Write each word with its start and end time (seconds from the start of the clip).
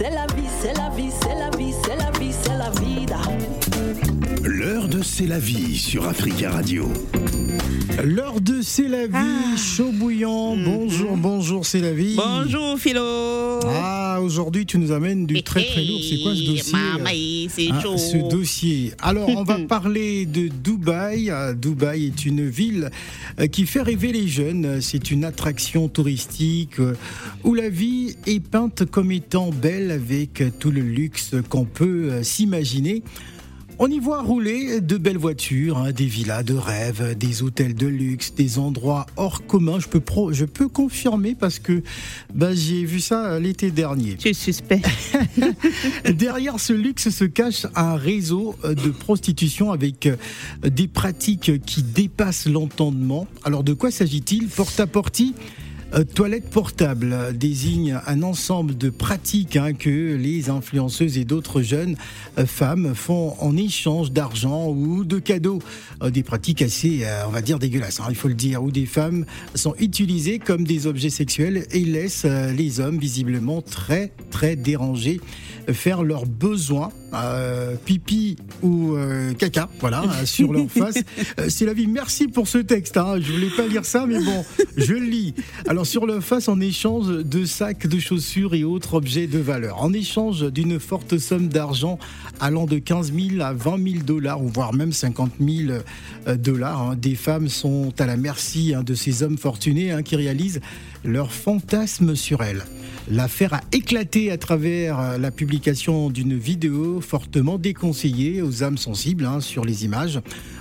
c'est 0.00 0.10
la 0.10 0.26
vie, 0.34 0.48
c'est 0.62 0.72
la 0.78 0.88
vie, 0.88 1.10
c'est 1.20 1.34
la 1.34 1.50
vie, 1.58 1.74
c'est 1.84 1.96
la 1.96 2.10
vie, 2.18 2.32
c'est 2.32 2.56
la 2.56 2.70
vida. 2.70 3.20
L'heure 4.42 4.88
de 4.88 5.02
C'est 5.02 5.26
la 5.26 5.38
vie 5.38 5.76
sur 5.76 6.08
Africa 6.08 6.52
Radio. 6.52 6.90
L'heure 8.04 8.40
de 8.40 8.60
C'est 8.62 8.88
la 8.88 9.06
vie, 9.06 9.12
Ah. 9.14 9.56
chaud 9.56 9.90
bouillant. 9.92 10.56
Bonjour, 10.56 11.16
bonjour, 11.16 11.66
c'est 11.66 11.80
la 11.80 11.92
vie. 11.92 12.16
Bonjour 12.16 12.78
Philo. 12.78 13.60
Ah, 13.66 14.20
aujourd'hui, 14.22 14.64
tu 14.64 14.78
nous 14.78 14.92
amènes 14.92 15.26
du 15.26 15.42
très 15.42 15.64
très 15.64 15.84
lourd. 15.84 16.00
C'est 16.08 16.18
quoi 16.22 16.34
ce 16.34 16.42
dossier 16.46 16.72
Maman, 16.72 17.48
c'est 17.48 17.70
Hein, 17.70 17.80
chaud. 17.82 17.96
ce 17.98 18.16
dossier. 18.30 18.92
Alors, 19.02 19.28
on 19.28 19.42
va 19.42 19.58
parler 19.68 20.24
de 20.26 20.48
Dubaï. 20.48 21.30
Euh, 21.30 21.52
Dubaï 21.54 22.06
est 22.06 22.24
une 22.24 22.48
ville 22.48 22.90
euh, 23.38 23.46
qui 23.48 23.66
fait 23.66 23.82
rêver 23.82 24.12
les 24.12 24.28
jeunes. 24.28 24.80
C'est 24.80 25.10
une 25.10 25.24
attraction 25.24 25.88
touristique 25.88 26.78
euh, 26.80 26.94
où 27.44 27.54
la 27.54 27.68
vie 27.68 28.16
est 28.26 28.40
peinte 28.40 28.84
comme 28.86 29.12
étant 29.12 29.50
belle 29.50 29.90
avec 29.90 30.42
tout 30.58 30.70
le 30.70 30.80
luxe 30.82 31.32
qu'on 31.48 31.64
peut 31.64 32.08
euh, 32.10 32.22
s'imaginer. 32.22 33.02
On 33.82 33.88
y 33.90 33.98
voit 33.98 34.20
rouler 34.20 34.82
de 34.82 34.98
belles 34.98 35.16
voitures, 35.16 35.78
hein, 35.78 35.90
des 35.92 36.04
villas 36.04 36.42
de 36.42 36.52
rêve, 36.52 37.16
des 37.16 37.42
hôtels 37.42 37.74
de 37.74 37.86
luxe, 37.86 38.34
des 38.34 38.58
endroits 38.58 39.06
hors 39.16 39.46
commun. 39.46 39.78
Je 39.80 39.88
peux, 39.88 40.00
pro- 40.00 40.34
je 40.34 40.44
peux 40.44 40.68
confirmer 40.68 41.34
parce 41.34 41.58
que 41.58 41.82
bah, 42.34 42.54
j'ai 42.54 42.84
vu 42.84 43.00
ça 43.00 43.24
euh, 43.32 43.40
l'été 43.40 43.70
dernier. 43.70 44.16
Tu 44.16 44.28
es 44.28 44.32
suspect. 44.34 44.82
Derrière 46.12 46.60
ce 46.60 46.74
luxe 46.74 47.08
se 47.08 47.24
cache 47.24 47.66
un 47.74 47.96
réseau 47.96 48.54
euh, 48.64 48.74
de 48.74 48.90
prostitution 48.90 49.72
avec 49.72 50.04
euh, 50.04 50.16
des 50.62 50.86
pratiques 50.86 51.64
qui 51.64 51.82
dépassent 51.82 52.46
l'entendement. 52.48 53.26
Alors 53.44 53.64
de 53.64 53.72
quoi 53.72 53.90
s'agit-il? 53.90 54.48
Porte-à-portie 54.48 55.34
euh, 55.94 56.04
Toilette 56.04 56.48
portable 56.50 57.36
désigne 57.36 57.98
un 58.06 58.22
ensemble 58.22 58.76
de 58.76 58.90
pratiques 58.90 59.56
hein, 59.56 59.72
que 59.72 60.14
les 60.14 60.48
influenceuses 60.48 61.18
et 61.18 61.24
d'autres 61.24 61.62
jeunes 61.62 61.96
euh, 62.38 62.46
femmes 62.46 62.94
font 62.94 63.34
en 63.40 63.56
échange 63.56 64.12
d'argent 64.12 64.68
ou 64.68 65.04
de 65.04 65.18
cadeaux. 65.18 65.60
Euh, 66.02 66.10
Des 66.10 66.22
pratiques 66.22 66.62
assez, 66.62 67.04
on 67.26 67.30
va 67.30 67.42
dire, 67.42 67.58
dégueulasses, 67.58 68.00
hein, 68.00 68.06
il 68.08 68.16
faut 68.16 68.28
le 68.28 68.34
dire, 68.34 68.62
où 68.62 68.70
des 68.70 68.86
femmes 68.86 69.24
sont 69.54 69.74
utilisées 69.78 70.38
comme 70.38 70.64
des 70.64 70.86
objets 70.86 71.10
sexuels 71.10 71.66
et 71.70 71.84
laissent 71.84 72.24
les 72.24 72.80
hommes 72.80 72.98
visiblement 72.98 73.62
très, 73.62 74.12
très 74.30 74.56
dérangés 74.56 75.20
faire 75.72 76.02
leurs 76.02 76.26
besoins, 76.26 76.90
euh, 77.14 77.74
pipi 77.84 78.36
ou 78.62 78.94
euh, 78.94 79.32
caca, 79.34 79.68
voilà, 79.80 80.02
euh, 80.22 80.26
sur 80.26 80.52
leur 80.52 80.70
face. 80.70 80.98
C'est 81.48 81.66
la 81.66 81.72
vie. 81.72 81.86
Merci 81.86 82.28
pour 82.28 82.48
ce 82.48 82.58
texte. 82.58 82.96
Hein. 82.96 83.16
Je 83.20 83.32
voulais 83.32 83.50
pas 83.56 83.66
lire 83.66 83.84
ça, 83.84 84.06
mais 84.06 84.22
bon, 84.22 84.44
je 84.76 84.94
le 84.94 85.00
lis. 85.00 85.34
Alors 85.66 85.86
sur 85.86 86.06
leur 86.06 86.22
face, 86.22 86.48
en 86.48 86.60
échange 86.60 87.08
de 87.08 87.44
sacs 87.44 87.86
de 87.86 87.98
chaussures 87.98 88.54
et 88.54 88.64
autres 88.64 88.94
objets 88.94 89.26
de 89.26 89.38
valeur, 89.38 89.82
en 89.82 89.92
échange 89.92 90.50
d'une 90.52 90.78
forte 90.78 91.18
somme 91.18 91.48
d'argent 91.48 91.98
allant 92.40 92.66
de 92.66 92.78
15 92.78 93.12
000 93.12 93.42
à 93.42 93.52
20 93.52 93.92
000 93.92 94.04
dollars, 94.04 94.42
ou 94.42 94.48
voire 94.48 94.72
même 94.72 94.92
50 94.92 95.32
000 95.40 95.78
euh, 96.26 96.36
dollars, 96.36 96.80
hein, 96.80 96.96
des 96.96 97.14
femmes 97.14 97.48
sont 97.48 97.92
à 97.98 98.06
la 98.06 98.16
merci 98.16 98.74
hein, 98.74 98.82
de 98.82 98.94
ces 98.94 99.22
hommes 99.22 99.38
fortunés 99.38 99.90
hein, 99.92 100.02
qui 100.02 100.16
réalisent 100.16 100.60
leur 101.04 101.32
fantasme 101.32 102.14
sur 102.14 102.42
elles. 102.42 102.64
L'affaire 103.08 103.54
a 103.54 103.60
éclaté 103.72 104.30
à 104.30 104.38
travers 104.38 105.00
euh, 105.00 105.18
la 105.18 105.30
publication 105.30 106.10
d'une 106.10 106.36
vidéo 106.36 107.00
fortement 107.00 107.58
déconseillée 107.58 108.42
aux 108.42 108.62
âmes 108.62 108.78
sensibles 108.78 109.24
hein, 109.24 109.40
sur 109.40 109.64
les 109.64 109.84
images. 109.84 110.20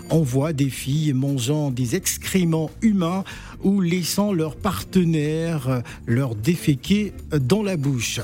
On 0.09 0.21
voit 0.21 0.53
des 0.53 0.69
filles 0.69 1.13
mangeant 1.13 1.69
des 1.69 1.95
excréments 1.95 2.71
humains 2.81 3.23
ou 3.63 3.81
laissant 3.81 4.33
leur 4.33 4.55
partenaire 4.55 5.67
euh, 5.67 5.79
leur 6.07 6.33
déféquer 6.35 7.13
euh, 7.33 7.39
dans 7.39 7.61
la 7.61 7.77
bouche. 7.77 8.21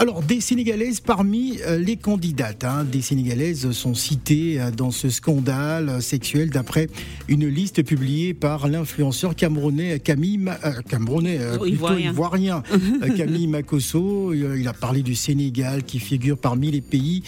Alors, 0.00 0.22
des 0.22 0.40
Sénégalaises 0.40 1.00
parmi 1.00 1.58
euh, 1.66 1.76
les 1.76 1.96
candidates. 1.96 2.62
Hein. 2.62 2.84
Des 2.84 3.02
Sénégalaises 3.02 3.72
sont 3.72 3.94
citées 3.94 4.60
euh, 4.60 4.70
dans 4.70 4.92
ce 4.92 5.10
scandale 5.10 5.88
euh, 5.88 6.00
sexuel 6.00 6.50
d'après 6.50 6.86
une 7.26 7.48
liste 7.48 7.82
publiée 7.82 8.32
par 8.32 8.68
l'influenceur 8.68 9.34
camerounais 9.34 9.98
Camille... 9.98 10.38
Ma... 10.38 10.54
camerounais, 10.88 11.40
plutôt 11.60 11.98
ivoirien, 11.98 12.62
Camille 13.16 13.48
Makosso. 13.48 14.32
Il 14.32 14.68
a 14.68 14.72
parlé 14.72 15.02
du 15.02 15.16
Sénégal 15.16 15.82
qui 15.82 15.98
figure 15.98 16.38
parmi 16.38 16.70
les 16.70 16.80
pays 16.80 17.24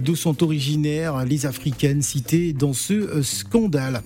d'où 0.00 0.14
sont 0.14 0.42
originaires 0.44 1.24
les 1.24 1.46
Africaines 1.46 2.00
citées 2.00 2.52
dans 2.52 2.72
ce 2.72 3.22
scandale. 3.22 4.02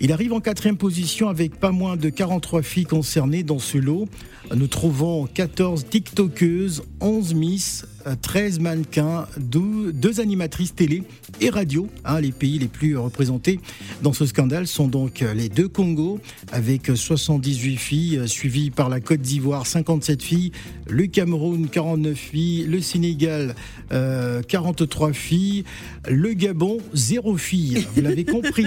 Il 0.00 0.12
arrive 0.12 0.32
en 0.32 0.40
quatrième 0.40 0.76
position 0.76 1.28
avec 1.28 1.56
pas 1.56 1.72
moins 1.72 1.96
de 1.96 2.08
43 2.08 2.62
filles 2.62 2.84
concernées 2.84 3.42
dans 3.42 3.58
ce 3.58 3.78
lot. 3.78 4.08
Nous 4.54 4.68
trouvons 4.68 5.26
14 5.26 5.86
TikTokeuses, 5.90 6.82
11 7.00 7.28
000 7.28 7.47
13 7.56 8.58
euh, 8.58 8.62
mannequins, 8.62 9.26
2, 9.38 10.20
animatrices 10.20 10.74
télé 10.74 11.02
et 11.40 11.50
radio. 11.50 11.88
Hein, 12.04 12.20
les 12.20 12.32
pays 12.32 12.58
les 12.58 12.68
plus 12.68 12.96
représentés 12.96 13.60
dans 14.02 14.12
ce 14.12 14.26
scandale 14.26 14.66
sont 14.66 14.88
donc 14.88 15.22
euh, 15.22 15.34
les 15.34 15.48
deux 15.48 15.68
Congos, 15.68 16.20
avec 16.52 16.90
78 16.94 17.76
filles, 17.76 18.18
euh, 18.18 18.26
suivies 18.26 18.70
par 18.70 18.88
la 18.88 19.00
Côte 19.00 19.20
d'Ivoire, 19.20 19.66
57 19.66 20.22
filles, 20.22 20.52
le 20.88 21.06
Cameroun, 21.06 21.68
49 21.68 22.16
filles, 22.16 22.64
le 22.64 22.80
Sénégal, 22.80 23.54
43 23.90 25.12
filles, 25.12 25.64
le 26.08 26.34
Gabon, 26.34 26.78
0 26.92 27.36
filles. 27.36 27.86
Vous 27.94 28.02
l'avez 28.02 28.24
compris. 28.26 28.66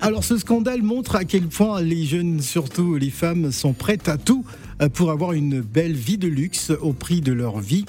Alors 0.00 0.24
ce 0.24 0.38
scandale 0.38 0.82
montre 0.82 1.16
à 1.16 1.24
quel 1.24 1.48
point 1.48 1.82
les 1.82 2.04
jeunes, 2.04 2.40
surtout 2.40 2.96
les 2.96 3.10
femmes, 3.10 3.52
sont 3.52 3.72
prêtes 3.72 4.08
à 4.08 4.16
tout 4.16 4.44
pour 4.92 5.10
avoir 5.10 5.32
une 5.32 5.60
belle 5.60 5.94
vie 5.94 6.18
de 6.18 6.28
luxe 6.28 6.72
au 6.80 6.92
prix 6.92 7.20
de 7.20 7.32
leur 7.32 7.60
vie 7.60 7.84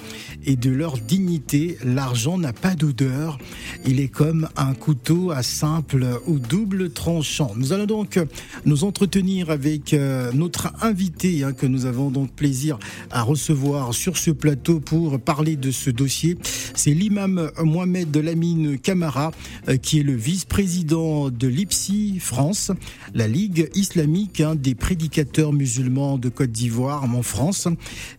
et 0.45 0.55
de 0.55 0.69
leur 0.69 0.97
dignité. 0.97 1.77
L'argent 1.83 2.37
n'a 2.37 2.53
pas 2.53 2.75
d'odeur. 2.75 3.37
Il 3.85 3.99
est 3.99 4.07
comme 4.07 4.47
un 4.55 4.73
couteau 4.73 5.31
à 5.31 5.43
simple 5.43 6.05
ou 6.27 6.39
double 6.39 6.91
tranchant. 6.91 7.51
Nous 7.55 7.73
allons 7.73 7.85
donc 7.85 8.19
nous 8.65 8.83
entretenir 8.83 9.49
avec 9.49 9.93
euh, 9.93 10.31
notre 10.33 10.73
invité 10.81 11.43
hein, 11.43 11.53
que 11.53 11.65
nous 11.65 11.85
avons 11.85 12.11
donc 12.11 12.31
plaisir 12.31 12.77
à 13.11 13.23
recevoir 13.23 13.93
sur 13.93 14.17
ce 14.17 14.31
plateau 14.31 14.79
pour 14.79 15.19
parler 15.19 15.55
de 15.55 15.71
ce 15.71 15.89
dossier. 15.89 16.37
C'est 16.75 16.93
l'imam 16.93 17.51
Mohamed 17.63 18.15
Lamine 18.15 18.77
Camara 18.77 19.31
euh, 19.69 19.77
qui 19.77 19.99
est 19.99 20.03
le 20.03 20.15
vice-président 20.15 21.29
de 21.29 21.47
l'IPSI 21.47 22.19
France, 22.19 22.71
la 23.13 23.27
Ligue 23.27 23.69
islamique 23.75 24.41
hein, 24.41 24.55
des 24.55 24.75
prédicateurs 24.75 25.53
musulmans 25.53 26.17
de 26.17 26.29
Côte 26.29 26.51
d'Ivoire 26.51 26.74
en 26.83 27.23
France. 27.23 27.67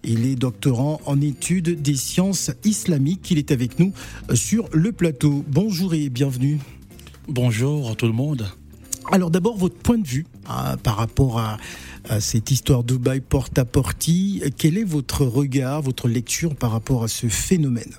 Il 0.02 0.26
est 0.26 0.36
doctorant 0.36 1.00
en 1.06 1.20
études 1.20 1.82
des 1.82 1.94
sciences 1.96 2.50
islamiques. 2.64 3.30
Il 3.30 3.38
est 3.38 3.50
avec 3.50 3.78
nous 3.78 3.92
sur 4.34 4.68
le 4.72 4.92
plateau. 4.92 5.44
Bonjour 5.48 5.94
et 5.94 6.08
bienvenue. 6.08 6.58
Bonjour 7.28 7.90
à 7.90 7.94
tout 7.94 8.06
le 8.06 8.12
monde. 8.12 8.48
Alors 9.12 9.30
d'abord 9.30 9.56
votre 9.56 9.76
point 9.76 9.98
de 9.98 10.06
vue 10.06 10.26
hein, 10.48 10.76
par 10.78 10.96
rapport 10.96 11.38
à, 11.38 11.58
à 12.08 12.20
cette 12.20 12.50
histoire 12.50 12.82
Dubaï 12.82 13.20
porte 13.20 13.56
à 13.58 13.64
portie. 13.64 14.42
Quel 14.58 14.78
est 14.78 14.84
votre 14.84 15.24
regard, 15.24 15.82
votre 15.82 16.08
lecture 16.08 16.56
par 16.56 16.72
rapport 16.72 17.04
à 17.04 17.08
ce 17.08 17.28
phénomène? 17.28 17.92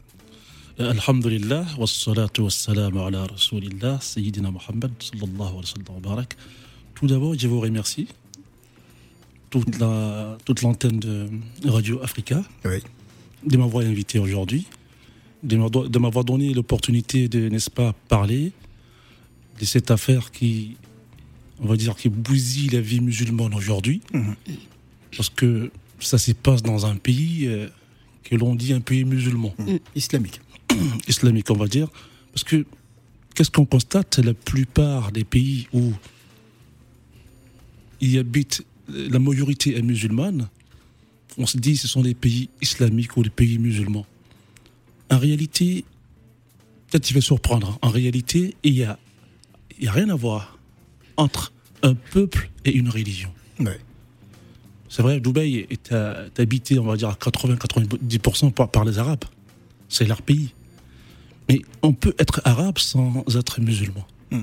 Alhamdulillah, 0.79 1.66
wassalatu 1.79 2.41
wassalamu 2.41 3.00
ala 3.00 3.25
rasulillah, 3.25 4.00
Sayyidina 4.00 4.51
Muhammad, 4.51 4.91
sallallahu 5.00 5.41
alayhi 5.41 5.74
wa 5.95 6.06
sallam. 6.06 6.25
Tout 6.94 7.07
d'abord, 7.07 7.34
je 7.38 7.47
vous 7.47 7.59
remercie, 7.59 8.07
toute 9.50 9.78
la 9.80 10.38
toute 10.46 10.62
l'antenne 10.62 11.00
de 11.00 11.30
Radio 11.66 12.02
Africa, 12.03 12.44
Oui. 12.66 12.80
de 13.46 13.58
m'avoir 13.58 13.85
invité 13.85 14.19
aujourd'hui, 14.19 14.66
de 15.44 15.58
m'avoir 15.58 15.90
de 15.90 16.00
m'avoir 16.00 16.25
donné 16.25 16.53
l'opportunité 16.53 17.28
de, 17.28 17.50
n'est-ce 17.50 17.69
pas, 17.69 17.94
parler 18.09 18.52
de 19.59 19.66
cette 19.66 19.90
affaire 19.91 20.31
qui, 20.31 20.78
on 21.59 21.68
va 21.68 21.78
dire, 21.78 21.96
qui 21.96 22.09
bousille 22.09 22.69
la 22.69 22.81
vie 22.81 23.00
musulmane 23.02 23.53
aujourd'hui. 23.56 24.02
Mhm. 24.13 24.36
Parce 25.16 25.30
que 25.30 25.72
ça 26.00 26.18
se 26.18 26.31
passe 26.34 26.62
dans 26.62 26.86
un 26.86 26.96
pays 26.96 27.47
euh, 27.47 27.68
que 28.24 28.36
l'on 28.36 28.53
dit 28.53 28.74
un 28.74 28.81
pays 28.81 29.03
musulman. 29.06 29.56
Islamique. 29.96 30.42
islamique, 31.07 31.50
on 31.50 31.56
va 31.56 31.68
dire. 31.68 31.88
Parce 32.33 32.44
que 32.44 32.66
qu'est-ce 33.33 33.50
qu'on 33.50 33.66
constate 33.66 34.19
La 34.19 34.33
plupart 34.36 35.12
des 35.12 35.24
pays 35.24 35.68
où 35.74 35.94
il 38.01 38.12
y 38.12 38.18
habite 38.19 38.63
la 38.89 39.19
majorité 39.19 39.78
est 39.78 39.81
musulmane, 39.81 40.48
on 41.38 41.45
se 41.45 41.57
dit 41.57 41.74
que 41.74 41.80
ce 41.80 41.88
sont 41.88 42.01
les 42.01 42.13
pays 42.13 42.50
islamiques 42.62 43.16
ou 43.18 43.24
les 43.24 43.30
pays 43.30 43.60
musulmans. 43.60 44.06
En 45.10 45.18
réalité, 45.18 45.86
peut-être 46.89 47.04
tu 47.04 47.13
vas 47.13 47.22
surprendre, 47.22 47.69
hein. 47.69 47.78
en 47.81 47.89
réalité, 47.89 48.56
il 48.63 48.74
n'y 48.74 48.84
a, 48.84 48.98
y 49.80 49.88
a 49.88 49.92
rien 49.92 50.10
à 50.10 50.16
voir 50.16 50.57
entre 51.16 51.54
un 51.84 51.94
peuple 51.94 52.50
et 52.66 52.72
une 52.74 52.89
religion. 52.89 53.31
Ouais. 53.60 53.80
C'est 54.90 55.01
vrai, 55.01 55.19
Dubaï 55.19 55.68
est, 55.69 55.92
est 55.92 56.40
habité, 56.40 56.80
on 56.80 56.86
va 56.86 56.95
dire, 56.98 57.10
à 57.10 57.13
80-90% 57.13 58.51
par, 58.51 58.69
par 58.69 58.86
les 58.86 58.98
Arabes. 59.00 59.25
C'est 59.90 60.06
leur 60.06 60.22
pays. 60.22 60.54
Mais 61.50 61.62
on 61.81 61.94
peut 61.94 62.13
être 62.19 62.42
arabe 62.45 62.78
sans 62.78 63.24
être 63.36 63.62
musulman. 63.62 64.06
Hmm. 64.31 64.42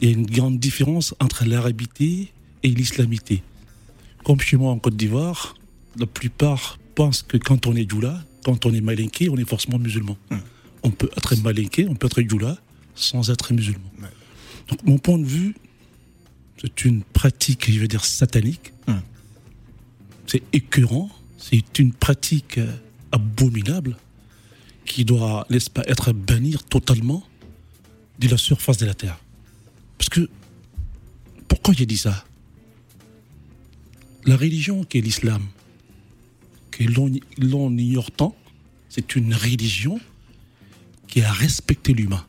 Il 0.00 0.08
y 0.08 0.12
a 0.12 0.14
une 0.14 0.26
grande 0.26 0.58
différence 0.58 1.14
entre 1.20 1.44
l'arabité 1.44 2.32
et 2.62 2.68
l'islamité. 2.68 3.42
Comme 4.24 4.40
chez 4.40 4.56
moi 4.56 4.72
en 4.72 4.78
Côte 4.78 4.96
d'Ivoire, 4.96 5.54
la 5.98 6.06
plupart 6.06 6.78
pensent 6.94 7.22
que 7.22 7.36
quand 7.36 7.66
on 7.66 7.74
est 7.74 7.84
doula, 7.84 8.22
quand 8.44 8.66
on 8.66 8.72
est 8.72 8.80
malinqué, 8.80 9.28
on 9.28 9.36
est 9.36 9.48
forcément 9.48 9.78
musulman. 9.78 10.16
On 10.82 10.90
peut 10.90 11.10
être 11.16 11.36
malinqué, 11.42 11.86
on 11.88 11.94
peut 11.94 12.06
être 12.06 12.20
youla 12.20 12.56
sans 12.94 13.30
être 13.30 13.52
musulman. 13.52 13.90
Donc, 14.68 14.82
mon 14.84 14.98
point 14.98 15.18
de 15.18 15.24
vue, 15.24 15.54
c'est 16.60 16.84
une 16.84 17.02
pratique, 17.02 17.70
je 17.70 17.80
veux 17.80 17.88
dire, 17.88 18.04
satanique. 18.04 18.72
Hum. 18.86 19.00
C'est 20.26 20.42
écœurant, 20.52 21.10
c'est 21.38 21.78
une 21.78 21.92
pratique 21.92 22.58
euh, 22.58 22.72
abominable 23.10 23.96
qui 24.84 25.04
doit, 25.04 25.46
n'est-ce 25.50 25.70
pas, 25.70 25.82
être 25.86 26.12
bannie 26.12 26.56
totalement 26.68 27.24
de 28.18 28.28
la 28.28 28.36
surface 28.36 28.76
de 28.76 28.86
la 28.86 28.94
terre. 28.94 29.18
Parce 29.98 30.08
que, 30.08 30.28
pourquoi 31.48 31.74
j'ai 31.74 31.86
dit 31.86 31.96
ça? 31.96 32.24
La 34.24 34.36
religion 34.36 34.84
qui 34.84 34.98
est 34.98 35.00
l'islam, 35.00 35.42
que 36.70 36.84
l'on 36.84 37.76
ignore 37.76 38.10
tant, 38.10 38.36
c'est 38.88 39.16
une 39.16 39.34
religion 39.34 39.98
qui 41.08 41.22
a 41.22 41.32
respecté 41.32 41.92
l'humain. 41.92 42.24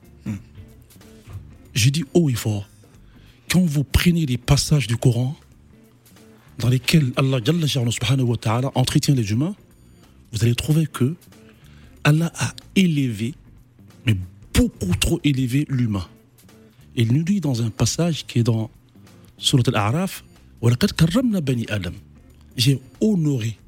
Je 1.73 1.89
dis 1.89 2.03
haut 2.13 2.29
et 2.29 2.33
fort, 2.33 2.67
quand 3.49 3.63
vous 3.63 3.83
prenez 3.83 4.25
les 4.25 4.37
passages 4.37 4.87
du 4.87 4.97
Coran 4.97 5.37
dans 6.59 6.69
lesquels 6.69 7.11
Allah 7.15 7.39
Jalla 7.43 7.65
Jalla 7.65 7.91
subhanahu 7.91 8.27
wa 8.27 8.37
ta'ala 8.37 8.71
entretient 8.75 9.15
les 9.15 9.31
humains, 9.31 9.55
vous 10.31 10.43
allez 10.43 10.55
trouver 10.55 10.87
que 10.87 11.15
Allah 12.03 12.31
a 12.35 12.53
élevé, 12.75 13.35
mais 14.05 14.15
beaucoup 14.53 14.95
trop 14.95 15.19
élevé 15.23 15.65
l'humain. 15.69 16.07
Il 16.95 17.13
nous 17.13 17.23
dit 17.23 17.39
dans 17.39 17.61
un 17.61 17.69
passage 17.69 18.25
qui 18.25 18.39
est 18.39 18.43
dans 18.43 18.69
Surat 19.37 19.63
Al-A'raf, 19.67 20.23
وَلَقَدْ 20.62 20.90
كَرَّمْنَا 20.90 21.40
بَنِي 21.40 21.66
آدَمَ 21.70 21.94
J'ai 22.56 22.80
honoré, 23.00 23.58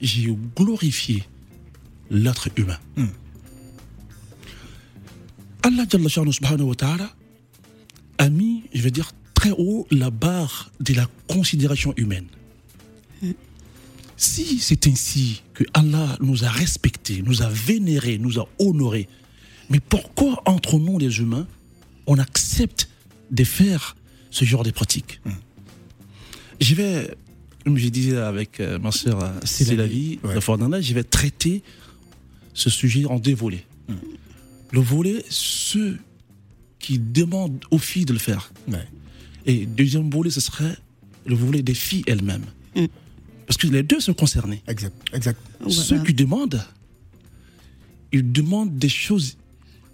j'ai 0.00 0.34
glorifié 0.56 1.24
l'être 2.10 2.48
humain. 2.56 2.78
Allah 5.62 5.84
Jalla 5.88 6.08
Jalla 6.08 6.32
subhanahu 6.32 6.68
wa 6.68 6.74
ta'ala 6.74 7.10
a 8.18 8.28
mis, 8.28 8.64
je 8.72 8.82
veux 8.82 8.90
dire, 8.90 9.12
très 9.34 9.50
haut 9.50 9.86
la 9.90 10.10
barre 10.10 10.70
de 10.80 10.94
la 10.94 11.06
considération 11.28 11.92
humaine. 11.96 12.26
Si 14.16 14.58
c'est 14.58 14.86
ainsi 14.86 15.42
que 15.54 15.64
Allah 15.74 16.16
nous 16.20 16.44
a 16.44 16.48
respectés, 16.48 17.22
nous 17.22 17.42
a 17.42 17.48
vénérés, 17.48 18.18
nous 18.18 18.38
a 18.38 18.48
honorés, 18.58 19.08
mais 19.70 19.80
pourquoi 19.80 20.42
entre 20.46 20.78
nous 20.78 20.98
les 20.98 21.18
humains, 21.18 21.46
on 22.06 22.18
accepte 22.18 22.88
de 23.30 23.44
faire 23.44 23.96
ce 24.30 24.44
genre 24.44 24.62
de 24.62 24.70
pratiques 24.70 25.20
Je 26.59 26.75
vais, 26.75 27.15
comme 27.63 27.77
je 27.77 27.89
disais 27.89 28.17
avec 28.17 28.59
euh, 28.59 28.79
ma 28.79 28.91
sœur 28.91 29.23
euh, 29.23 29.31
C'est 29.43 29.75
la 29.75 29.87
vie, 29.87 30.19
ouais. 30.23 30.35
de 30.35 30.39
Fordana, 30.39 30.81
je 30.81 30.93
vais 30.93 31.03
traiter 31.03 31.63
ce 32.53 32.69
sujet 32.69 33.05
en 33.05 33.19
deux 33.19 33.35
volets. 33.35 33.65
Le 34.71 34.81
volet, 34.81 35.23
ceux 35.29 35.97
qui 36.77 36.99
demandent 36.99 37.59
aux 37.71 37.79
filles 37.79 38.05
de 38.05 38.13
le 38.13 38.19
faire. 38.19 38.51
Ouais. 38.67 38.87
Et 39.45 39.65
deuxième 39.65 40.09
volet, 40.09 40.29
ce 40.29 40.41
serait 40.41 40.77
le 41.25 41.35
volet 41.35 41.61
des 41.63 41.73
filles 41.73 42.03
elles-mêmes. 42.07 42.45
Mm. 42.75 42.85
Parce 43.47 43.57
que 43.57 43.67
les 43.67 43.81
deux 43.81 43.99
sont 43.99 44.13
concernés. 44.13 44.61
Exact, 44.67 44.95
exact. 45.13 45.41
Ceux 45.69 46.03
qui 46.03 46.13
demandent, 46.13 46.63
ils 48.11 48.31
demandent 48.31 48.77
des 48.77 48.89
choses 48.89 49.37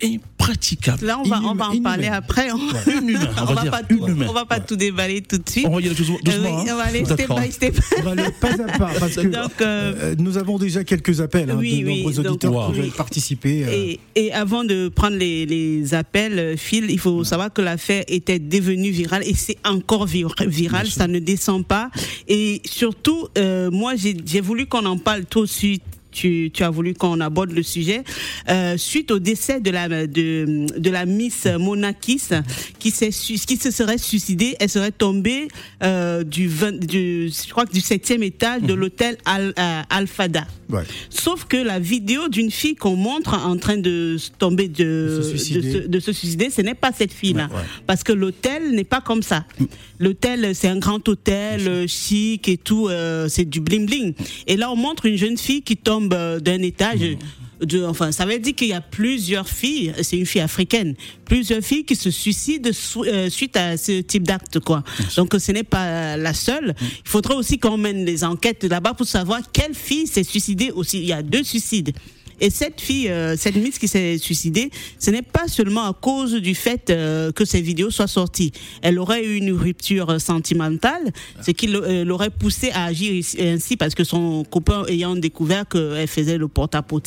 impraticables. 0.03 1.05
Là, 1.05 1.19
on 1.19 1.23
va, 1.23 1.39
on 1.43 1.55
va 1.55 1.67
en 1.69 1.71
Inhumain- 1.73 1.83
parler 1.83 2.07
après. 2.07 2.51
On, 2.51 2.57
Inhumain, 2.91 3.29
on 3.37 3.41
on 3.51 3.53
va 3.53 3.65
pas 3.71 3.83
tout, 3.83 3.97
inhumain. 3.97 4.25
on 4.29 4.33
va 4.33 4.45
pas 4.45 4.59
tout 4.59 4.75
déballer 4.75 5.21
tout 5.21 5.37
de 5.37 5.49
suite. 5.49 5.65
On 5.67 5.75
va 5.75 5.81
y 5.81 5.85
aller 5.85 5.95
doucement. 5.95 6.17
Euh, 6.27 6.31
oui, 6.41 6.47
hein. 6.47 6.63
on 6.73 6.75
va 6.77 6.83
aller 6.83 7.05
step 7.05 7.17
D'accord. 7.17 7.39
by 7.39 7.51
step. 7.51 7.79
On 7.99 8.01
va 8.03 8.11
aller 8.11 8.23
pas 8.39 8.51
à 8.53 8.77
pas 8.77 8.91
parce 8.99 9.15
que 9.15 9.27
Donc, 9.27 9.51
euh, 9.61 9.93
euh, 9.97 10.15
nous 10.17 10.37
avons 10.37 10.57
déjà 10.57 10.83
quelques 10.83 11.21
appels 11.21 11.49
hein, 11.49 11.55
Oui, 11.57 11.81
de 11.81 11.85
oui, 11.87 11.95
nombreux 11.97 12.13
donc, 12.13 12.25
auditeurs 12.27 12.53
Wow. 12.53 12.71
qui 12.73 12.79
veulent 12.79 12.91
participer. 12.91 13.63
euh, 13.65 13.71
Et, 13.71 13.99
et 14.15 14.33
avant 14.33 14.63
de 14.63 14.89
prendre 14.89 15.17
les, 15.17 15.45
les 15.45 15.93
appels, 15.93 16.57
Phil, 16.57 16.85
il 16.89 16.99
faut 16.99 17.23
savoir 17.23 17.51
que 17.51 17.61
l'affaire 17.61 18.03
était 18.07 18.39
devenue 18.39 18.91
virale 18.91 19.23
et 19.25 19.33
c'est 19.35 19.57
encore 19.65 20.05
vir- 20.07 20.33
viral, 20.47 20.87
ça 20.87 21.07
ne 21.07 21.19
descend 21.19 21.65
pas. 21.65 21.89
Et 22.27 22.61
surtout, 22.65 23.27
euh, 23.37 23.71
moi, 23.71 23.93
j'ai 23.95 24.41
voulu 24.41 24.65
qu'on 24.67 24.85
en 24.85 24.97
parle 24.97 25.25
tout 25.25 25.41
de 25.41 25.49
suite. 25.49 25.83
Tu, 26.15 26.49
tu 26.53 26.63
as 26.63 26.69
voulu 26.69 26.93
qu'on 26.93 27.19
aborde 27.19 27.51
le 27.51 27.61
sujet 27.61 28.03
euh, 28.49 28.77
suite 28.77 29.11
au 29.11 29.19
décès 29.19 29.59
de 29.59 29.69
la 29.69 30.07
de, 30.07 30.65
de 30.77 30.89
la 30.89 31.05
Miss 31.05 31.45
Monakis 31.59 32.29
qui 32.79 32.91
qui 32.91 33.57
se 33.57 33.71
serait 33.71 33.97
suicidée 33.97 34.55
elle 34.61 34.69
serait 34.69 34.93
tombée 34.93 35.49
euh, 35.83 36.23
du, 36.23 36.47
20 36.47 36.79
du 36.85 37.29
je 37.29 37.51
crois 37.51 37.65
que 37.65 37.73
du 37.73 37.81
septième 37.81 38.23
étage 38.23 38.61
de 38.61 38.73
l'hôtel 38.73 39.17
Al, 39.25 39.53
euh, 39.59 39.81
Al-Fada 39.89 40.45
ouais. 40.69 40.83
Sauf 41.09 41.45
que 41.45 41.57
la 41.57 41.79
vidéo 41.79 42.29
d'une 42.29 42.51
fille 42.51 42.75
qu'on 42.75 42.95
montre 42.95 43.33
en 43.33 43.57
train 43.57 43.77
de 43.77 44.17
tomber 44.39 44.67
de, 44.69 45.17
De 45.17 45.21
se 45.21 45.29
suicider. 45.29 45.61
de 45.61 45.81
se, 45.81 45.87
de 45.87 45.99
se 45.99 46.11
suicider, 46.13 46.49
ce 46.49 46.61
n'est 46.61 46.75
pas 46.75 46.91
cette 46.97 47.11
fille-là. 47.13 47.47
Ouais, 47.47 47.57
ouais. 47.57 47.61
Parce 47.87 48.03
que 48.03 48.13
l'hôtel 48.13 48.71
n'est 48.71 48.83
pas 48.83 49.01
comme 49.01 49.21
ça. 49.23 49.45
L'hôtel, 49.99 50.53
c'est 50.53 50.67
un 50.67 50.77
grand 50.77 51.07
hôtel, 51.07 51.67
euh, 51.67 51.87
chic 51.87 52.49
et 52.49 52.57
tout, 52.57 52.87
euh, 52.87 53.27
c'est 53.29 53.45
du 53.45 53.61
bling-bling. 53.61 54.13
Et 54.47 54.57
là, 54.57 54.71
on 54.71 54.75
montre 54.75 55.05
une 55.05 55.17
jeune 55.17 55.37
fille 55.37 55.61
qui 55.61 55.77
tombe 55.77 56.13
euh, 56.13 56.39
d'un 56.39 56.61
étage. 56.61 56.99
De, 57.61 57.85
enfin, 57.85 58.11
ça 58.11 58.25
veut 58.25 58.37
dire 58.37 58.53
qu'il 58.53 58.67
y 58.67 58.73
a 58.73 58.81
plusieurs 58.81 59.47
filles, 59.47 59.93
c'est 60.01 60.17
une 60.17 60.25
fille 60.25 60.41
africaine, 60.41 60.93
plusieurs 61.23 61.61
filles 61.61 61.85
qui 61.85 61.95
se 61.95 62.11
suicident 62.11 62.69
euh, 62.97 63.29
suite 63.29 63.55
à 63.55 63.77
ce 63.77 64.01
type 64.01 64.23
d'acte, 64.23 64.59
quoi. 64.59 64.83
Donc, 65.15 65.33
ce 65.39 65.51
n'est 65.53 65.63
pas 65.63 66.17
la 66.17 66.33
seule. 66.33 66.75
Il 66.81 67.09
faudrait 67.09 67.35
aussi 67.35 67.57
qu'on 67.57 67.77
mène 67.77 68.03
les 68.03 68.25
enquêtes 68.25 68.65
là-bas 68.65 68.93
pour 68.93 69.07
savoir 69.07 69.39
quelle 69.53 69.73
fille 69.73 70.05
s'est 70.05 70.25
suicidée 70.25 70.71
aussi. 70.71 70.99
Il 70.99 71.05
y 71.05 71.13
a 71.13 71.23
deux 71.23 71.43
suicides. 71.43 71.93
Et 72.41 72.49
cette 72.49 72.81
fille, 72.81 73.09
euh, 73.09 73.35
cette 73.37 73.55
Miss 73.55 73.79
qui 73.79 73.87
s'est 73.87 74.17
suicidée, 74.17 74.69
ce 74.99 75.11
n'est 75.11 75.21
pas 75.21 75.47
seulement 75.47 75.87
à 75.87 75.93
cause 75.93 76.33
du 76.33 76.55
fait 76.55 76.89
euh, 76.89 77.31
que 77.31 77.45
ces 77.45 77.61
vidéos 77.61 77.91
soient 77.91 78.07
sorties. 78.07 78.51
Elle 78.81 78.99
aurait 78.99 79.25
eu 79.25 79.35
une 79.35 79.51
rupture 79.51 80.09
euh, 80.09 80.19
sentimentale, 80.19 81.11
ce 81.41 81.51
qui 81.51 81.73
euh, 81.73 82.03
l'aurait 82.03 82.29
poussée 82.29 82.71
à 82.71 82.85
agir 82.85 83.23
ainsi 83.39 83.77
parce 83.77 83.95
que 83.95 84.03
son 84.03 84.43
copain 84.43 84.85
ayant 84.87 85.15
découvert 85.15 85.67
qu'elle 85.67 86.07
faisait 86.07 86.37
le 86.37 86.47
porte-à-pote, 86.47 87.05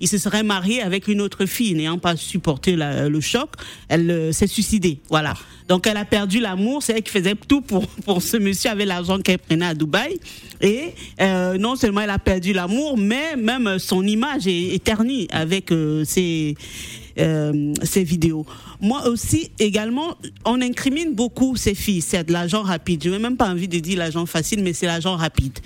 il 0.00 0.08
se 0.08 0.18
serait 0.18 0.42
marié 0.42 0.80
avec 0.80 1.08
une 1.08 1.20
autre 1.20 1.46
fille, 1.46 1.74
n'ayant 1.74 1.98
pas 1.98 2.16
supporté 2.16 2.76
le 2.76 3.20
choc, 3.20 3.50
elle 3.88 4.10
euh, 4.10 4.32
s'est 4.32 4.46
suicidée. 4.46 4.98
Voilà. 5.08 5.34
Donc 5.68 5.86
elle 5.86 5.96
a 5.96 6.04
perdu 6.04 6.40
l'amour, 6.40 6.82
c'est 6.82 6.94
elle 6.94 7.02
qui 7.02 7.10
faisait 7.10 7.34
tout 7.34 7.60
pour, 7.60 7.86
pour 7.86 8.22
ce 8.22 8.36
monsieur 8.36 8.70
avec 8.70 8.86
l'argent 8.86 9.18
qu'elle 9.18 9.38
prenait 9.38 9.66
à 9.66 9.74
Dubaï. 9.74 10.18
Et 10.60 10.92
euh, 11.20 11.56
non 11.58 11.76
seulement 11.76 12.02
elle 12.02 12.10
a 12.10 12.18
perdu 12.18 12.52
l'amour, 12.52 12.98
mais 12.98 13.36
même 13.36 13.78
son 13.78 14.06
image 14.06 14.46
est 14.46 14.74
éternie 14.74 15.26
avec 15.30 15.72
euh, 15.72 16.04
ces, 16.04 16.54
euh, 17.18 17.72
ces 17.82 18.02
vidéos. 18.02 18.44
Moi 18.80 19.06
aussi, 19.08 19.50
également, 19.60 20.16
on 20.44 20.60
incrimine 20.60 21.14
beaucoup 21.14 21.54
ces 21.56 21.74
filles. 21.74 22.00
C'est 22.00 22.24
de 22.24 22.32
l'argent 22.32 22.62
rapide. 22.62 23.02
Je 23.04 23.10
n'ai 23.10 23.20
même 23.20 23.36
pas 23.36 23.48
envie 23.48 23.68
de 23.68 23.78
dire 23.78 23.98
l'argent 23.98 24.26
facile, 24.26 24.62
mais 24.62 24.72
c'est 24.72 24.86
l'argent 24.86 25.16
rapide. 25.16 25.58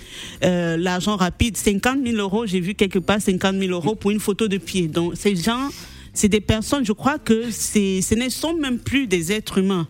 Euh, 0.43 0.77
l'argent 0.77 1.15
rapide, 1.15 1.57
50 1.57 2.05
000 2.05 2.17
euros, 2.17 2.45
j'ai 2.45 2.59
vu 2.59 2.75
quelque 2.75 2.99
part 2.99 3.19
50 3.19 3.57
000 3.57 3.71
euros 3.71 3.95
pour 3.95 4.11
une 4.11 4.19
photo 4.19 4.47
de 4.47 4.57
pied. 4.57 4.87
Donc 4.87 5.13
ces 5.15 5.35
gens 5.35 5.69
c'est 6.13 6.27
des 6.29 6.41
personnes, 6.41 6.85
je 6.85 6.91
crois 6.93 7.17
que 7.19 7.51
ce 7.51 8.15
ne 8.15 8.29
sont 8.29 8.53
même 8.55 8.79
plus 8.79 9.07
des 9.07 9.31
êtres 9.31 9.59
humains. 9.59 9.87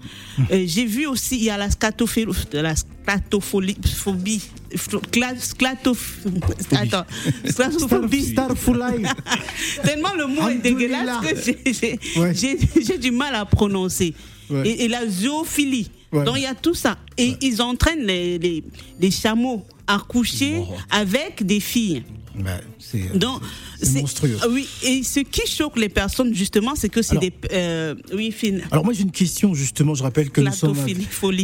Euh, 0.52 0.64
j'ai 0.68 0.86
vu 0.86 1.06
aussi, 1.08 1.36
il 1.38 1.44
y 1.44 1.50
a 1.50 1.58
la 1.58 1.70
la 2.54 2.76
scatophobie, 2.76 3.78
phobie, 3.96 4.42
cla- 5.12 5.36
sclatoph- 5.40 6.26
attends. 6.72 7.06
Tellement 9.84 10.14
le 10.18 10.28
mot 10.28 10.48
est 10.50 10.56
dégueulasse 10.58 11.26
que 11.26 12.34
j'ai, 12.34 12.98
du 12.98 13.12
mal 13.12 13.36
à 13.36 13.46
prononcer. 13.46 14.14
Ouais. 14.50 14.68
Et, 14.68 14.86
et 14.86 14.88
la 14.88 15.08
zoophilie. 15.08 15.90
Ouais. 16.12 16.24
Donc 16.26 16.36
il 16.38 16.44
y 16.44 16.48
a 16.48 16.56
tout 16.56 16.74
ça. 16.74 16.98
Et 17.18 17.36
ils 17.42 17.62
entraînent 17.62 18.06
les, 18.06 18.40
les, 18.40 18.64
les 19.00 19.12
chameaux 19.12 19.64
à 19.88 20.00
coucher 20.00 20.62
avec 20.90 21.46
des 21.46 21.60
filles. 21.60 22.04
Ouais, 22.80 23.02
c'est 23.12 23.18
Donc, 23.18 23.42
c'est 23.82 24.02
monstrueux. 24.02 24.38
Oui, 24.50 24.68
et 24.84 25.04
ce 25.04 25.20
qui 25.22 25.48
choque 25.48 25.78
les 25.78 25.90
personnes, 25.90 26.34
justement, 26.34 26.76
c'est 26.76 26.90
que 26.90 27.02
c'est 27.02 27.18
des. 27.18 27.34
euh, 27.52 27.96
oui, 28.14 28.32
Finn. 28.32 28.62
Alors 28.72 28.86
moi 28.86 28.94
j'ai 28.94 29.04
une 29.04 29.12
question 29.12 29.54
justement, 29.54 29.96
je 29.96 30.04
rappelle 30.04 30.30
que 30.30 30.42
nous 30.42 30.52
sommes, 30.52 30.78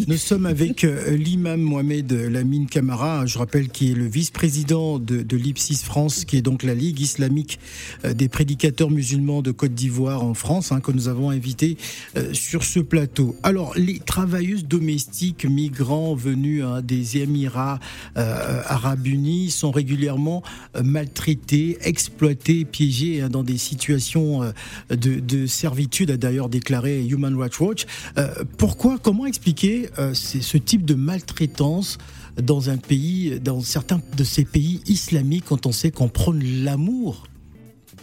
nous 0.08 0.46
avec 0.46 0.84
euh, 0.84 1.16
l'imam 1.16 1.62
Mohamed 1.62 2.12
Lamine 2.12 2.68
Camara, 2.68 3.26
je 3.26 3.38
rappelle 3.38 3.70
qui 3.70 3.92
est 3.92 3.96
le 3.96 4.06
vice-président 4.08 5.00
de, 5.00 5.22
de 5.22 5.38
l'IPSIS 5.38 5.84
France, 5.84 6.26
qui 6.26 6.38
est 6.38 6.42
donc 6.42 6.64
la 6.64 6.74
Ligue 6.74 7.00
islamique 7.00 7.60
euh, 8.04 8.14
des 8.14 8.30
prédicateurs 8.30 8.90
musulmans 8.92 9.42
de 9.42 9.52
Côte 9.52 9.74
d'Ivoire 9.74 10.24
en 10.24 10.34
France, 10.34 10.72
hein, 10.72 10.80
que 10.80 10.92
nous 10.92 11.08
avons 11.08 11.30
invité 11.30 11.78
euh, 12.18 12.34
sur 12.34 12.64
ce 12.64 12.80
plateau. 12.80 13.36
Alors 13.44 13.74
les 13.76 14.00
travailleuses 14.00 14.66
domestiques 14.66 15.46
migrants 15.46 16.16
venus 16.16 16.64
hein, 16.64 16.82
des 16.82 17.18
Émirats 17.18 17.80
euh, 18.18 18.62
arabes 18.66 19.08
unis 19.08 19.52
sont 19.52 19.72
régulièrement 19.72 20.44
euh, 20.76 20.84
maltraitées, 21.26 21.78
exploitées, 21.82 22.66
piégées 22.66 23.22
hein, 23.22 23.30
dans 23.30 23.44
des 23.44 23.58
situations 23.58 24.44
euh, 24.44 24.52
de, 24.90 25.20
de 25.20 25.48
servitude, 25.48 26.12
a 26.12 26.18
d'ailleurs 26.18 26.50
déclaré 26.50 27.06
Human 27.06 27.36
Rights 27.36 27.60
Watch. 27.60 27.86
Euh, 28.18 28.44
pourquoi, 28.58 29.00
comment 29.00 29.26
expliquer 29.26 29.90
euh, 29.98 30.14
ce 30.14 30.58
type 30.58 30.86
de 30.86 30.94
maltraitance 30.94 31.98
dans 32.42 32.70
un 32.70 32.78
pays, 32.78 33.40
dans 33.40 33.62
certains 33.62 34.02
de 34.16 34.24
ces 34.24 34.46
pays 34.46 34.82
islamiques, 34.88 35.46
quand 35.48 35.66
on 35.66 35.72
sait 35.72 35.92
qu'on 35.92 36.10
prône 36.10 36.44
l'amour 36.64 37.28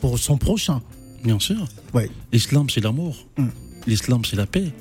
pour 0.01 0.19
son 0.19 0.37
prochain? 0.37 0.81
Bien 1.23 1.39
sûr. 1.39 1.65
Ouais. 1.95 2.11
L'islam, 2.33 2.69
c'est 2.71 2.81
l'amour. 2.81 3.29
Mm. 3.37 3.47
L'islam, 3.87 4.25
c'est 4.25 4.37
la 4.37 4.47
paix. 4.47 4.73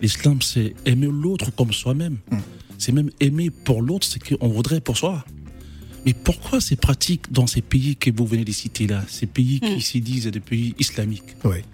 L'islam, 0.00 0.40
c'est 0.40 0.74
aimer 0.86 1.08
l'autre 1.12 1.54
comme 1.54 1.72
soi-même. 1.72 2.18
Mm. 2.30 2.38
C'est 2.78 2.92
même 2.92 3.10
aimer 3.20 3.50
pour 3.50 3.82
l'autre 3.82 4.06
ce 4.06 4.18
qu'on 4.18 4.48
voudrait 4.48 4.80
pour 4.80 4.96
soi. 4.96 5.24
Mais 6.04 6.14
pourquoi 6.14 6.60
ces 6.60 6.76
pratiques 6.76 7.30
dans 7.30 7.46
ces 7.46 7.62
pays 7.62 7.96
que 7.96 8.10
vous 8.10 8.26
venez 8.26 8.44
de 8.44 8.52
citer 8.52 8.86
là, 8.86 9.04
ces 9.08 9.26
pays 9.26 9.60
qui 9.60 9.80
se 9.80 9.98
disent 9.98 10.26
des 10.26 10.40
pays 10.40 10.74
islamiques 10.78 11.36
Ouais. 11.44 11.64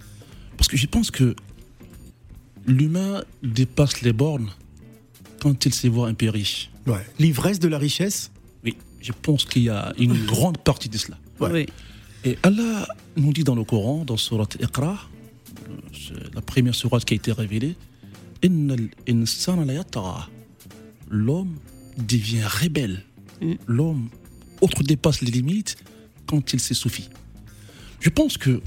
Parce 0.57 0.67
que 0.67 0.77
je 0.77 0.87
pense 0.87 1.09
que 1.09 1.35
l'humain 2.67 3.23
dépasse 3.41 4.01
les 4.01 4.13
bornes 4.13 4.49
quand 5.41 5.65
il 5.65 5.73
se 5.73 5.87
voit 5.87 6.07
un 6.07 6.13
peu 6.13 6.29
riche. 6.29 6.69
Ouais. 6.85 7.05
L'ivresse 7.17 7.59
de 7.59 7.67
la 7.67 7.77
richesse? 7.77 8.31
Oui, 8.63 8.75
je 9.01 9.11
pense 9.13 9.45
qu'il 9.45 9.63
y 9.63 9.69
a 9.69 9.93
une 9.97 10.25
grande 10.25 10.57
partie 10.57 10.89
de 10.89 10.97
cela. 10.97 11.17
Ouais. 11.39 11.49
Oui. 11.51 11.65
Et 12.25 12.37
Allah 12.43 12.87
nous 13.15 13.31
dit 13.33 13.43
dans 13.43 13.55
le 13.55 13.63
Coran, 13.63 14.03
dans 14.05 14.17
Surat 14.17 14.49
Iqra, 14.59 15.07
c'est 15.93 16.35
la 16.35 16.41
première 16.41 16.75
sourate 16.75 17.05
qui 17.05 17.13
a 17.13 17.15
été 17.15 17.31
révélée. 17.31 17.75
L'homme 21.11 21.55
devient 21.97 22.43
rebelle. 22.43 23.03
Mm. 23.41 23.53
L'homme 23.67 24.09
autre 24.61 24.83
dépasse 24.83 25.21
les 25.21 25.31
limites 25.31 25.77
quand 26.27 26.53
il 26.53 26.59
s'essouffit. 26.59 27.09
Je 27.99 28.09
pense 28.09 28.37
que 28.37 28.61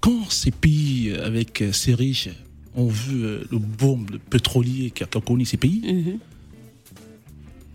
quand 0.00 0.30
ces 0.30 0.50
pays 0.50 1.12
avec 1.12 1.64
ces 1.72 1.94
riches 1.94 2.28
ont 2.74 2.88
vu 2.88 3.24
euh, 3.24 3.44
le 3.50 3.58
boom 3.58 4.06
le 4.10 4.18
pétrolier 4.18 4.90
qui 4.90 5.02
a 5.02 5.06
connu 5.06 5.44
ces 5.44 5.56
pays, 5.56 5.80
Mhm. 5.84 6.18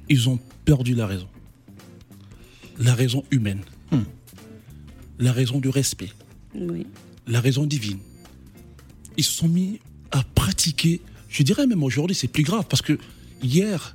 ils 0.10 0.30
ont 0.30 0.40
perdu 0.66 0.94
la 0.96 1.08
raison. 1.08 1.28
La 2.80 2.94
raison 2.96 3.24
humaine. 3.32 3.62
Hmm. 3.92 4.04
La 5.20 5.32
raison 5.32 5.60
du 5.60 5.70
respect. 5.70 6.10
Oui. 6.56 6.86
La 7.28 7.40
raison 7.40 7.66
divine. 7.66 8.00
Ils 9.18 9.24
se 9.24 9.32
sont 9.32 9.48
mis 9.48 9.80
à 10.12 10.24
pratiquer. 10.24 11.02
Je 11.30 11.44
dirais 11.44 11.68
même 11.68 11.84
aujourd'hui, 11.84 12.16
c'est 12.16 12.28
plus 12.28 12.44
grave 12.44 12.66
parce 12.70 12.82
que 12.82 12.98
hier, 13.44 13.94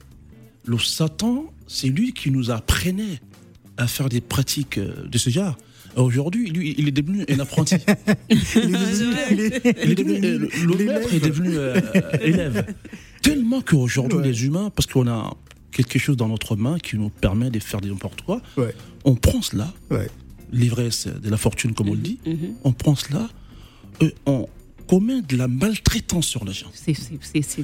le 0.64 0.78
Satan, 0.78 1.52
c'est 1.66 1.88
lui 1.88 2.12
qui 2.12 2.30
nous 2.30 2.50
apprenait 2.50 3.20
à 3.78 3.86
faire 3.86 4.08
des 4.08 4.20
pratiques 4.20 4.78
euh, 4.78 5.06
de 5.10 5.18
ce 5.18 5.30
genre. 5.30 5.56
Aujourd'hui, 5.96 6.50
lui, 6.50 6.74
il 6.78 6.86
est 6.86 6.92
devenu 6.92 7.24
un 7.28 7.40
apprenti. 7.40 7.74
Il 8.30 8.38
est 9.40 9.94
devenu- 9.94 10.24
euh, 10.24 10.38
le 10.66 10.76
le 10.76 10.84
maître 10.84 11.14
est 11.14 11.20
devenu 11.24 11.50
euh, 11.56 11.80
élève. 12.20 12.66
Tellement 13.22 13.60
qu'aujourd'hui, 13.62 14.18
Ouais. 14.18 14.28
les 14.28 14.44
humains, 14.44 14.70
parce 14.74 14.86
qu'on 14.86 15.08
a 15.08 15.34
quelque 15.72 15.98
chose 15.98 16.16
dans 16.16 16.28
notre 16.28 16.56
main 16.56 16.78
qui 16.78 16.96
nous 16.96 17.08
permet 17.10 17.50
de 17.50 17.58
faire 17.58 17.80
des 17.80 17.88
n'importe 17.88 18.22
quoi, 18.22 18.40
Ouais. 18.56 18.74
on 19.04 19.14
prend 19.16 19.42
cela, 19.42 19.72
Ouais. 19.90 20.08
l'ivresse 20.52 21.08
de 21.08 21.28
la 21.30 21.36
fortune, 21.36 21.74
comme 21.74 21.88
on 21.88 21.94
le 21.94 21.98
dit, 22.00 22.18
Mhm. 22.26 22.54
on 22.64 22.72
prend 22.72 22.94
cela, 22.94 23.28
et 24.00 24.14
on 24.26 24.46
commet 24.86 25.20
de 25.22 25.36
la 25.36 25.48
maltraitance 25.48 26.26
sur 26.26 26.44
les 26.44 26.52
gens. 26.52 26.70
C'est- 26.72 26.94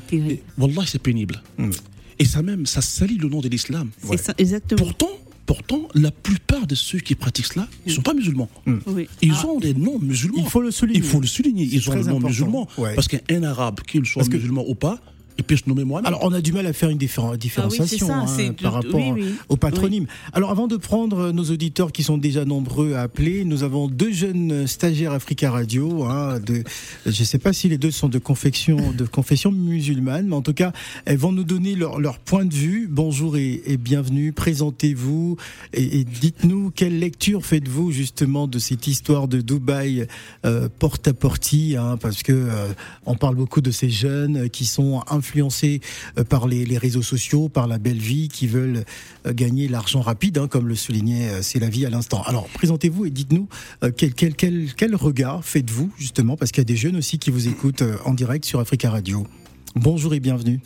terrible. 0.06 0.38
Wallah, 0.59 0.83
c'est 0.87 0.99
pénible. 1.00 1.42
Mm. 1.59 1.71
Et 2.18 2.25
ça 2.25 2.42
même, 2.42 2.66
ça 2.66 2.83
salit 2.83 3.16
le 3.16 3.28
nom 3.28 3.40
de 3.40 3.49
l'islam. 3.49 3.90
C'est 4.02 4.16
ça, 4.18 4.35
exactement. 4.38 4.83
Pourtant, 4.83 5.11
pourtant, 5.46 5.88
la 5.94 6.10
plupart 6.10 6.66
de 6.66 6.74
ceux 6.74 6.98
qui 6.98 7.14
pratiquent 7.14 7.46
cela, 7.46 7.68
ils 7.84 7.90
ne 7.90 7.94
sont 7.94 8.02
pas 8.02 8.14
musulmans. 8.14 8.48
Oui. 8.86 9.08
Ils 9.22 9.32
Ah, 9.42 9.46
ont 9.46 9.58
des 9.60 9.74
noms 9.74 9.98
musulmans. 9.98 10.38
Il 10.42 10.48
faut 10.48 10.62
le 10.62 10.70
souligner. 10.70 10.98
Il 11.00 11.04
faut 11.04 11.20
le 11.20 11.26
souligner. 11.26 11.64
Ils 11.70 11.90
ont 11.90 11.94
des 11.94 12.04
noms 12.08 12.20
musulmans. 12.20 12.68
Ouais. 12.78 12.94
Parce 12.94 13.08
qu'un 13.08 13.42
arabe, 13.42 13.80
qu'il 13.86 14.04
soit 14.06 14.24
que- 14.28 14.36
musulman 14.36 14.64
ou 14.66 14.74
pas, 14.74 15.00
il 15.37 15.45
peut 15.45 15.57
se 15.57 15.69
nommer 15.69 15.85
Mohamed. 15.85 16.07
Alors, 16.07 16.21
on 16.23 16.33
a 16.33 16.41
du 16.41 16.53
mal 16.53 16.67
à 16.67 16.73
faire 16.73 16.91
une 16.91 16.99
diffé- 16.99 17.37
différenciation 17.37 18.07
ça, 18.07 18.19
hein, 18.19 18.26
c'est 18.26 18.53
par 18.53 18.73
rapport 18.75 19.00
oui, 19.00 19.23
oui. 19.23 19.35
au 19.49 19.57
patronyme. 19.57 20.07
Alors, 20.33 20.50
avant 20.50 20.69
de 20.69 20.76
prendre 20.76 21.33
nos 21.33 21.45
auditeurs 21.45 21.91
qui 21.93 22.03
sont 22.05 22.19
déjà 22.19 22.45
nombreux 22.45 22.95
à 22.95 23.03
appeler, 23.03 23.45
nous 23.45 23.62
avons 23.64 23.88
deux 23.88 24.12
jeunes 24.12 24.67
stagiaires 24.67 25.12
Africa 25.12 25.50
Radio. 25.50 26.05
hein, 26.05 26.38
de, 26.41 26.62
je 27.05 27.21
ne 27.21 27.25
sais 27.25 27.38
pas 27.38 27.53
si 27.53 27.69
les 27.69 27.79
deux 27.79 27.91
sont 27.91 28.09
de 28.09 28.19
confection, 28.19 28.93
de 28.93 29.05
confession 29.05 29.50
musulmane, 29.50 30.29
mais 30.29 30.37
en 30.37 30.43
tout 30.43 30.55
cas, 30.55 30.73
elles 31.05 31.19
vont 31.19 31.33
nous 31.33 31.45
donner 31.45 31.75
leur, 31.75 31.99
leur 31.99 32.19
point 32.19 32.45
de 32.45 32.55
vue. 32.55 32.88
Bonjour 32.91 33.37
et, 33.37 33.61
et 33.67 33.76
bienvenue. 33.76 34.33
Présentez-vous 34.33 35.37
et, 35.73 35.99
et 36.00 36.05
dites-nous 36.05 36.71
quelle 36.71 36.99
lecture 36.99 37.45
faites-vous 37.45 37.91
justement 37.93 38.47
de 38.47 38.59
cette 38.59 38.87
histoire 38.87 39.29
de 39.29 39.41
Dubaï 39.41 40.07
euh, 40.47 40.69
porte 40.79 41.09
à 41.09 41.12
porti, 41.12 41.76
hein, 41.76 41.97
parce 42.00 42.23
que 42.23 42.33
euh, 42.33 42.69
on 43.05 43.14
parle 43.17 43.35
beaucoup 43.35 43.61
de 43.61 43.71
ces 43.71 43.91
jeunes 43.91 44.49
qui 44.50 44.64
sont 44.64 45.03
influencés 45.25 45.81
euh, 46.19 46.25
par 46.25 46.47
les, 46.47 46.66
les 46.66 46.76
réseaux 46.76 47.02
sociaux, 47.02 47.49
par 47.49 47.66
la 47.66 47.78
belle 47.78 47.99
vie, 47.99 48.28
qui 48.28 48.47
veulent 48.47 48.85
euh, 49.26 49.33
gagner 49.33 49.69
l'argent 49.69 50.02
rapide, 50.02 50.37
hein, 50.37 50.49
comme 50.49 50.69
le 50.69 50.75
soulignait 50.75 51.31
euh, 51.31 51.43
C'est 51.43 51.59
la 51.59 51.71
vie 51.71 51.87
à 51.87 51.90
l'instant. 51.90 52.23
Alors, 52.25 52.47
présentez-vous 52.49 53.07
et 53.07 53.11
dites-nous 53.11 53.49
euh, 53.83 53.90
quel, 53.97 54.12
quel, 54.14 54.35
quel, 54.37 54.75
quel 54.76 54.95
regard 54.95 55.43
faites-vous, 55.45 55.90
justement, 55.99 56.37
parce 56.37 56.50
qu'il 56.52 56.61
y 56.61 56.66
a 56.66 56.73
des 56.73 56.76
jeunes 56.76 56.97
aussi 56.97 57.19
qui 57.19 57.31
vous 57.31 57.49
écoutent 57.49 57.83
euh, 57.83 57.97
en 58.04 58.12
direct 58.12 58.45
sur 58.45 58.61
Africa 58.61 58.90
Radio. 58.90 59.26
Bonjour 59.75 60.12
et 60.12 60.21
bienvenue. 60.21 60.61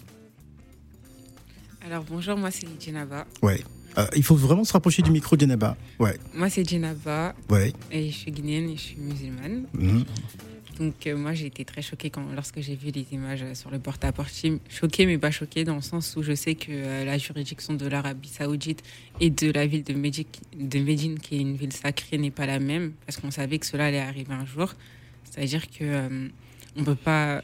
Alors 1.87 2.05
bonjour, 2.11 2.37
moi 2.37 2.51
c'est 2.51 2.67
Djenaba. 2.85 3.27
Ouais. 3.43 3.63
Euh, 3.97 4.07
il 4.15 4.23
faut 4.23 4.35
vraiment 4.37 4.65
se 4.65 4.73
rapprocher 4.75 5.01
du 5.03 5.11
micro 5.11 5.37
d'Yanaba. 5.37 5.77
Ouais, 5.99 6.19
Moi 6.35 6.51
c'est 6.51 6.69
Djenaba 6.69 7.35
ouais. 7.49 7.73
et 7.91 8.11
je 8.11 8.17
suis 8.17 8.31
guinéenne 8.31 8.69
et 8.69 8.77
je 8.77 8.83
suis 8.83 8.97
musulmane. 8.99 9.65
Mhm. 9.73 10.05
Donc 10.79 11.07
euh, 11.07 11.17
moi 11.17 11.35
j'ai 11.35 11.47
été 11.47 11.65
très 11.65 11.83
choquée 11.83 12.11
quand, 12.11 12.25
lorsque 12.35 12.61
j'ai 12.61 12.77
vu 12.77 12.91
les 12.91 13.07
images 13.13 13.43
euh, 13.43 13.55
sur 13.55 13.71
le 13.71 13.79
porte-à-porte. 13.79 14.31
Choquée 14.69 15.07
mais 15.07 15.19
pas 15.19 15.31
choquée 15.31 15.65
dans 15.65 15.75
le 15.75 15.81
sens 15.81 16.15
où 16.17 16.23
je 16.23 16.35
sais 16.35 16.55
que 16.55 16.71
euh, 16.71 17.05
la 17.05 17.19
juridiction 17.19 17.75
de 17.75 17.87
l'Arabie 17.87 18.29
Saoudite 18.29 18.83
et 19.21 19.31
de 19.31 19.51
la 19.51 19.67
ville 19.67 19.83
de, 19.83 19.95
Médine, 19.95 21.19
qui 21.19 21.37
est 21.37 21.41
une 21.41 21.57
ville 21.57 21.73
sacrée, 21.73 22.19
n'est 22.19 22.31
pas 22.31 22.47
la 22.47 22.61
même 22.61 22.93
parce 23.07 23.19
qu'on 23.19 23.31
savait 23.31 23.59
que 23.59 23.67
cela 23.67 23.87
allait 23.87 23.99
arriver 23.99 24.33
un 24.33 24.47
jour. 24.47 24.73
C'est-à-dire 25.25 25.69
que 25.69 25.83
euh, 25.83 26.29
on 26.77 26.85
peut 26.85 26.95
pas. 26.95 27.43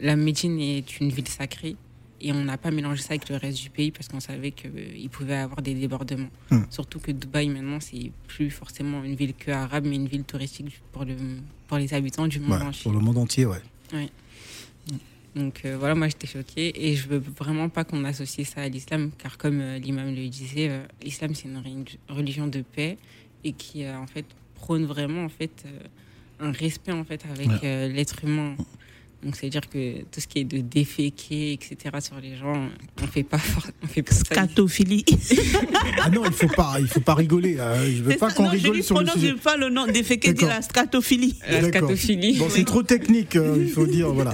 la 0.00 0.16
Médine 0.16 0.60
est 0.60 1.00
une 1.00 1.08
ville 1.08 1.28
sacrée 1.28 1.76
et 2.22 2.32
on 2.32 2.44
n'a 2.44 2.56
pas 2.56 2.70
mélangé 2.70 3.02
ça 3.02 3.10
avec 3.14 3.28
le 3.28 3.36
reste 3.36 3.60
du 3.62 3.68
pays 3.70 3.90
parce 3.90 4.08
qu'on 4.08 4.20
savait 4.20 4.52
qu'il 4.52 5.08
pouvait 5.10 5.34
y 5.34 5.36
avoir 5.36 5.60
des 5.62 5.74
débordements. 5.74 6.30
Hmm. 6.50 6.62
Surtout 6.70 7.00
que 7.00 7.10
Dubaï 7.12 7.48
maintenant 7.48 7.80
c'est 7.80 8.12
plus 8.28 8.50
forcément 8.50 9.02
une 9.04 9.14
ville 9.14 9.34
que 9.34 9.50
arabe 9.50 9.86
mais 9.86 9.96
une 9.96 10.06
ville 10.08 10.24
touristique 10.24 10.80
pour, 10.92 11.04
le, 11.04 11.14
pour 11.68 11.78
les 11.78 11.92
habitants 11.94 12.26
du 12.28 12.40
monde 12.40 12.60
Ouais, 12.60 12.66
entier. 12.66 12.82
pour 12.84 12.92
le 12.92 13.00
monde 13.00 13.18
entier, 13.18 13.46
ouais. 13.46 13.58
Donc 15.34 15.62
euh, 15.64 15.78
voilà, 15.78 15.94
moi 15.94 16.08
j'étais 16.08 16.26
choquée 16.26 16.72
et 16.86 16.94
je 16.94 17.08
veux 17.08 17.16
vraiment 17.38 17.70
pas 17.70 17.84
qu'on 17.84 18.04
associe 18.04 18.46
ça 18.46 18.60
à 18.60 18.68
l'islam 18.68 19.10
car 19.16 19.38
comme 19.38 19.60
euh, 19.62 19.78
l'imam 19.78 20.14
le 20.14 20.28
disait, 20.28 20.68
euh, 20.68 20.82
l'islam 21.02 21.34
c'est 21.34 21.48
une 21.48 21.62
religion 22.10 22.46
de 22.48 22.60
paix 22.60 22.98
et 23.42 23.52
qui 23.54 23.84
euh, 23.84 23.96
en 23.98 24.06
fait 24.06 24.26
prône 24.56 24.84
vraiment 24.84 25.24
en 25.24 25.30
fait 25.30 25.64
euh, 25.64 26.48
un 26.48 26.52
respect 26.52 26.92
en 26.92 27.04
fait 27.04 27.24
avec 27.30 27.48
Ouais. 27.48 27.58
euh, 27.64 27.88
l'être 27.88 28.22
humain. 28.24 28.56
Donc 29.22 29.36
c'est 29.36 29.46
à 29.46 29.50
dire 29.50 29.68
que 29.70 30.00
tout 30.02 30.20
ce 30.20 30.26
qui 30.26 30.40
est 30.40 30.44
de 30.44 30.58
déféquer 30.58 31.52
etc 31.52 31.76
sur 32.00 32.16
les 32.20 32.36
gens, 32.36 32.68
on 33.02 33.06
fait 33.06 33.22
pas 33.22 33.38
on 33.82 33.86
fait 33.86 34.02
pas. 34.02 34.12
Scatophilie. 34.14 35.04
Ah 36.02 36.10
non, 36.10 36.22
il 36.26 36.32
faut 36.32 36.48
pas, 36.48 36.76
il 36.80 36.88
faut 36.88 37.00
pas 37.00 37.14
rigoler. 37.14 37.58
hein. 37.60 37.74
Je 37.86 38.02
veux 38.02 38.12
C'est 38.12 38.16
pas 38.18 38.30
qu'on 38.32 38.46
je 38.46 38.50
rigole 38.56 38.82
sur 38.82 38.98
le 38.98 39.04
prononce 39.04 39.22
sujet. 39.22 39.34
pas 39.34 39.56
le 39.56 39.68
nom 39.70 39.86
dit 39.86 40.02
D'accord. 40.02 40.48
la 40.48 40.62
scatophilie. 40.62 41.38
La 41.48 41.62
scatophilie. 41.68 42.38
Bon, 42.38 42.48
c'est 42.50 42.64
trop 42.64 42.82
technique, 42.82 43.36
euh, 43.36 43.58
il 43.60 43.68
faut 43.70 43.86
dire, 43.86 44.10
voilà. 44.12 44.32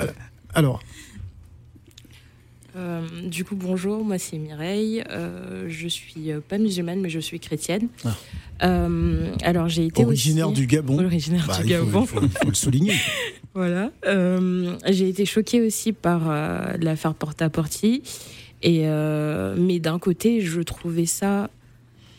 Euh, 0.00 0.06
Alors, 0.52 0.82
Euh, 2.76 3.00
du 3.24 3.44
coup, 3.44 3.56
bonjour, 3.56 4.04
moi 4.04 4.18
c'est 4.18 4.36
Mireille. 4.36 5.02
Euh, 5.10 5.66
je 5.68 5.88
suis 5.88 6.30
euh, 6.30 6.40
pas 6.46 6.58
musulmane, 6.58 7.00
mais 7.00 7.08
je 7.08 7.20
suis 7.20 7.40
chrétienne. 7.40 7.88
Ah. 8.04 8.14
Euh, 8.64 9.32
alors 9.42 9.68
j'ai 9.68 9.86
été 9.86 10.04
originaire 10.04 10.48
aussi... 10.50 10.60
du 10.60 10.66
Gabon. 10.66 11.02
originaire 11.04 11.46
Bah, 11.48 11.56
du 11.62 11.68
il 11.70 11.76
faut- 11.76 11.84
Gabon. 11.86 12.00
il 12.02 12.06
faut- 12.06 12.20
il 12.22 12.30
faut 12.30 12.48
le 12.48 12.54
souligner. 12.54 12.94
Voilà. 13.54 13.90
J'ai 14.90 15.08
été 15.08 15.24
choquée 15.24 15.62
aussi 15.62 15.94
par 15.94 16.28
l'affaire 16.78 17.14
Porta-Porti. 17.14 18.02
Et 18.62 18.82
euh, 18.84 19.54
mais 19.58 19.78
d'un 19.78 19.98
côté, 19.98 20.42
je 20.42 20.60
trouvais 20.60 21.06
ça. 21.06 21.48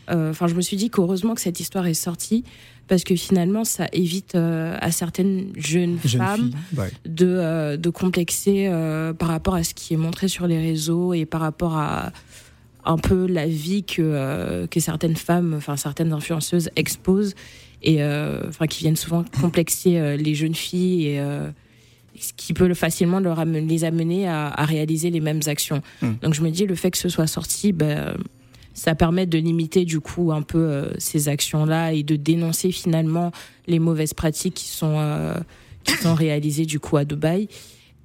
Enfin, 0.10 0.48
je 0.48 0.56
me 0.56 0.62
suis 0.62 0.78
dit 0.78 0.90
qu'heureusement 0.90 1.36
que 1.36 1.42
cette 1.42 1.60
histoire 1.60 1.86
est 1.86 1.94
sortie 1.94 2.44
parce 2.88 3.04
que 3.04 3.16
finalement, 3.16 3.64
ça 3.64 3.88
évite 3.92 4.36
euh, 4.36 4.78
à 4.80 4.92
certaines 4.92 5.52
jeunes, 5.56 5.98
Jeune 6.06 6.22
femmes. 6.22 6.52
Ouais. 6.76 6.92
de, 7.06 7.28
euh, 7.28 7.78
de 7.78 7.90
complexer 7.90 8.68
euh, 8.68 9.14
par 9.14 9.30
rapport 9.30 9.56
à 9.56 9.64
ce 9.64 9.74
qui 9.74 9.94
est 9.94 9.98
montré 9.98 10.28
sur 10.28 10.48
les 10.48 10.60
réseaux 10.60 11.14
et 11.14 11.26
par 11.26 11.42
rapport 11.42 11.78
à 11.78 12.12
un 12.86 12.98
peu 12.98 13.28
la 13.28 13.48
vie 13.48 13.84
que, 13.84 14.66
que 14.68 14.80
certaines 14.80 15.18
femmes, 15.18 15.56
enfin 15.58 15.76
certaines 15.76 16.14
influenceuses 16.14 16.70
exposent 16.78 17.36
et 17.84 18.02
enfin 18.02 18.66
qui 18.66 18.80
viennent 18.80 18.96
souvent 18.96 19.26
complexer 19.42 20.16
les 20.16 20.36
jeunes 20.36 20.56
filles 20.56 21.08
et 21.08 21.22
ce 22.18 22.32
qui 22.38 22.54
peut 22.54 22.74
facilement 22.74 23.20
leur 23.20 23.44
les 23.44 23.84
amener 23.84 24.30
à, 24.30 24.48
à 24.48 24.64
réaliser 24.64 25.10
les 25.10 25.20
mêmes 25.20 25.42
actions. 25.48 25.82
Mm. 26.02 26.12
Donc 26.22 26.34
je 26.34 26.42
me 26.42 26.50
dis 26.50 26.66
le 26.66 26.76
fait 26.76 26.90
que 26.90 26.98
ce 26.98 27.10
soit 27.10 27.28
sorti, 27.28 27.74
ben, 27.74 28.16
ça 28.78 28.94
permet 28.94 29.26
de 29.26 29.40
limiter 29.40 29.86
du 29.86 30.00
coup 30.00 30.32
un 30.32 30.44
peu 30.44 30.60
euh, 30.60 30.90
ces 31.00 31.30
actions-là 31.30 31.94
et 31.94 32.04
de 32.04 32.16
dénoncer 32.16 32.72
finalement 32.72 33.32
les 33.66 33.80
mauvaises 33.80 34.14
pratiques 34.14 34.54
qui 34.54 34.68
sont 34.68 34.98
euh, 35.00 35.34
qui 35.84 35.96
sont 35.96 36.14
réalisées 36.14 36.68
du 36.68 36.80
coup 36.80 36.96
à 36.96 37.04
Dubaï. 37.04 37.50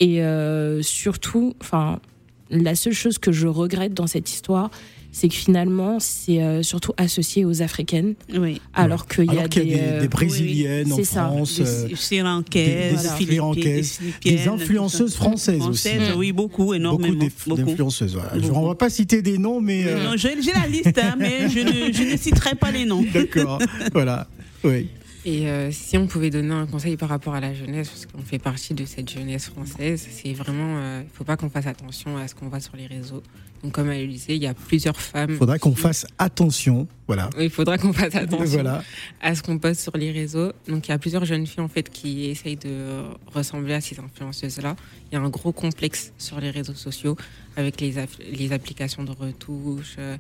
Et 0.01 0.23
euh, 0.23 0.81
surtout, 0.81 1.55
enfin, 1.61 2.01
la 2.49 2.75
seule 2.75 2.95
chose 2.95 3.19
que 3.19 3.33
je 3.33 3.49
regrette 3.49 3.93
dans 3.93 4.07
cette 4.07 4.31
histoire, 4.31 4.71
c'est 5.15 5.29
que 5.29 5.35
finalement, 5.35 5.99
c'est 6.01 6.43
euh, 6.43 6.63
surtout 6.63 6.93
associé 6.97 7.45
aux 7.45 7.61
Africaines, 7.63 8.15
Oui. 8.35 8.61
alors 8.75 9.07
qu'il 9.07 9.27
y 9.27 9.29
a 9.29 9.33
Alors 9.33 9.49
qu'il 9.51 9.69
y 9.69 9.75
a 9.75 9.77
des, 9.77 9.83
euh, 9.83 10.01
des 10.01 10.09
brésiliennes 10.09 10.93
en 10.93 10.97
c'est 10.97 11.05
ça. 11.05 11.27
France, 11.27 11.57
Des 11.61 11.63
euh, 11.67 11.97
Sri 11.97 12.21
Lankaises, 12.21 14.01
des- 14.25 14.31
des 14.31 14.37
des 14.37 14.49
influenceuses 14.49 15.13
ça. 15.13 15.17
françaises 15.19 15.61
aussi. 15.67 15.89
Françaises, 15.91 16.15
Oui, 16.17 16.33
beaucoup, 16.33 16.73
énormément. 16.75 17.27
beaucoup. 17.47 17.63
d'influenceuses. 17.63 18.15
Voilà. 18.15 18.33
On 18.55 18.67
va 18.69 18.75
pas 18.75 18.89
citer 18.91 19.21
des 19.23 19.39
noms, 19.39 19.61
mais 19.61 19.85
euh, 19.87 20.03
Non, 20.05 20.13
j'ai 20.17 20.35
la 20.35 20.67
liste, 20.67 20.99
hein, 20.99 21.15
mais 21.19 21.49
je 21.49 21.59
ne, 21.61 21.93
je 21.93 22.13
ne 22.13 22.17
citerai 22.17 22.55
pas 22.55 22.71
les 22.71 22.85
noms. 22.87 23.05
d'accord. 23.13 23.59
voilà. 23.93 24.27
Oui. 24.65 24.89
Et 25.25 25.47
euh, 25.49 25.71
si 25.71 25.97
on 25.99 26.07
pouvait 26.09 26.31
donner 26.31 26.53
un 26.55 26.67
conseil 26.67 26.97
par 26.97 27.09
rapport 27.09 27.35
à 27.35 27.41
la 27.41 27.55
jeunesse, 27.55 27.89
parce 27.91 28.07
qu'on 28.07 28.23
fait 28.23 28.41
partie 28.41 28.75
de 28.75 28.85
cette 28.85 29.09
jeunesse 29.11 29.47
française, 29.47 30.05
c'est 30.11 30.33
vraiment, 30.33 30.79
euh, 30.79 31.01
il 31.03 31.05
ne 31.05 31.17
faut 31.17 31.23
pas 31.25 31.37
qu'on 31.37 31.49
fasse 31.51 31.67
attention 31.69 32.17
à 32.17 32.27
ce 32.27 32.35
qu'on 32.35 32.49
voit 32.49 32.59
sur 32.61 32.75
les 32.77 32.87
réseaux. 32.87 33.23
Donc 33.63 33.73
comme 33.73 33.91
elle 33.91 34.07
le 34.07 34.13
disait, 34.13 34.35
il 34.37 34.43
y 34.43 34.47
a 34.47 34.55
plusieurs 34.55 35.01
femmes. 35.01 35.31
Il 35.31 35.37
faudra 35.37 35.59
qu'on 35.59 35.71
qui- 35.73 35.81
fasse 35.81 36.05
attention. 36.19 36.89
Voilà. 37.07 37.31
Oui, 37.37 37.45
il 37.45 37.51
faudra 37.51 37.79
qu'on 37.79 37.93
fasse 37.93 38.15
attention 38.17 38.47
Voilà. 38.47 38.83
à 39.21 39.35
ce 39.37 39.43
qu'on 39.43 39.59
poste 39.59 39.81
sur 39.83 39.97
les 39.97 40.11
réseaux. 40.11 40.53
Donc 40.67 40.89
il 40.89 40.91
y 40.91 40.95
a 40.95 40.99
plusieurs 40.99 41.25
jeunes 41.25 41.47
filles 41.47 41.63
en 41.63 41.69
fait 41.69 41.89
qui 41.89 42.25
essayent 42.27 42.57
de 42.57 43.03
ressembler 43.27 43.75
à 43.75 43.81
ces 43.81 43.99
influenceuses-là. 44.01 44.75
Il 45.11 45.15
y 45.15 45.19
a 45.19 45.21
un 45.21 45.29
gros 45.29 45.53
complexe 45.53 46.13
sur 46.19 46.41
les 46.41 46.51
réseaux 46.51 46.75
sociaux 46.75 47.17
avec 47.57 47.81
les, 47.81 47.99
app- 47.99 48.11
les 48.33 48.53
applications 48.53 49.05
de 49.05 49.13
retouche. 49.13 49.95
euh, 49.99 50.17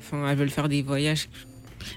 Enfin, 0.00 0.28
elles 0.28 0.36
veulent 0.36 0.50
faire 0.50 0.68
des 0.68 0.82
voyages. 0.82 1.28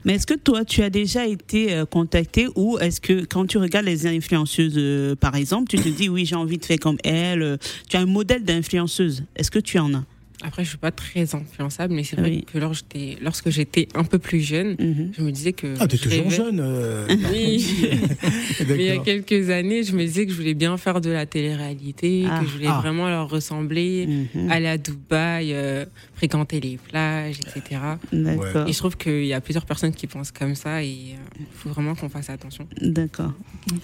Mais 0.05 0.15
est-ce 0.15 0.25
que 0.27 0.33
toi, 0.33 0.65
tu 0.65 0.81
as 0.81 0.89
déjà 0.89 1.27
été 1.27 1.73
euh, 1.73 1.85
contacté 1.85 2.47
ou 2.55 2.77
est-ce 2.79 2.99
que 3.01 3.25
quand 3.25 3.45
tu 3.45 3.57
regardes 3.57 3.85
les 3.85 4.07
influenceuses, 4.07 4.73
euh, 4.77 5.15
par 5.15 5.35
exemple, 5.35 5.67
tu 5.69 5.77
te 5.77 5.87
dis 5.89 6.09
oui, 6.09 6.25
j'ai 6.25 6.35
envie 6.35 6.57
de 6.57 6.65
faire 6.65 6.79
comme 6.79 6.97
elle, 7.03 7.57
tu 7.89 7.95
as 7.97 7.99
un 8.01 8.05
modèle 8.05 8.43
d'influenceuse. 8.43 9.23
Est-ce 9.35 9.51
que 9.51 9.59
tu 9.59 9.77
en 9.77 9.93
as? 9.93 10.03
Après, 10.43 10.63
je 10.63 10.69
suis 10.69 10.77
pas 10.77 10.91
très 10.91 11.33
influençable, 11.33 11.95
mais 11.95 12.03
c'est 12.03 12.15
vrai 12.15 12.29
Oui. 12.29 12.45
que 12.51 12.59
lorsque 12.59 12.85
j'étais- 12.93 13.17
lorsque 13.23 13.49
j'étais 13.49 13.87
un 13.95 14.03
peu 14.03 14.19
plus 14.19 14.39
jeune, 14.41 14.75
Mhm. 14.79 15.11
je 15.17 15.21
me 15.23 15.31
disais 15.31 15.51
que. 15.53 15.73
Ah, 15.79 15.87
t'es 15.87 15.97
je 15.97 16.03
toujours 16.03 16.23
rêvais- 16.25 16.35
jeune. 16.35 16.59
euh, 16.59 17.07
Oui. 17.33 17.65
Mais 18.67 18.75
il 18.75 18.81
y 18.83 18.89
a 18.89 18.97
quelques 18.99 19.49
années, 19.49 19.83
je 19.83 19.93
me 19.95 20.03
disais 20.03 20.25
que 20.27 20.31
je 20.31 20.37
voulais 20.37 20.53
bien 20.53 20.77
faire 20.77 21.01
de 21.01 21.09
la 21.09 21.25
télé-réalité, 21.25 22.25
Ah. 22.29 22.39
que 22.39 22.45
je 22.47 22.51
voulais 22.53 22.67
Ah. 22.69 22.79
vraiment 22.81 23.09
leur 23.09 23.29
ressembler, 23.29 24.27
Mhm. 24.35 24.51
aller 24.51 24.67
à 24.67 24.77
Dubaï, 24.77 25.53
euh, 25.53 25.85
fréquenter 26.15 26.59
les 26.59 26.77
plages, 26.77 27.39
etc. 27.39 27.81
D'accord. 28.13 28.67
Et 28.67 28.73
je 28.73 28.77
trouve 28.77 28.95
qu'il 28.97 29.25
y 29.25 29.33
a 29.33 29.41
plusieurs 29.41 29.65
personnes 29.65 29.91
qui 29.93 30.05
pensent 30.07 30.31
comme 30.31 30.53
ça 30.55 30.83
et 30.83 30.87
il 30.89 31.15
faut 31.55 31.69
vraiment 31.69 31.95
qu'on 31.95 32.09
fasse 32.09 32.29
attention. 32.29 32.67
D'accord. 32.81 33.33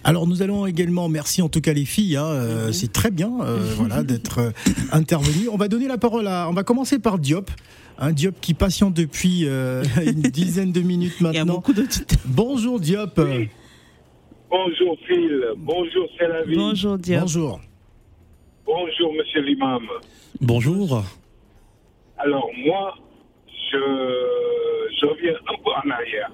Alors 0.04 0.28
nous 0.28 0.42
allons 0.42 0.66
également, 0.68 1.10
merci 1.10 1.42
en 1.42 1.50
tout 1.50 1.62
cas 1.62 1.74
les 1.74 1.86
filles, 1.86 2.16
hein, 2.16 2.26
euh, 2.26 2.68
Mhm. 2.68 2.74
c'est 2.74 2.92
très 2.94 3.10
bien 3.12 3.32
euh, 3.42 3.58
voilà, 3.76 4.04
d'être 4.04 4.38
euh, 4.40 4.52
intervenues. 4.92 5.50
On 5.52 5.58
va 5.58 5.68
donner 5.68 5.88
la 5.88 5.98
parole 5.98 6.28
à, 6.28 6.44
on 6.54 6.56
va 6.56 6.64
commencer 6.64 7.00
par 7.00 7.18
Diop, 7.18 7.50
un 7.98 8.12
Diop 8.12 8.36
qui 8.40 8.54
patiente 8.54 8.94
depuis 8.94 9.48
euh, 9.48 9.82
une 10.06 10.22
dizaine 10.22 10.72
de 10.72 10.82
minutes 10.82 11.16
Il 11.20 11.24
y 11.24 11.30
a 11.30 11.32
maintenant. 11.46 11.56
beaucoup. 11.56 11.74
Bonjour 12.26 12.80
Diop. 12.80 13.18
Oui. 13.18 13.50
Bonjour 14.52 14.96
Phil, 15.08 15.46
bonjour 15.58 16.08
c'est 16.16 16.28
la 16.28 16.44
vie, 16.44 16.56
Bonjour 16.56 17.00
Diop. 17.00 17.22
Bonjour. 17.22 17.60
bonjour 18.68 19.14
Monsieur 19.14 19.42
l'imam. 19.42 19.82
Bonjour. 20.42 21.04
Alors 22.20 22.48
moi, 22.68 22.94
je, 23.72 23.78
je 25.02 25.06
reviens 25.08 25.34
un 25.34 25.56
peu 25.64 25.72
en 25.72 25.90
arrière. 25.90 26.32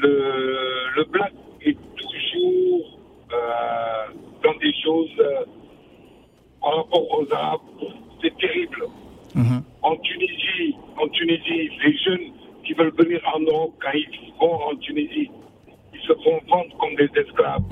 Le, 0.00 0.94
le 0.98 1.04
black 1.10 1.32
est 1.62 1.76
toujours 1.96 3.00
euh, 3.32 4.12
dans 4.44 4.56
des 4.60 4.72
choses 4.84 5.10
euh, 5.18 5.44
par 6.60 6.76
rapport 6.76 7.18
aux 7.18 7.26
Arabes, 7.34 7.60
c'est 8.22 8.36
terrible. 8.38 8.84
Mhm. 9.34 9.62
En 9.82 9.96
Tunisie, 9.96 10.74
en 10.96 11.08
Tunisie, 11.08 11.70
les 11.84 11.96
jeunes 11.98 12.32
qui 12.64 12.72
veulent 12.72 12.94
venir 12.96 13.20
en 13.34 13.40
Europe, 13.40 13.74
quand 13.80 13.92
ils 13.94 14.32
vont 14.40 14.54
en 14.70 14.76
Tunisie, 14.76 15.30
ils 15.94 16.00
se 16.00 16.12
font 16.24 16.40
vendre 16.48 16.76
comme 16.78 16.94
des 16.96 17.10
esclaves. 17.20 17.62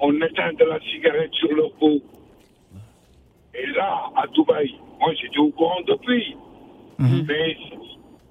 On 0.00 0.12
éteint 0.20 0.52
de 0.52 0.64
la 0.64 0.78
cigarette 0.80 1.32
sur 1.32 1.52
leur 1.54 1.72
peau. 1.72 2.00
Et 3.54 3.66
là, 3.68 4.10
à 4.16 4.26
Dubaï, 4.28 4.74
moi 5.00 5.12
j'étais 5.14 5.38
au 5.38 5.50
courant 5.50 5.80
depuis. 5.86 6.36
Mais, 6.98 7.56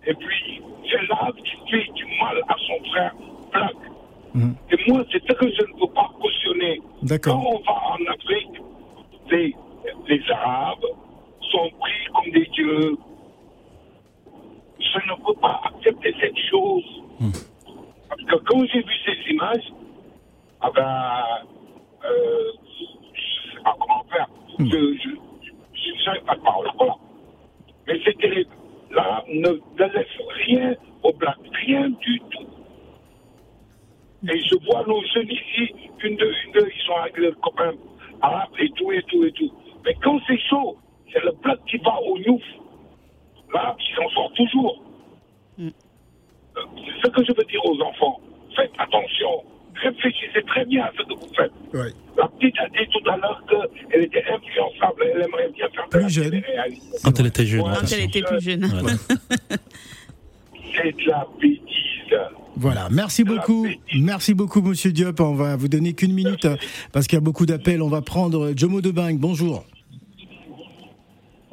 et 0.08 0.14
puis, 0.14 0.62
c'est 0.90 1.08
l'arabe 1.08 1.36
qui 1.36 1.72
fait 1.72 1.92
du 1.94 2.06
mal 2.20 2.42
à 2.48 2.56
son 2.68 2.90
frère 2.90 3.16
black. 3.52 3.76
Mhm. 4.34 4.56
Et 4.72 4.92
moi, 4.92 5.04
c'est 5.12 5.22
ce 5.22 5.34
que 5.34 5.46
je 5.46 5.62
ne 5.62 5.80
peux 5.80 5.94
pas 5.94 6.10
cautionner. 6.20 6.82
Quand 7.22 7.38
on 7.38 7.60
va 7.60 7.74
en 7.94 8.14
Afrique, 8.14 8.62
les, 9.32 9.56
les 10.08 10.32
Arabes 10.32 10.86
sont 11.52 11.70
pris 11.80 12.06
comme 12.14 12.32
des 12.32 12.46
dieux. 12.48 12.98
Je 14.80 15.00
ne 15.10 15.26
peux 15.26 15.40
pas 15.40 15.62
accepter 15.66 16.16
cette 16.20 16.38
chose. 16.50 16.84
Parce 18.10 18.22
que 18.24 18.36
quand 18.46 18.66
j'ai 18.66 18.82
vu 18.82 18.94
ces 19.06 19.32
images, 19.32 19.74
ah 20.62 20.70
ben, 20.74 21.48
euh, 22.06 22.52
je 22.74 23.52
ne 23.52 23.58
sais 23.58 23.64
pas 23.64 23.76
comment 23.80 24.04
faire? 24.12 24.28
Je 24.60 24.66
je, 24.66 26.04
savais 26.04 26.20
pas 26.22 26.36
de 26.36 26.42
parole. 26.42 26.68
Voilà. 26.78 26.96
Mais 27.88 28.00
c'est 28.06 28.18
terrible. 28.18 28.52
L'Arabe 28.92 29.26
ne, 29.28 29.50
ne 29.50 29.94
laisse 29.94 30.08
rien 30.46 30.76
au 31.04 31.14
black, 31.14 31.38
rien 31.66 31.90
du 31.90 32.20
tout. 32.32 32.48
Et 34.28 34.40
je 34.40 34.56
vois 34.66 34.84
nos 34.88 35.04
jeunes 35.14 35.30
ici, 35.30 35.72
une, 36.04 36.16
deux, 36.16 36.32
une, 36.46 36.52
deux, 36.54 36.68
ils 36.76 36.82
sont 36.86 36.96
avec 36.96 37.18
leurs 37.18 37.40
copains 37.42 37.74
arabes 38.22 38.50
et 38.60 38.70
tout, 38.72 38.92
et 38.92 39.04
tout, 39.04 39.24
et 39.24 39.32
tout. 39.32 39.52
Mais 39.84 39.94
quand 40.02 40.20
c'est 40.26 40.40
chaud, 40.50 40.78
c'est 41.14 41.24
le 41.24 41.32
black 41.44 41.60
qui 41.70 41.78
va 41.78 41.96
au 42.02 42.18
nouf. 42.20 42.42
L'arabe, 43.54 43.78
il 43.80 43.96
s'en 43.96 44.10
sort 44.10 44.32
toujours. 44.36 44.84
Euh, 45.60 45.70
C'est 46.56 47.08
ce 47.08 47.12
que 47.12 47.24
je 47.26 47.32
veux 47.38 47.46
dire 47.46 47.64
aux 47.66 47.80
enfants. 47.82 48.20
Faites 48.56 48.72
attention. 48.78 49.44
Réfléchissez 49.76 50.42
très 50.48 50.66
bien 50.66 50.86
à 50.86 50.92
ce 50.98 51.04
que 51.04 51.14
vous 51.14 51.34
faites. 51.36 51.52
Ouais. 51.74 51.92
La 52.18 52.28
petite 52.30 52.58
a 52.60 52.68
dit 52.70 52.88
tout 52.92 53.10
à 53.10 53.18
l'heure 53.18 53.44
qu'elle 53.90 54.04
était 54.04 54.24
influençable. 54.24 55.04
Elle 55.14 55.22
aimerait 55.24 55.50
bien 55.54 55.68
faire 55.70 55.86
de 55.86 55.90
Plus 55.90 56.02
la 56.02 56.08
jeune. 56.08 56.42
Quand 57.04 57.20
elle 57.20 57.26
était 57.28 57.46
jeune. 57.46 57.62
Ouais. 57.62 57.74
Quand 57.80 57.92
elle 57.92 58.04
était 58.04 58.22
plus 58.22 58.42
jeune. 58.42 58.66
Voilà. 58.66 58.98
C'est 60.76 60.92
de 60.92 61.10
la 61.10 61.28
bêtise. 61.42 61.62
Voilà, 62.58 62.88
merci 62.90 63.24
beaucoup. 63.26 63.68
Merci 63.94 64.34
beaucoup, 64.34 64.62
monsieur 64.62 64.92
Diop. 64.92 65.20
On 65.20 65.34
va 65.34 65.56
vous 65.58 65.68
donner 65.68 65.94
qu'une 65.94 66.14
minute 66.14 66.48
parce 66.94 67.08
qu'il 67.08 67.18
y 67.18 67.22
a 67.22 67.22
beaucoup 67.22 67.46
d'appels. 67.46 67.82
On 67.82 67.90
va 67.90 68.02
prendre 68.02 68.54
Jomo 68.56 68.80
de 68.82 68.92
Bang. 68.92 69.18
Bonjour. 69.18 69.66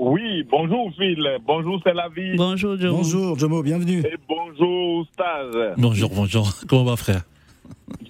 Oui, 0.04 0.42
bonjour 0.50 0.90
Phil, 0.98 1.24
bonjour 1.46 1.80
c'est 1.84 1.94
la 1.94 2.08
vie 2.08 2.34
Bonjour 2.36 2.76
Joe. 2.76 2.90
Bonjour, 2.90 3.38
Jomo, 3.38 3.62
bienvenue. 3.62 4.00
et 4.00 4.16
bonjour 4.28 5.06
Stage. 5.12 5.74
Bonjour, 5.78 6.10
bonjour. 6.10 6.48
Comment 6.68 6.82
va, 6.84 6.96
frère? 6.96 7.22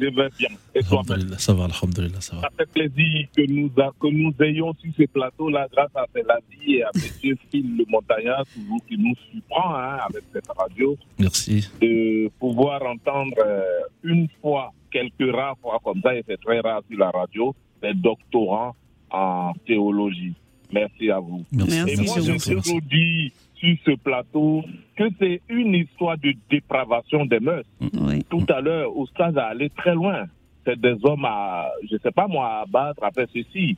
Je 0.00 0.07
vais 0.07 0.28
bien. 0.38 0.48
Et 0.74 0.83
toi 0.83 1.02
Alhamdulillah, 1.07 1.38
ça 1.38 1.52
va, 1.52 1.64
alhamdulillah, 1.64 2.20
ça 2.22 2.37
va. 2.37 2.42
Ça 2.42 2.48
fait 2.57 2.70
plaisir 2.72 3.26
que 3.37 3.42
nous, 3.46 3.70
a- 3.78 3.92
que 4.00 4.07
nous 4.07 4.33
ayons 4.40 4.72
sur 4.81 4.90
ce 4.96 5.02
plateau-là, 5.05 5.66
grâce 5.70 5.90
à 5.94 6.07
Céladie 6.14 6.76
et 6.76 6.83
à 6.83 6.90
M. 6.94 7.37
Phil 7.50 7.76
le 7.76 7.85
Montagnard, 7.90 8.44
toujours 8.55 8.81
qui 8.88 8.96
nous 8.96 9.14
surprend 9.31 9.74
hein, 9.74 9.98
avec 10.09 10.22
cette 10.33 10.48
radio, 10.57 10.96
Merci. 11.18 11.68
de 11.83 12.31
pouvoir 12.40 12.81
entendre 12.87 13.35
euh, 13.44 13.61
une 14.02 14.28
fois, 14.40 14.70
quelques 14.90 15.31
rares 15.35 15.59
fois 15.61 15.78
comme 15.85 16.00
ça, 16.02 16.14
et 16.16 16.24
c'est 16.26 16.40
très 16.40 16.61
rare 16.61 16.81
sur 16.88 16.98
la 16.98 17.11
radio, 17.11 17.55
des 17.83 17.92
doctorants 17.92 18.74
en 19.11 19.52
théologie. 19.66 20.33
Merci 20.73 21.11
à 21.11 21.19
vous. 21.19 21.45
Merci. 21.53 21.79
Et 21.93 21.97
moi, 21.97 22.17
je 22.21 22.53
toujours 22.55 22.81
dit 22.91 23.33
sur 23.57 23.77
ce 23.85 23.91
plateau 23.97 24.65
que 24.97 25.05
c'est 25.19 25.41
une 25.49 25.75
histoire 25.75 26.17
de 26.19 26.33
dépravation 26.51 27.25
des 27.27 27.41
mœurs. 27.41 27.65
Oui. 27.81 28.25
Tout 28.29 28.45
à 28.49 28.61
l'heure, 28.61 28.97
Oustaz 28.97 29.37
a 29.37 29.47
allé 29.49 29.71
très 29.71 29.95
loin. 29.95 30.25
C'est 30.65 30.81
des 30.81 30.95
hommes 31.03 31.25
à, 31.25 31.69
je 31.91 31.97
sais 31.99 32.11
pas 32.11 32.27
moi, 32.27 32.63
à 32.63 32.65
battre, 32.67 33.03
à 33.05 33.11
faire 33.11 33.27
ceci. 33.33 33.77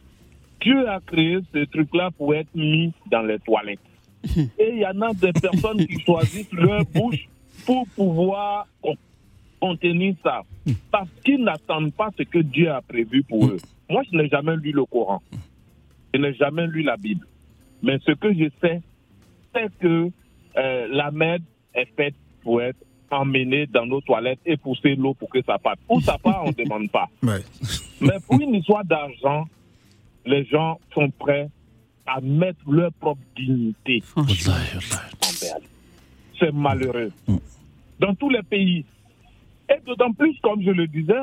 Dieu 0.61 0.89
a 0.89 1.01
créé 1.01 1.39
ce 1.53 1.65
truc-là 1.65 2.11
pour 2.17 2.35
être 2.35 2.55
mis 2.55 2.93
dans 3.11 3.23
les 3.23 3.39
toilettes. 3.41 3.79
Et 4.59 4.71
il 4.73 4.79
y 4.79 4.87
en 4.87 5.01
a 5.03 5.13
des 5.13 5.33
personnes 5.33 5.85
qui 5.87 6.01
choisissent 6.05 6.53
leur 6.53 6.85
bouche 6.87 7.29
pour 7.67 7.87
pouvoir 7.89 8.67
con- 8.81 8.97
contenir 9.61 10.15
ça. 10.23 10.43
Parce 10.91 11.09
qu'ils 11.25 11.43
n'attendent 11.43 11.93
pas 11.93 12.11
ce 12.17 12.23
que 12.23 12.39
Dieu 12.39 12.71
a 12.71 12.81
prévu 12.81 13.23
pour 13.23 13.47
eux. 13.47 13.59
Moi, 13.91 14.03
je 14.11 14.17
n'ai 14.17 14.29
jamais 14.29 14.57
lu 14.57 14.73
le 14.73 14.85
Coran. 14.87 15.21
Je 16.15 16.19
n'ai 16.21 16.33
jamais 16.35 16.67
lu 16.69 16.83
la 16.83 16.97
Bible. 16.97 17.27
Mais 17.83 17.99
ce 18.07 18.13
que 18.13 18.33
je 18.33 18.49
sais, 18.61 18.81
c'est 19.53 19.79
que 19.81 20.11
euh, 20.57 20.89
la 20.91 21.11
merde 21.11 21.43
est 21.75 21.89
faite 21.97 22.15
pour 22.43 22.63
être 22.63 22.79
emmenée 23.11 23.67
dans 23.67 23.85
nos 23.85 24.01
toilettes 24.01 24.41
et 24.47 24.57
pousser 24.57 24.95
l'eau 24.95 25.15
pour 25.15 25.29
que 25.29 25.43
ça 25.43 25.59
parte. 25.59 25.81
Où 25.89 26.01
ça 26.01 26.17
part, 26.19 26.45
on 26.45 26.49
ne 26.49 26.55
demande 26.55 26.91
pas. 26.91 27.09
Ouais. 27.23 27.43
Mais 28.01 28.21
pour 28.27 28.41
une 28.41 28.55
histoire 28.55 28.85
d'argent, 28.85 29.45
les 30.25 30.45
gens 30.45 30.79
sont 30.93 31.11
prêts 31.11 31.49
à 32.07 32.21
mettre 32.21 32.61
leur 32.71 32.93
propre 32.93 33.21
dignité 33.37 34.03
envers 34.15 34.35
lui. 34.37 34.89
C'est 36.39 36.53
malheureux. 36.53 37.13
Mm. 37.27 37.37
Dans 38.01 38.15
tous 38.15 38.31
les 38.31 38.43
pays. 38.43 38.85
Et 39.69 39.81
d'autant 39.87 40.13
plus, 40.13 40.37
comme 40.43 40.63
je 40.63 40.71
le 40.71 40.87
disais, 40.87 41.23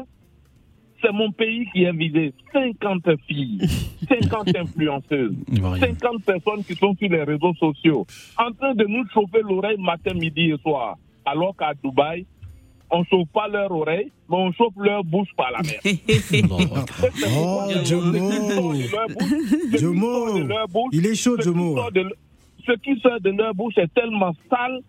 c'est 1.01 1.11
mon 1.11 1.31
pays 1.31 1.67
qui 1.73 1.83
est 1.83 1.91
visé. 1.91 2.33
50 2.53 3.03
filles, 3.27 3.59
50 4.07 4.55
influenceuses, 4.55 5.35
Il 5.51 5.61
va 5.61 5.71
rien. 5.71 5.87
50 5.87 6.23
personnes 6.23 6.63
qui 6.63 6.75
sont 6.75 6.95
sur 6.95 7.09
les 7.09 7.23
réseaux 7.23 7.53
sociaux, 7.55 8.05
en 8.37 8.51
train 8.51 8.73
de 8.73 8.85
nous 8.85 9.03
chauffer 9.13 9.41
l'oreille 9.41 9.79
matin, 9.79 10.13
midi 10.13 10.51
et 10.51 10.57
soir. 10.61 10.97
Alors 11.25 11.55
qu'à 11.55 11.73
Dubaï, 11.83 12.25
on 12.89 12.99
ne 12.99 13.05
chauffe 13.05 13.29
pas 13.33 13.47
leur 13.47 13.71
oreille, 13.71 14.11
mais 14.29 14.35
on 14.37 14.51
chauffe 14.51 14.73
leur 14.77 15.03
bouche 15.03 15.29
par 15.37 15.51
la 15.51 15.61
mer. 15.61 15.79
Oh, 17.33 17.69
Jomo 17.85 18.73
Jomo 19.79 20.89
Il 20.91 21.05
est 21.05 21.15
chaud, 21.15 21.39
Jomo 21.39 21.77
Ce 22.65 22.71
qui 22.73 22.99
sort 22.99 23.21
de 23.21 23.29
leur 23.29 23.53
bouche 23.55 23.77
est 23.77 23.93
tellement 23.93 24.33
sale 24.49 24.81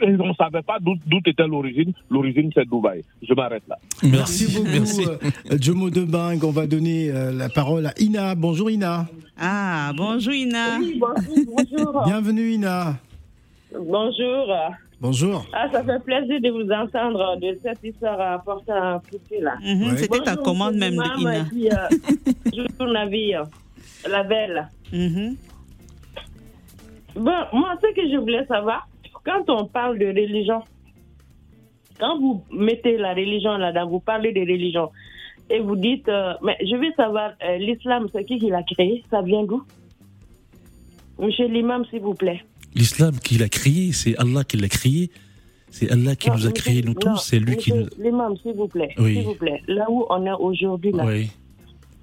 et 0.00 0.14
on 0.20 0.28
ne 0.28 0.34
savait 0.34 0.62
pas 0.62 0.78
d'où 0.80 0.94
était 1.26 1.46
l'origine. 1.46 1.92
L'origine, 2.10 2.50
c'est 2.54 2.64
Dubaï. 2.68 3.02
Je 3.26 3.34
m'arrête 3.34 3.62
là. 3.68 3.76
Merci 4.02 4.52
beaucoup, 4.52 4.68
merci. 4.72 5.04
euh, 5.06 5.56
Jomo 5.60 5.90
Debang. 5.90 6.38
On 6.42 6.50
va 6.50 6.66
donner 6.66 7.10
euh, 7.10 7.32
la 7.32 7.48
parole 7.48 7.86
à 7.86 7.92
Ina. 8.00 8.34
Bonjour, 8.34 8.70
Ina. 8.70 9.06
Ah, 9.38 9.92
bonjour 9.96 10.32
Ina. 10.34 10.78
bonjour. 10.78 12.02
Bienvenue, 12.06 12.50
Ina. 12.52 12.96
Bonjour. 13.72 14.46
Bonjour. 15.00 15.44
Ah, 15.52 15.66
ça 15.72 15.82
fait 15.84 16.02
plaisir 16.04 16.40
de 16.40 16.50
vous 16.50 16.70
entendre 16.70 17.36
de 17.40 17.58
cette 17.62 17.82
histoire 17.82 18.20
à 18.20 18.38
porter 18.38 18.72
à 18.72 19.00
là. 19.40 19.54
Mhm. 19.62 19.96
C'était 19.96 20.20
ta 20.20 20.36
commande 20.36 20.76
même 20.76 20.94
de 20.96 21.20
Ina. 21.20 21.44
puis, 21.44 21.68
euh, 21.68 21.74
Bonjour, 22.78 22.92
navire. 22.92 23.44
La 24.08 24.22
belle. 24.22 24.68
Mhm. 24.92 25.36
Bon, 27.16 27.32
moi, 27.52 27.74
ce 27.80 27.94
que 27.94 28.02
je 28.10 28.16
voulais 28.18 28.44
savoir, 28.46 28.86
quand 29.24 29.48
on 29.48 29.66
parle 29.66 29.98
de 29.98 30.06
religion, 30.06 30.60
quand 31.98 32.18
vous 32.20 32.42
mettez 32.52 32.96
la 32.96 33.14
religion 33.14 33.56
là-dedans, 33.56 33.88
vous 33.88 34.00
parlez 34.00 34.32
de 34.32 34.40
religion, 34.40 34.90
et 35.50 35.60
vous 35.60 35.76
dites, 35.76 36.08
euh, 36.08 36.34
mais 36.42 36.56
je 36.60 36.76
veux 36.76 36.92
savoir, 36.96 37.32
euh, 37.44 37.56
l'islam, 37.58 38.08
c'est 38.12 38.24
qui 38.24 38.38
qui 38.38 38.48
l'a 38.50 38.62
créé? 38.62 39.04
Ça 39.10 39.22
vient 39.22 39.44
d'où? 39.44 39.62
Monsieur 41.18 41.46
l'imam, 41.48 41.84
s'il 41.90 42.00
vous 42.00 42.14
plaît. 42.14 42.40
L'islam 42.74 43.14
qu'il 43.18 43.42
a 43.42 43.48
créé, 43.48 43.92
c'est 43.92 44.16
Allah 44.18 44.42
qui 44.44 44.56
l'a 44.56 44.68
créé. 44.68 45.10
C'est 45.70 45.90
Allah 45.90 46.14
qui 46.16 46.28
Non, 46.30 46.36
nous 46.36 46.46
a 46.46 46.52
créés, 46.52 46.82
nous 46.82 46.92
non, 46.94 47.00
tous. 47.00 47.16
C'est 47.24 47.38
lui 47.38 47.56
qui 47.56 47.72
nous. 47.72 47.86
L'imam, 47.98 48.36
s'il 48.38 48.54
vous 48.54 48.68
plaît. 48.68 48.94
Oui. 48.98 49.14
S'il 49.14 49.24
vous 49.24 49.34
plaît. 49.34 49.60
Là 49.68 49.86
où 49.90 50.04
on 50.08 50.24
est 50.26 50.32
aujourd'hui, 50.32 50.92
là, 50.92 51.04
Oui. 51.06 51.30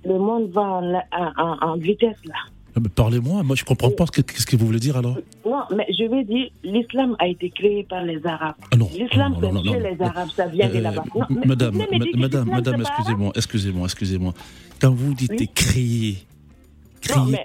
le 0.05 0.17
monde 0.17 0.49
va 0.51 0.61
en, 0.61 0.93
en- 0.93 1.33
en- 1.37 1.57
en 1.71 1.77
vitesse, 1.77 2.17
là. 2.25 2.35
Ah, 2.75 2.79
Parlez-moi, 2.95 3.43
moi 3.43 3.55
je 3.55 3.65
comprends 3.65 3.91
pas 3.91 4.05
ce 4.05 4.45
que- 4.45 4.55
vous 4.55 4.65
voulez 4.65 4.79
dire 4.79 4.95
alors. 4.97 5.17
Non, 5.45 5.63
mais 5.75 5.85
je 5.89 6.05
veux 6.09 6.23
dire, 6.23 6.49
l'islam 6.63 7.15
a 7.19 7.27
été 7.27 7.49
créé 7.49 7.83
par 7.83 8.03
les 8.03 8.25
Arabes. 8.25 8.55
Ah 8.71 8.75
L'islam, 8.97 9.35
c'est 9.41 9.79
les 9.79 10.01
Arabes, 10.01 10.29
ça 10.35 10.45
vient 10.47 10.69
de 10.69 10.77
Euh, 10.77 10.81
là-bas. 10.81 11.03
Mais 11.29 11.45
madame, 11.45 11.75
madame, 12.15 12.49
madame, 12.49 12.81
excusez-moi, 12.81 13.31
excusez-moi, 13.35 13.85
excusez-moi. 13.85 14.33
Quand 14.79 14.91
vous 14.91 15.13
dites 15.13 15.31
Oui. 15.31 15.37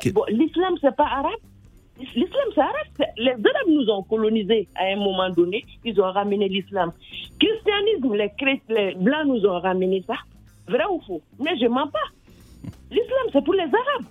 que- 0.01 0.11
bon, 0.11 0.23
l'islam, 0.29 0.75
c'est 0.81 0.95
pas 0.95 1.07
arabe. 1.07 1.41
L'islam, 1.99 2.49
c'est 2.55 2.61
arabe. 2.61 3.11
Les 3.17 3.31
Arabes 3.31 3.69
nous 3.71 3.89
ont 3.91 4.03
colonisés 4.03 4.69
à 4.77 4.85
un 4.93 4.97
moment 4.97 5.31
donné. 5.31 5.65
Ils 5.85 5.99
ont 6.01 6.13
ramené 6.13 6.47
l'islam. 6.49 6.93
Christianisme, 7.41 8.15
les, 8.15 8.31
Chrétiens- 8.39 8.75
les 8.77 8.95
Blancs 8.95 9.27
nous 9.27 9.45
ont 9.49 9.59
ramené 9.61 10.05
ça. 10.07 10.15
Vrai 10.69 10.85
ou 10.93 11.01
faux? 11.07 11.23
Mais 11.43 11.57
je 11.61 11.67
mens 11.67 11.89
pas. 11.89 12.07
L'islam, 12.91 13.27
c'est 13.33 13.43
pour 13.45 13.55
les 13.55 13.63
Arabes. 13.63 14.07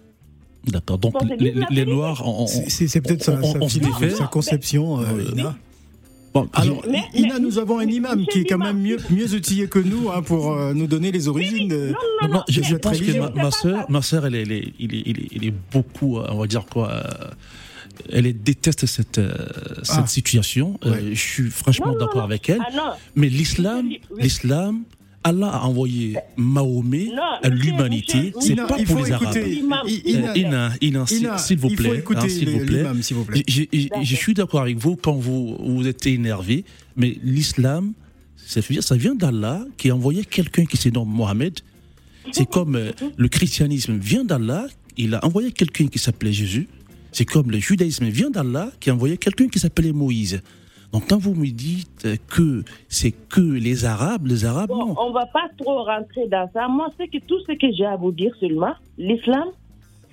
D'accord. 0.68 0.98
Donc 0.98 1.14
Bon, 1.14 1.28
les, 1.40 1.54
les. 1.70 1.86
Noirs, 1.86 2.24
C'est 2.68 3.02
peut-être 3.02 3.24
sa, 3.24 3.42
sa, 3.42 4.10
sa 4.18 4.28
conception, 4.28 5.00
euh, 5.00 5.06
Euh, 5.06 5.32
Ina. 5.32 5.56
Bon, 6.34 6.50
Alors, 6.54 6.84
Mais- 6.90 7.04
Ina, 7.14 7.36
mais- 7.36 7.40
nous 7.40 7.60
avons 7.60 7.80
un 7.80 7.88
imam 7.88 8.26
qui 8.26 8.40
est 8.42 8.44
quand 8.46 8.58
même 8.58 8.80
mieux, 8.82 8.98
mieux 9.10 9.34
outillé 9.34 9.68
que 9.68 9.80
nous 9.80 10.10
hein, 10.12 10.22
pour 10.22 10.52
euh, 10.52 10.74
nous 10.74 10.86
donner 10.88 11.12
les 11.14 11.28
origines. 11.30 11.70
de- 11.70 11.94
Non, 12.22 12.28
Non, 12.28 12.34
non, 12.36 12.44
je, 12.50 12.76
pense 12.76 13.00
que 13.00 13.18
ma, 13.18 13.30
ma 13.30 13.52
ça. 13.52 13.86
ma 13.88 14.02
sœur, 14.02 14.26
elle, 14.26 14.36
est- 14.36 14.42
elle, 14.42 14.52
est- 14.52 14.74
il 14.78 14.96
est- 14.96 15.04
il 15.06 15.20
est- 15.20 15.28
il 15.32 15.46
est 15.46 15.54
beaucoup, 15.72 16.18
euh, 16.20 16.28
on 16.32 16.40
va 16.40 16.48
dire 16.48 16.66
quoi, 16.66 16.92
euh, 16.92 17.02
elle 18.12 18.26
est- 18.28 18.34
déteste 18.34 18.86
cette, 18.86 19.18
euh, 19.20 19.34
cette 19.84 19.96
Ah. 20.04 20.08
situation. 20.08 20.78
Euh, 20.86 21.12
je 21.14 21.20
suis 21.20 21.50
franchement 21.50 21.96
d'accord 21.98 22.24
avec 22.24 22.50
elle. 22.50 22.60
Ah. 22.78 22.98
Mais 23.16 23.30
l'islam, 23.30 23.86
Oui. 23.88 24.02
l'islam, 24.20 24.82
Allah 25.26 25.50
a 25.50 25.66
envoyé 25.66 26.18
Mahomet 26.38 27.10
Non, 27.16 27.24
à 27.42 27.50
l'humanité. 27.50 28.32
C'est 28.40 28.56
pas 28.56 28.78
pour 28.86 29.04
les 29.04 29.12
Arabes. 29.12 29.36
I- 29.36 29.64
s'il 31.38 31.58
vous 31.58 31.70
plaît. 31.70 32.04
S'il 32.30 32.50
vous 32.50 32.60
hein, 32.88 33.02
s'il 33.02 33.18
vous 33.18 33.26
plaît. 33.26 33.44
Je, 33.48 34.16
suis 34.16 34.36
d'accord 34.36 34.62
avec 34.62 34.78
vous 34.78 34.96
quand 34.96 35.16
vous, 35.16 35.58
vous 35.60 35.88
êtes 35.88 36.06
énervé, 36.06 36.64
mais 36.96 37.18
l'islam, 37.24 37.94
ça 38.46 38.96
vient 38.96 39.16
d'Allah 39.16 39.66
qui 39.78 39.90
a 39.90 39.96
envoyé 39.96 40.24
quelqu'un 40.26 40.66
qui 40.66 40.78
se 40.78 40.90
nomme 40.90 41.10
Mohamed. 41.10 41.60
C'est 42.32 42.48
comme 42.48 42.76
euh, 42.76 42.92
le 43.18 43.28
christianisme 43.28 43.98
vient 43.98 44.24
d'Allah, 44.24 44.68
il 44.98 45.16
a 45.16 45.26
envoyé 45.26 45.52
quelqu'un 45.52 45.88
qui 45.88 46.00
s'appelait 46.00 46.34
Jésus. 46.34 46.68
C'est 47.12 47.26
comme 47.26 47.50
le 47.50 47.60
judaïsme 47.60 48.06
vient 48.10 48.30
d'Allah 48.30 48.72
qui 48.80 48.92
a 48.92 48.94
envoyé 48.94 49.18
quelqu'un 49.18 49.48
qui 49.48 49.58
s'appelait 49.58 49.92
Moïse. 49.92 50.42
Donc 50.96 51.10
quand 51.10 51.18
vous 51.20 51.36
me 51.36 51.48
dites 51.48 52.08
que 52.30 52.64
c'est 52.88 53.12
que 53.12 53.42
les 53.42 53.84
Arabes, 53.84 54.28
les 54.28 54.46
Arabes, 54.46 54.70
Bon, 54.70 54.86
non. 54.86 54.96
on 54.98 55.12
va 55.12 55.26
pas 55.26 55.50
trop 55.58 55.84
rentrer 55.84 56.26
dans 56.30 56.50
ça. 56.54 56.70
Moi, 56.70 56.88
c'est 56.98 57.10
que 57.10 57.18
tout 57.18 57.38
ce 57.42 57.52
que 57.52 57.70
j'ai 57.78 57.84
à 57.86 57.98
vous 57.98 58.14
dire 58.14 58.34
seulement, 58.40 58.72
l'islam, 58.98 59.50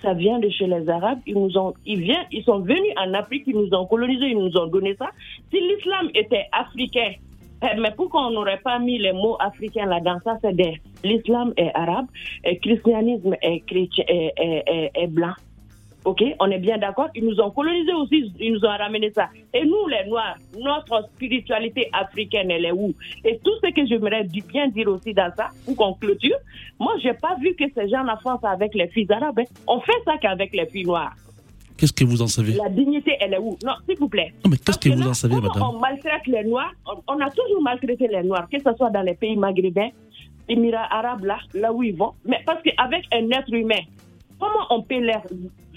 ça 0.03 0.13
vient 0.13 0.41
de 0.41 0.49
chez 0.51 0.67
les 0.67 0.89
Arabes. 0.89 1.21
Ils 1.25 1.35
nous 1.39 1.57
ont, 1.57 1.73
ils 1.87 2.01
viennent, 2.01 2.27
ils 2.33 2.43
sont 2.43 2.59
venus 2.59 2.93
en 2.97 3.15
Afrique, 3.15 3.45
ils 3.47 3.55
nous 3.55 3.73
ont 3.79 3.87
colonisés, 3.87 4.31
ils 4.31 4.37
nous 4.39 4.57
ont 4.57 4.67
donné 4.67 4.97
ça. 4.99 5.07
Si 5.53 5.61
l'islam 5.61 6.09
était 6.17 6.47
africain, 6.51 7.13
eh, 7.63 7.79
mais 7.81 7.93
pourquoi 7.97 8.27
on 8.27 8.31
n'aurait 8.33 8.59
pas 8.65 8.81
mis 8.81 8.99
les 8.99 9.13
mots 9.13 9.37
africains 9.39 9.87
là-dedans? 9.87 10.19
Ça, 10.25 10.37
c'est 10.43 10.57
des. 10.57 10.81
L'islam 11.05 11.53
est 11.57 11.71
arabe, 11.77 12.07
le 12.45 12.57
christianisme 12.57 13.37
est 13.41 13.61
chrétien, 13.61 14.03
est, 14.09 14.33
est- 14.37 14.65
est- 14.67 14.91
est 14.97 15.07
blanc. 15.07 15.35
Ok, 16.05 16.21
on 16.41 16.51
est 16.51 16.59
bien 16.59 16.79
d'accord. 16.79 17.09
Ils 17.15 17.25
nous 17.25 17.39
ont 17.41 17.51
colonisés 17.51 17.93
aussi, 17.93 18.33
ils 18.41 18.53
nous 18.55 18.65
ont 18.65 18.77
ramené 18.77 19.13
ça. 19.13 19.29
Et 19.55 19.65
nous, 19.65 19.87
les 19.87 20.09
Noirs, 20.09 20.37
notre 20.59 21.09
spiritualité 21.15 21.89
africaine, 21.93 22.51
elle 22.51 22.65
est 22.65 22.73
où? 22.73 22.93
Et 23.25 23.39
tout 23.45 23.53
ce 23.63 23.71
que 23.71 23.87
j'aimerais 23.87 24.25
bien 24.25 24.67
dire 24.69 24.89
aussi 24.89 25.15
dans 25.15 25.31
ça, 25.37 25.51
pour 25.65 25.77
qu'on 25.77 25.95
clôture, 25.95 26.37
moi, 26.81 26.95
j'ai 27.03 27.13
pas 27.15 27.37
vu 27.41 27.55
que 27.55 27.65
ces 27.73 27.89
gens-là 27.89 28.19
font 28.21 28.37
ça 28.41 28.51
avec 28.51 28.75
les 28.75 28.89
filles 28.89 29.07
arabes. 29.11 29.39
hein. 29.39 29.45
On 29.69 29.81
fait 29.81 29.93
ça 30.05 30.19
qu'avec 30.21 30.53
les 30.53 30.67
filles 30.67 30.87
noires. 30.87 31.15
Qu'est-ce 31.77 31.93
que 31.93 32.05
vous 32.05 32.21
en 32.21 32.27
savez? 32.27 32.55
La 32.55 32.69
dignité, 32.69 33.17
elle 33.21 33.35
est 33.35 33.39
où? 33.39 33.57
Non, 33.65 33.75
s'il 33.89 33.99
vous 33.99 34.09
plaît. 34.09 34.33
Non, 34.45 34.51
mais 34.51 34.57
qu'est-ce 34.57 34.79
que 34.79 34.89
vous 34.89 35.09
en 35.09 35.15
savez, 35.15 35.37
madame? 35.37 35.63
On 35.63 35.79
maltraite 35.79 36.27
les 36.27 36.43
Noirs? 36.45 36.73
On, 36.87 37.15
on 37.15 37.21
a 37.21 37.31
toujours 37.31 37.63
maltraité 37.63 38.09
les 38.09 38.23
Noirs, 38.25 38.49
que 38.51 38.59
ce 38.59 38.73
soit 38.77 38.91
dans 38.91 39.03
les 39.03 39.15
pays 39.15 39.37
maghrébins, 39.37 39.91
Émirats 40.49 40.93
arabes, 40.93 41.25
là, 41.25 41.39
là 41.55 41.73
où 41.73 41.85
ils 41.85 41.97
vont. 41.97 42.13
Mais 42.25 42.41
parce 42.45 42.61
qu'avec 42.63 43.05
un 43.13 43.31
être 43.31 43.53
humain, 43.53 43.83
comment 44.41 44.67
on 44.71 44.83
peut 44.83 44.99
leur 44.99 45.23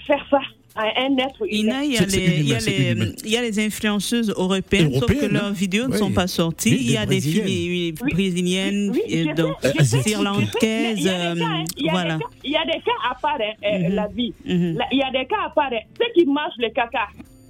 faire 0.06 0.24
ça 0.30 0.38
à 0.78 0.82
un 1.00 1.16
être 1.16 1.42
humain 1.50 1.82
Ina, 1.82 1.84
il 1.84 1.92
y, 1.92 1.96
a 1.96 2.04
les, 2.04 2.18
il, 2.18 2.20
y 2.20 2.26
a 2.52 2.56
inhumain, 2.58 2.60
c'est 2.60 2.70
les, 2.70 2.90
inhumain. 2.90 3.12
il 3.24 3.30
y 3.30 3.36
a 3.38 3.42
les 3.42 3.58
influenceuses 3.66 4.28
européennes, 4.36 4.92
sauf 5.00 5.06
que 5.06 5.24
leurs 5.26 5.44
hein. 5.46 5.50
vidéos 5.52 5.88
ne 5.88 5.96
sont 5.96 6.10
pas 6.12 6.26
sorties. 6.26 6.70
Oui, 6.72 6.76
il 6.80 6.86
y 6.90 6.92
des 6.92 6.96
a 6.98 7.06
des 7.06 7.20
filles 7.20 7.92
Brésiliennes. 7.92 8.92
des 8.92 9.24
cas, 9.24 9.32
hein, 11.30 11.64
il 11.78 11.84
y 11.84 11.88
a 11.88 11.90
des 11.90 11.90
voilà. 11.90 12.18
cas- 12.18 12.24
Il 12.44 12.50
y 12.50 12.56
a 12.56 12.64
des 12.66 12.72
cas 12.82 12.92
à 13.10 13.14
part, 13.14 13.38
euh, 13.40 13.88
la 13.88 14.06
vie. 14.08 14.34
Il 14.44 14.76
y 14.92 15.02
a 15.02 15.10
des 15.10 15.26
cas 15.26 15.46
à 15.46 15.50
part. 15.50 15.70
hein. 15.72 15.78
Ceux 15.98 16.12
qui 16.14 16.26
mangent 16.26 16.52
le 16.58 16.68
caca, 16.68 17.08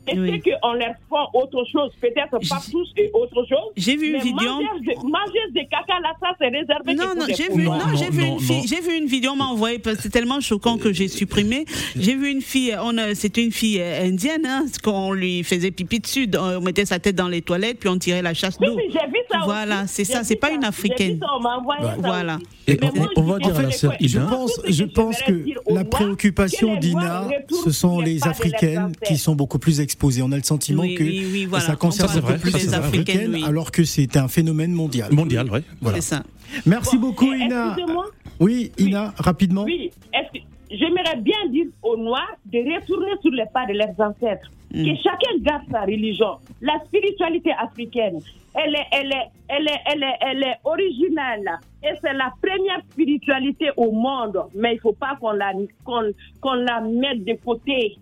et 0.08 0.18
Oui. 0.18 0.42
ceux 0.44 0.52
qu'on 0.60 0.72
leur 0.74 0.88
fait 0.88 1.38
autre 1.38 1.64
chose, 1.70 1.90
peut-être 2.00 2.30
pas 2.48 2.60
tous 2.70 2.92
et 2.96 3.10
autre 3.14 3.44
chose. 3.48 3.72
J'ai 3.76 3.96
vu 3.96 4.14
une 4.14 4.20
vidéo. 4.20 4.50
Manger, 4.52 5.40
de- 5.48 5.52
des 5.54 5.66
caca, 5.66 5.98
là, 6.02 6.12
ça, 6.20 6.28
c'est 6.38 6.48
réservé 6.48 6.94
Non, 6.94 7.14
non, 7.16 7.26
j'ai 7.28 7.48
vu, 7.54 7.64
Non, 7.64 7.72
non, 7.72 7.86
non, 7.88 7.96
j'ai 7.96 8.10
vu 8.10 8.24
une 8.24 8.40
fille, 8.40 8.56
non. 8.58 8.62
j'ai 8.66 8.80
vu 8.80 8.96
une 8.98 9.06
vidéo, 9.06 9.32
on 9.32 9.36
m'a 9.36 9.44
envoyé 9.46 9.78
parce 9.78 9.96
que 9.96 10.02
c'est 10.04 10.10
tellement 10.10 10.40
choquant 10.40 10.76
que 10.78 10.92
j'ai 10.92 11.08
supprimé. 11.08 11.64
J'ai 11.98 12.14
vu 12.14 12.30
une 12.30 12.40
fille, 12.42 12.76
c'était 13.14 13.44
une 13.44 13.52
fille 13.52 13.80
euh, 13.80 14.04
indienne, 14.06 14.44
hein, 14.46 14.64
qu'on 14.82 15.12
lui 15.12 15.42
faisait 15.44 15.70
pipi 15.70 16.00
dessus, 16.00 16.28
on 16.38 16.60
mettait 16.60 16.84
sa 16.86 16.98
tête 16.98 17.16
dans 17.16 17.28
les 17.28 17.42
toilettes, 17.42 17.78
puis 17.78 17.88
on 17.88 17.98
tirait 17.98 18.22
la 18.22 18.34
chasse 18.34 18.56
Oui, 18.60 18.66
d'eau. 18.68 18.76
oui, 18.76 18.84
j'ai 18.92 19.06
vu 19.06 19.18
ça 19.30 19.40
Voilà, 19.44 19.86
c'est 19.86 20.04
ça, 20.04 20.22
c'est 20.24 20.36
pas 20.36 20.50
une 20.50 20.64
africaine. 20.64 21.18
ça, 21.20 21.26
on 21.36 22.00
Voilà. 22.00 22.38
Et 22.68 22.76
on- 22.82 22.96
moi, 22.96 23.08
on 23.16 23.22
je 23.26 23.30
va 23.32 23.38
dire 23.38 23.58
à 23.58 23.62
la 23.62 23.70
sœur 23.70 23.92
Je 24.00 24.18
pense, 24.18 24.60
je 24.68 24.84
que 24.84 24.90
pense 24.92 25.22
que 25.22 25.44
la 25.72 25.84
préoccupation 25.84 26.76
d'Ina, 26.76 27.28
ce 27.64 27.70
sont 27.70 28.00
les 28.00 28.18
de 28.18 28.26
Africaines 28.28 28.92
qui 29.04 29.16
sont 29.16 29.34
beaucoup 29.34 29.58
plus 29.58 29.80
exposées. 29.96 30.22
On 30.22 30.32
a 30.32 30.36
le 30.36 30.42
sentiment 30.42 30.82
Oui, 30.82 30.94
que 30.94 31.02
oui, 31.02 31.26
oui, 31.32 31.44
voilà. 31.46 31.64
ça 31.64 31.76
concerne 31.76 32.10
plus 32.38 32.52
les 32.52 32.74
Africaines, 32.74 32.84
Africaines, 32.84 33.34
oui. 33.34 33.44
alors 33.46 33.70
que 33.70 33.84
c'est 33.84 34.16
un 34.16 34.28
phénomène 34.28 34.72
mondial. 34.72 35.10
Mondial, 35.12 35.50
ouais. 35.50 35.62
Voilà. 35.80 36.00
C'est 36.00 36.14
ça. 36.16 36.22
Merci 36.66 36.96
Bon, 36.98 37.08
beaucoup, 37.08 37.32
Ina. 37.32 37.68
excusez-moi. 37.76 38.06
Oui, 38.38 38.72
Ina, 38.78 39.14
rapidement. 39.18 39.64
Oui, 39.64 39.90
est-ce 40.12 40.38
que 40.38 40.44
j'aimerais 40.70 41.16
bien 41.20 41.48
dire 41.50 41.66
aux 41.82 41.96
Noirs 41.96 42.36
de 42.44 42.58
retourner 42.58 43.12
sur 43.22 43.30
les 43.32 43.46
pas 43.52 43.64
de 43.66 43.72
leurs 43.72 43.98
ancêtres. 43.98 44.50
Mm. 44.74 44.84
Que 44.84 44.96
chacun 45.02 45.38
garde 45.40 45.62
sa 45.70 45.80
religion. 45.82 46.36
La 46.60 46.74
spiritualité 46.86 47.50
africaine, 47.58 48.18
elle 48.54 48.74
est, 48.74 48.86
elle 48.92 49.12
est, 49.12 49.28
elle 49.48 49.68
est, 49.68 49.80
elle 49.86 50.02
est, 50.02 50.16
elle 50.20 50.42
est 50.42 50.56
originale. 50.64 51.58
Et 51.82 51.94
c'est 52.02 52.12
la 52.12 52.32
première 52.42 52.80
spiritualité 52.90 53.70
au 53.76 53.92
monde. 53.92 54.38
Mais 54.54 54.72
il 54.72 54.76
ne 54.76 54.80
faut 54.80 54.92
pas 54.92 55.16
qu'on 55.20 55.32
la, 55.32 55.52
qu'on, 55.84 56.02
qu'on 56.40 56.54
la 56.54 56.80
mette 56.80 57.24
de 57.24 57.34
côté, 57.44 57.96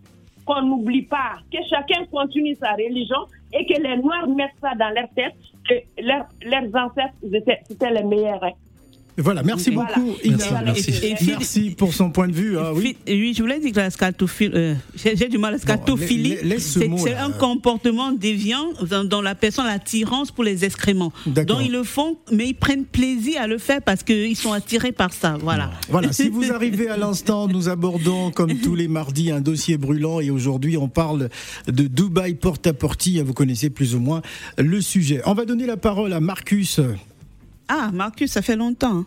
qu'on 0.45 0.63
n'oublie 0.63 1.03
pas. 1.03 1.37
Que 1.53 1.59
chacun 1.69 2.05
continue 2.11 2.55
sa 2.57 2.73
religion 2.73 3.27
et 3.53 3.65
que 3.67 3.81
les 3.81 3.97
Noirs 3.99 4.29
mettent 4.29 4.51
ça 4.61 4.75
dans 4.75 4.91
leur 4.91 5.09
tête, 5.15 5.35
que 5.69 5.75
leurs, 6.03 6.27
leurs 6.45 6.75
ancêtres, 6.85 7.15
étaient- 7.33 7.91
les 7.91 8.03
meilleurs. 8.05 8.43
hein. 8.45 8.53
Voilà, 9.17 9.43
merci 9.45 9.71
beaucoup, 9.71 10.15
Voilà. 10.25 10.25
Ina. 10.25 10.63
Merci, 10.65 10.91
merci. 10.91 11.07
Et- 11.07 11.11
et- 11.13 11.27
Merci 11.27 11.71
pour 11.71 11.95
son 11.95 12.11
point 12.11 12.27
de 12.27 12.33
vue. 12.33 12.59
Ah, 12.59 12.73
oui. 12.75 12.97
Je 13.07 13.41
voulais 13.43 13.61
dire 13.61 13.71
que 13.73 13.77
la 13.79 13.91
scatophilie, 13.91 14.53
euh, 14.55 14.75
j'ai 14.97 15.29
du 15.29 15.39
mal, 15.39 15.53
la 15.53 15.59
scatophilie, 15.59 16.37
la- 16.37 16.43
laisse 16.43 16.73
ce 16.73 16.81
c'est 16.99 17.15
un 17.15 17.31
comportement 17.31 18.11
déviant 18.13 18.73
dans, 18.91 19.05
dans 19.05 19.23
la 19.23 19.35
personne, 19.37 19.67
l'attirance 19.67 20.31
pour 20.33 20.43
les 20.43 20.65
excréments. 20.65 21.13
D'accord. 21.27 21.59
Donc 21.59 21.67
ils 21.67 21.73
le 21.73 21.85
font, 21.85 22.17
mais 22.33 22.49
ils 22.49 22.55
prennent 22.55 22.85
plaisir 22.85 23.41
à 23.41 23.47
le 23.47 23.59
faire 23.59 23.81
parce 23.83 24.03
qu'ils 24.03 24.37
sont 24.37 24.53
attirés 24.53 24.93
par 24.93 25.13
ça. 25.13 25.37
Voilà. 25.41 25.71
Voilà, 25.91 26.13
si 26.13 26.29
vous 26.29 26.51
arrivez 26.53 26.89
à 26.89 26.97
l'instant, 26.97 27.47
nous 27.47 27.69
abordons 27.69 28.31
comme 28.33 28.59
tous 28.59 28.75
les 28.75 28.89
mardis 28.89 29.31
un 29.31 29.41
dossier 29.41 29.77
brûlant 29.77 30.19
et 30.21 30.31
aujourd'hui 30.31 30.77
on 30.77 30.89
parle 30.89 31.29
de 31.69 31.85
Dubaï 31.87 32.35
porte 32.35 32.67
à 32.67 32.73
porti. 32.73 33.21
Vous 33.21 33.33
connaissez 33.35 33.71
plus 33.71 33.95
ou 33.95 34.01
moins 34.01 34.23
le 34.59 34.81
sujet. 34.81 35.21
On 35.27 35.35
va 35.35 35.45
donner 35.45 35.67
la 35.67 35.77
parole 35.77 36.13
à 36.13 36.21
Marcus. 36.21 36.81
Ah, 37.69 37.91
Marcus, 37.93 38.31
ça 38.31 38.43
fait 38.43 38.57
longtemps. 38.57 38.99
hein. 39.01 39.07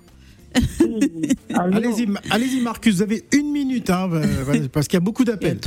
Allez-y, 1.54 2.08
allez-y 2.32 2.62
Marcus, 2.62 2.96
vous 2.96 3.02
avez 3.04 3.24
une 3.34 3.52
minute 3.52 3.89
hein, 3.89 4.10
euh, 4.13 4.67
parce 4.74 4.88
qu'il 4.88 4.98
y 4.98 5.02
a 5.02 5.06
beaucoup 5.06 5.24
d'appels. 5.24 5.60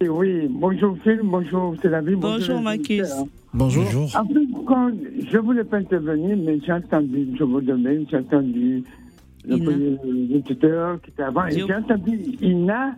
Oui, 0.00 0.46
bonjour 0.48 0.96
Phil, 1.02 1.20
bonjour 1.24 1.74
c'est 1.82 1.88
la 1.90 2.00
vie. 2.00 2.14
Bonjour, 2.16 2.56
les 2.58 2.62
Marcus. 2.62 3.00
auditeurs. 3.00 3.24
Bonjour. 3.52 3.84
Bonjour. 3.84 4.16
En 4.16 4.24
fait, 4.26 4.64
quand 4.66 4.90
je 5.30 5.38
voulais 5.38 5.64
pas 5.64 5.78
intervenir, 5.78 6.36
mais 6.36 6.58
j'ai 6.64 6.72
entendu 6.72 7.28
je 7.38 7.44
vous 7.44 7.60
donne, 7.60 8.06
j'ai 8.10 8.16
entendu 8.16 8.82
le 9.46 9.58
premier 9.58 10.34
auditeur 10.36 11.00
qui 11.02 11.10
était 11.10 11.22
avant, 11.22 11.46
et 11.46 11.52
j'ai 11.66 11.74
entendu 11.74 12.18
Ina, 12.40 12.96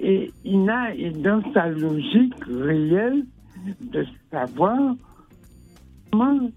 et 0.00 0.30
Ina 0.44 0.94
est 0.96 1.10
dans 1.22 1.42
sa 1.52 1.68
logique 1.68 2.34
réelle 2.48 3.24
de 3.92 4.04
savoir 4.30 4.94
comment 6.12 6.50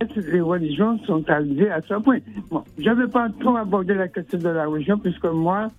est-ce 0.00 0.20
que 0.20 0.30
les 0.30 0.40
religions 0.40 0.98
sont 1.06 1.28
arrivées 1.28 1.70
à 1.70 1.80
ce 1.82 1.94
point? 1.94 2.18
Bon, 2.50 2.62
je 2.78 2.90
ne 2.90 2.94
vais 2.94 3.08
pas 3.08 3.28
trop 3.40 3.56
aborder 3.56 3.94
la 3.94 4.08
question 4.08 4.38
de 4.38 4.48
la 4.48 4.66
religion, 4.66 4.98
puisque 4.98 5.24
moi, 5.26 5.70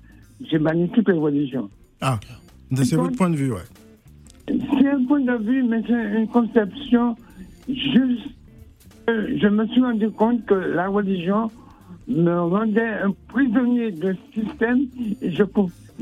j'ai 0.50 0.58
banni 0.58 0.90
toutes 0.90 1.10
les 1.10 1.18
religions. 1.18 1.70
Ah, 2.02 2.20
c'est 2.76 2.96
votre 2.96 3.16
point 3.16 3.30
de 3.30 3.36
vue, 3.36 3.52
ouais. 3.52 3.60
C'est 4.48 4.90
un 4.90 5.04
point 5.06 5.22
de 5.22 5.44
vue, 5.44 5.64
mais 5.64 5.82
c'est 5.88 6.20
une 6.20 6.28
conception 6.28 7.16
juste. 7.68 8.28
Je 9.08 9.48
me 9.48 9.66
suis 9.68 9.82
rendu 9.82 10.10
compte 10.10 10.46
que 10.46 10.54
la 10.54 10.88
religion 10.88 11.50
me 12.08 12.40
rendait 12.42 12.88
un 13.04 13.12
prisonnier 13.28 13.92
de 13.92 14.16
ce 14.34 14.42
système 14.42 14.80
et 15.22 15.32
je 15.32 15.44
ne 15.44 15.48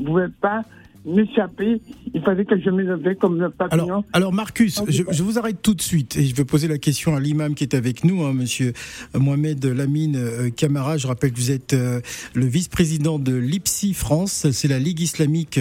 pouvais 0.04 0.28
pas 0.40 0.64
m'échapper. 1.06 1.80
Il 2.12 2.20
fallait 2.22 2.44
que 2.44 2.60
je 2.60 2.70
m'élevais 2.70 3.14
comme 3.14 3.40
le 3.40 3.50
papillon. 3.50 3.84
Alors, 3.84 4.04
alors 4.12 4.32
Marcus, 4.32 4.82
je, 4.88 5.02
je 5.08 5.22
vous 5.22 5.38
arrête 5.38 5.62
tout 5.62 5.74
de 5.74 5.82
suite 5.82 6.16
et 6.16 6.26
je 6.26 6.34
vais 6.34 6.44
poser 6.44 6.68
la 6.68 6.78
question 6.78 7.14
à 7.14 7.20
l'imam 7.20 7.54
qui 7.54 7.64
est 7.64 7.74
avec 7.74 8.04
nous, 8.04 8.24
hein, 8.24 8.32
Monsieur 8.32 8.72
Mohamed 9.14 9.64
Lamine 9.64 10.16
euh, 10.16 10.50
Camara. 10.50 10.96
Je 10.98 11.06
rappelle 11.06 11.32
que 11.32 11.38
vous 11.38 11.50
êtes 11.50 11.72
euh, 11.72 12.00
le 12.34 12.46
vice-président 12.46 13.18
de 13.18 13.34
l'IPSI 13.34 13.94
France, 13.94 14.46
c'est 14.50 14.68
la 14.68 14.78
Ligue 14.78 15.00
islamique 15.00 15.58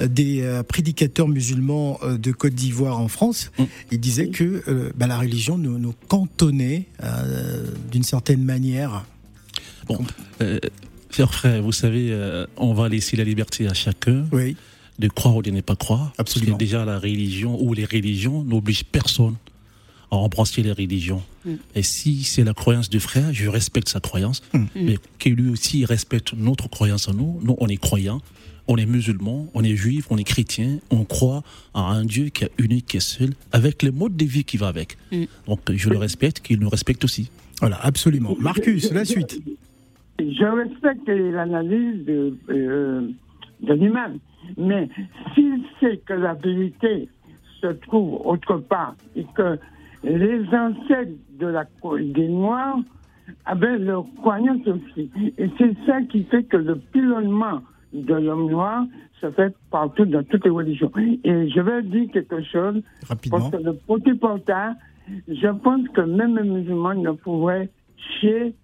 euh, 0.00 0.06
des 0.06 0.42
euh, 0.42 0.62
prédicateurs 0.62 1.28
musulmans 1.28 1.98
euh, 2.02 2.16
de 2.18 2.32
Côte 2.32 2.54
d'Ivoire 2.54 2.98
en 2.98 3.08
France. 3.08 3.50
Il 3.92 4.00
disait 4.00 4.28
que 4.28 4.62
euh, 4.68 4.90
bah, 4.96 5.06
la 5.06 5.18
religion 5.18 5.58
nous, 5.58 5.78
nous 5.78 5.94
cantonnait 6.08 6.86
euh, 7.02 7.66
d'une 7.90 8.02
certaine 8.02 8.42
manière. 8.42 9.04
Bon, 9.88 9.98
euh, 10.40 10.58
frères, 11.10 11.62
vous 11.62 11.72
savez, 11.72 12.08
euh, 12.10 12.46
on 12.56 12.74
va 12.74 12.88
laisser 12.88 13.16
la 13.16 13.24
liberté 13.24 13.66
à 13.66 13.74
chacun 13.74 14.24
Oui, 14.32 14.56
de 14.98 15.08
croire 15.08 15.36
ou 15.36 15.42
de 15.42 15.50
ne 15.50 15.60
pas 15.60 15.76
croire. 15.76 16.12
Absolument. 16.18 16.52
Parce 16.52 16.58
que 16.58 16.64
déjà, 16.64 16.84
la 16.84 16.98
religion 16.98 17.60
ou 17.60 17.74
les 17.74 17.84
religions 17.84 18.42
n'obligent 18.42 18.84
personne 18.84 19.34
à 20.10 20.16
embrasser 20.16 20.62
les 20.62 20.72
religions. 20.72 21.22
Et 21.74 21.82
si 21.82 22.22
c'est 22.22 22.44
la 22.44 22.54
croyance 22.54 22.88
du 22.88 23.00
frère, 23.00 23.32
je 23.32 23.48
respecte 23.48 23.88
sa 23.88 24.00
croyance, 24.00 24.42
mais 24.74 24.98
que 25.18 25.28
lui 25.28 25.50
aussi 25.50 25.84
respecte 25.84 26.32
notre 26.34 26.68
croyance 26.68 27.08
à 27.08 27.12
nous. 27.12 27.40
Nous, 27.42 27.56
on 27.58 27.66
est 27.68 27.76
croyants, 27.76 28.20
on 28.68 28.76
est 28.76 28.86
musulmans, 28.86 29.48
on 29.54 29.62
est 29.62 29.76
juifs, 29.76 30.06
on 30.10 30.16
est 30.16 30.24
chrétiens, 30.24 30.78
on 30.90 31.04
croit 31.04 31.42
à 31.74 31.80
un 31.80 32.04
Dieu 32.04 32.26
qui 32.28 32.44
est 32.44 32.50
unique, 32.58 32.86
qui 32.86 32.96
est 32.98 33.00
seul, 33.00 33.30
avec 33.52 33.82
le 33.82 33.90
mode 33.92 34.16
de 34.16 34.24
vie 34.24 34.44
qui 34.44 34.56
va 34.56 34.68
avec. 34.68 34.96
Donc, 35.46 35.60
je 35.72 35.88
le 35.88 35.98
respecte, 35.98 36.40
qu'il 36.40 36.60
nous 36.60 36.68
respecte 36.68 37.04
aussi. 37.04 37.30
voilà, 37.60 37.78
absolument. 37.82 38.36
Marcus, 38.38 38.92
la 38.92 39.04
suite. 39.04 39.40
Je 40.18 40.44
respecte 40.44 41.08
l'analyse 41.08 42.04
de, 42.06 42.36
euh, 42.48 43.08
de 43.60 43.72
l'imam, 43.74 44.18
mais 44.56 44.88
s'il 45.34 45.62
sait 45.80 45.98
que 45.98 46.14
la 46.14 46.34
vérité 46.34 47.08
se 47.60 47.68
trouve 47.68 48.20
autre 48.26 48.58
part 48.58 48.94
et 49.14 49.24
que 49.34 49.58
les 50.04 50.42
ancêtres 50.54 51.12
de 51.38 51.46
la, 51.46 51.64
des 52.00 52.28
Noirs 52.28 52.78
avaient 53.44 53.78
leur 53.78 54.04
croyance 54.18 54.66
aussi, 54.66 55.10
et 55.36 55.50
c'est 55.58 55.74
ça 55.86 56.00
qui 56.02 56.24
fait 56.24 56.44
que 56.44 56.56
le 56.56 56.76
pilonnement 56.76 57.60
de 57.92 58.14
l'homme 58.14 58.50
noir 58.50 58.84
se 59.20 59.30
fait 59.30 59.54
partout 59.70 60.04
dans 60.04 60.22
toutes 60.24 60.44
les 60.44 60.50
religions. 60.50 60.92
Et 60.96 61.48
je 61.48 61.60
vais 61.60 61.82
dire 61.82 62.10
quelque 62.12 62.42
chose, 62.42 62.82
Rapidement. 63.08 63.38
parce 63.38 63.50
que 63.50 63.56
le 63.56 63.72
côté 63.86 64.14
portard, 64.14 64.74
je 65.28 65.48
pense 65.48 65.88
que 65.88 66.02
même 66.02 66.36
un 66.38 66.44
musulman 66.44 66.94
ne 66.94 67.12
pourrait 67.12 67.68
chier. 67.96 68.54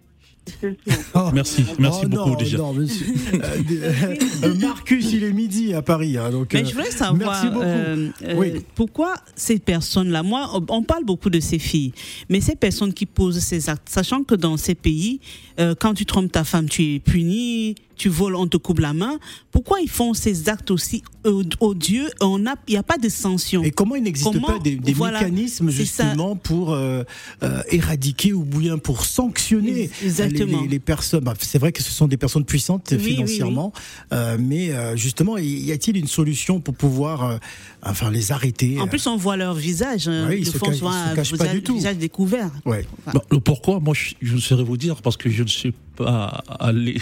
Sûr. 0.60 0.72
Oh. 1.14 1.30
Merci, 1.32 1.64
merci 1.78 2.00
Oh, 2.04 2.08
beaucoup 2.08 2.30
non, 2.30 2.36
déjà. 2.36 2.58
non, 2.58 2.72
monsieur. 2.72 3.06
Euh, 3.34 4.16
euh, 4.44 4.54
Marcus, 4.60 5.12
il 5.12 5.24
est 5.24 5.32
midi 5.32 5.72
à 5.74 5.82
Paris. 5.82 6.16
hein, 6.16 6.30
donc, 6.30 6.52
Mais 6.52 6.64
je 6.64 6.72
voulais 6.74 6.90
savoir 6.90 7.14
Merci 7.16 7.46
beaucoup. 7.48 7.60
euh, 7.64 8.08
euh, 8.24 8.34
Oui. 8.36 8.52
pourquoi 8.74 9.14
ces 9.36 9.58
personnes-là, 9.58 10.22
moi, 10.22 10.50
on 10.68 10.82
parle 10.82 11.04
beaucoup 11.04 11.30
de 11.30 11.40
ces 11.40 11.58
filles, 11.58 11.92
mais 12.28 12.40
ces 12.40 12.56
personnes 12.56 12.92
qui 12.92 13.06
posent 13.06 13.38
ces 13.38 13.68
actes, 13.68 13.88
sachant 13.88 14.24
que 14.24 14.34
dans 14.34 14.56
ces 14.56 14.74
pays, 14.74 15.20
euh, 15.60 15.74
quand 15.78 15.94
tu 15.94 16.06
trompes 16.06 16.30
ta 16.32 16.44
femme, 16.44 16.68
tu 16.68 16.94
es 16.94 16.98
puni, 16.98 17.74
tu 17.96 18.08
voles, 18.08 18.34
on 18.36 18.46
te 18.46 18.56
coupe 18.56 18.80
la 18.80 18.92
main. 18.94 19.18
Pourquoi 19.50 19.80
ils 19.80 19.88
font 19.90 20.12
ces 20.14 20.48
actes 20.48 20.70
aussi 20.70 21.02
od- 21.24 21.54
odieux 21.60 22.08
On 22.20 22.38
il 22.38 22.72
n'y 22.72 22.76
a 22.76 22.82
pas 22.82 22.98
de 22.98 23.08
sanction. 23.08 23.62
Et 23.62 23.70
comment 23.70 23.94
il 23.94 24.02
n'existe 24.02 24.40
pas 24.44 24.58
des, 24.58 24.76
des 24.76 24.92
voilà, 24.92 25.20
mécanismes 25.20 25.70
justement 25.70 26.34
pour 26.34 26.72
euh, 26.72 27.04
euh, 27.42 27.62
éradiquer 27.70 28.32
ou 28.32 28.44
bien 28.44 28.78
pour 28.78 29.04
sanctionner 29.04 29.90
Exactement. 30.02 30.58
les, 30.58 30.62
les- 30.64 30.68
les 30.68 30.78
personnes? 30.80 31.22
Bah, 31.22 31.34
C'est 31.38 31.58
vrai 31.58 31.70
que 31.70 31.82
ce 31.82 31.92
sont 31.92 32.08
des 32.08 32.16
personnes 32.16 32.44
puissantes 32.44 32.88
Oui, 32.92 32.98
oui, 33.00 33.10
financièrement, 33.14 33.72
euh, 34.12 34.36
mais 34.40 34.70
euh, 34.72 34.96
justement, 34.96 35.36
y 35.38 35.70
a-t-il 35.70 35.96
une 35.96 36.08
solution 36.08 36.60
pour 36.60 36.74
pouvoir 36.74 37.24
euh, 37.24 37.36
enfin 37.84 38.10
les 38.10 38.32
arrêter 38.32 38.80
En 38.80 38.88
plus, 38.88 39.06
on 39.06 39.16
voit 39.16 39.36
leur 39.36 39.54
visage. 39.54 40.08
hein. 40.08 40.28
Ouais, 40.28 40.38
ils 40.38 40.40
ils 40.40 40.46
se 40.46 40.52
se 40.52 40.58
cachent 40.58 40.80
pas 40.80 41.14
visage, 41.14 41.52
du 41.52 41.62
tout. 41.62 41.74
visage 41.74 41.98
découvert. 41.98 42.50
Ouais. 42.64 42.86
Bah, 43.06 43.22
le 43.30 43.38
pourquoi, 43.38 43.78
moi, 43.80 43.94
je, 43.94 44.14
je 44.22 44.34
ne 44.34 44.40
saurais 44.40 44.64
vous 44.64 44.76
dire 44.78 45.00
parce 45.02 45.16
que 45.16 45.30
je 45.30 45.41
ne 45.42 45.48
suis 45.48 45.72
pas 45.96 46.42
allé 46.60 46.98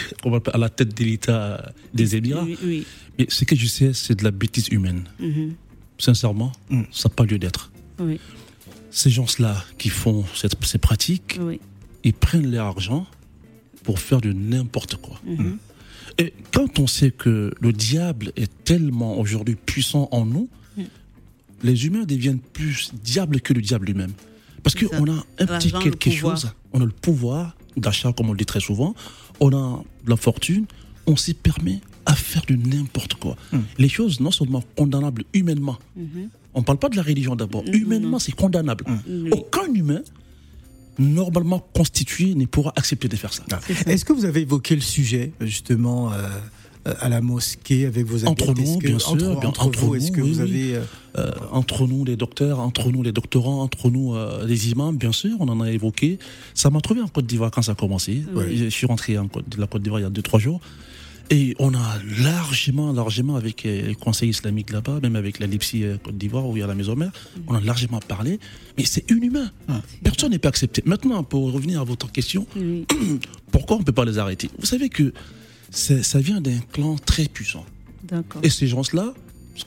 à 0.53 0.59
la 0.59 0.69
tête 0.69 0.97
de 0.97 1.05
l'État 1.05 1.73
des 1.95 2.17
Émirats. 2.17 2.45
Oui, 2.45 2.59
oui. 2.65 2.87
Mais 3.19 3.27
ce 3.29 3.45
que 3.45 3.55
je 3.57 3.67
sais, 3.67 3.93
c'est 3.93 4.15
de 4.19 4.25
la 4.25 4.31
bêtise 4.31 4.69
humaine. 4.69 5.05
Mhm. 5.19 5.55
Sincèrement, 5.99 6.53
Mm. 6.71 6.83
ça 6.93 7.09
n'a 7.09 7.15
pas 7.15 7.25
lieu 7.25 7.39
d'être. 7.39 7.71
Oui, 7.99 8.19
Ces 8.93 9.11
gens-là 9.11 9.63
qui 9.79 9.89
font 9.89 10.25
cette- 10.35 10.57
ces 10.65 10.79
pratiques, 10.79 11.39
oui. 11.41 11.61
ils 12.03 12.13
prennent 12.15 12.51
leur 12.51 12.67
argent 12.67 13.07
pour 13.85 13.99
faire 14.01 14.21
de 14.21 14.33
n'importe 14.33 14.97
quoi. 14.97 15.21
Mhm. 15.25 15.59
Et 16.19 16.33
quand 16.53 16.79
on 16.81 16.87
sait 16.87 17.11
que 17.13 17.53
le 17.61 17.73
diable 17.73 18.33
est 18.37 18.51
tellement 18.65 19.19
aujourd'hui 19.21 19.55
puissant 19.55 20.09
en 20.11 20.25
nous, 20.27 20.49
Mm. 20.77 20.83
les 21.63 21.87
humains 21.87 22.05
deviennent 22.05 22.41
plus 22.41 22.91
diables 23.05 23.41
que 23.41 23.53
le 23.53 23.61
diable 23.63 23.87
lui-même. 23.87 24.13
Parce 24.63 24.75
qu'on 24.75 25.07
a 25.11 25.25
un 25.39 25.47
petit 25.47 25.71
quelque 25.73 26.11
chose, 26.11 26.51
on 26.73 26.81
a 26.81 26.85
le 26.85 26.91
pouvoir 26.91 27.57
d'achat, 27.77 28.13
comme 28.13 28.29
on 28.29 28.33
le 28.33 28.39
dit 28.39 28.47
très 28.47 28.61
souvent, 28.61 28.95
on 29.41 29.49
a 29.53 29.83
de 30.05 30.11
la 30.11 30.17
fortune, 30.17 30.67
on 31.07 31.17
s'y 31.17 31.35
permet 31.35 31.81
à 32.07 32.15
faire 32.15 32.43
de 32.49 32.55
n'importe 32.57 33.15
quoi. 33.15 33.37
Mm. 33.53 33.59
Les 33.79 33.89
choses 33.89 34.21
non 34.21 34.31
seulement 34.31 34.63
condamnables 34.77 35.25
humainement, 35.35 35.79
Mhm. 35.97 36.29
on 36.55 36.61
ne 36.61 36.65
parle 36.65 36.79
pas 36.79 36.89
de 36.89 36.97
la 36.97 37.03
religion 37.03 37.37
d'abord, 37.37 37.63
humainement 37.73 38.19
c'est 38.19 38.33
condamnable. 38.33 38.85
Oui. 39.09 39.31
Aucun 39.33 39.73
humain 39.75 40.03
normalement 40.99 41.61
constitué 41.75 42.35
ne 42.35 42.45
pourra 42.47 42.73
accepter 42.77 43.09
de 43.09 43.17
faire 43.17 43.33
ça. 43.33 43.45
Ah. 43.53 43.61
Est-ce 43.87 44.05
que 44.05 44.13
vous 44.13 44.25
avez 44.25 44.41
évoqué 44.41 44.75
le 44.75 44.81
sujet 44.83 45.33
justement 45.41 46.13
euh, 46.13 46.29
à 46.85 47.09
la 47.09 47.21
mosquée 47.21 47.85
avec 47.87 48.07
vos 48.07 48.19
amis 48.23 48.29
Entre 48.31 48.55
nous, 48.55 48.79
bien 48.79 48.99
sûr, 48.99 49.11
entre, 49.13 49.41
bien- 49.41 49.49
entre 49.49 49.67
entre 49.67 49.79
vous, 49.81 49.95
est-ce 49.97 50.09
nous, 50.09 50.13
que 50.15 50.21
oui, 50.23 50.33
vous 50.33 50.41
oui. 50.43 50.51
avez 50.51 50.75
euh, 50.77 50.83
Euh, 51.19 51.31
entre 51.51 51.87
nous 51.89 52.05
les 52.05 52.17
docteurs, 52.17 52.61
entre 52.61 52.91
nous 52.93 53.03
les 53.03 53.11
doctorants, 53.13 53.63
entre 53.63 53.91
nous 53.91 54.15
euh, 54.15 54.47
les 54.47 54.71
imams, 54.71 54.97
bien 54.97 55.11
sûr, 55.13 55.37
on 55.41 55.49
en 55.49 55.61
a 55.61 55.71
évoqué. 55.71 56.19
Ça 56.55 56.71
m'a 56.71 56.81
trouvé 56.81 57.01
en 57.03 57.09
Côte 57.09 57.27
d'Ivoire 57.27 57.51
quand 57.51 57.63
ça 57.63 57.73
a 57.73 57.75
commencé. 57.75 58.23
Oui. 58.35 58.57
Je 58.57 58.67
suis 58.69 58.87
rentré 58.87 59.19
en 59.19 59.27
Côte, 59.27 59.49
de 59.49 59.61
la 59.61 59.67
Côte 59.67 59.83
d'Ivoire 59.83 60.01
il 60.01 60.05
y 60.05 60.07
a 60.07 60.11
2-3 60.11 60.39
jours. 60.39 60.61
Et 61.33 61.55
on 61.61 61.75
a 61.75 61.99
largement, 62.23 62.93
largement, 62.93 63.37
avec 63.37 63.67
euh, 63.67 63.89
les 63.89 63.95
conseils 63.95 64.31
islamiques 64.31 64.71
là-bas, 64.73 64.99
même 65.03 65.17
avec 65.17 65.39
la 65.41 65.47
Lipsi 65.47 65.85
euh, 65.85 65.97
Côte 66.03 66.17
d'Ivoire 66.17 66.47
où 66.49 66.57
il 66.57 66.61
y 66.61 66.63
a 66.63 66.67
la 66.69 66.75
maison 66.77 66.97
mère, 66.97 67.13
on 67.49 67.55
a 67.55 67.61
largement 67.61 68.01
parlé. 68.01 68.39
Mais 68.79 68.85
c'est 68.85 69.09
inhumain. 69.11 69.51
Personne 70.05 70.31
n'est 70.31 70.39
pas 70.39 70.49
accepté. 70.49 70.83
Maintenant, 70.87 71.23
pour 71.25 71.53
revenir 71.53 71.81
à 71.81 71.85
votre 71.85 72.11
question, 72.13 72.47
Oui. 72.57 72.87
pourquoi 73.53 73.77
on 73.77 73.81
ne 73.81 73.85
peut 73.85 73.93
pas 73.93 74.05
les 74.05 74.19
arrêter? 74.19 74.49
Vous 74.59 74.67
savez 74.67 74.89
que 74.89 75.13
ça 75.71 76.19
vient 76.21 76.41
d'un 76.41 76.59
clan 76.73 76.97
très 76.97 77.25
puissant. 77.27 77.65
D'accord. 78.05 78.41
Et 78.45 78.51
ces 78.51 78.67
gens-là, 78.67 79.15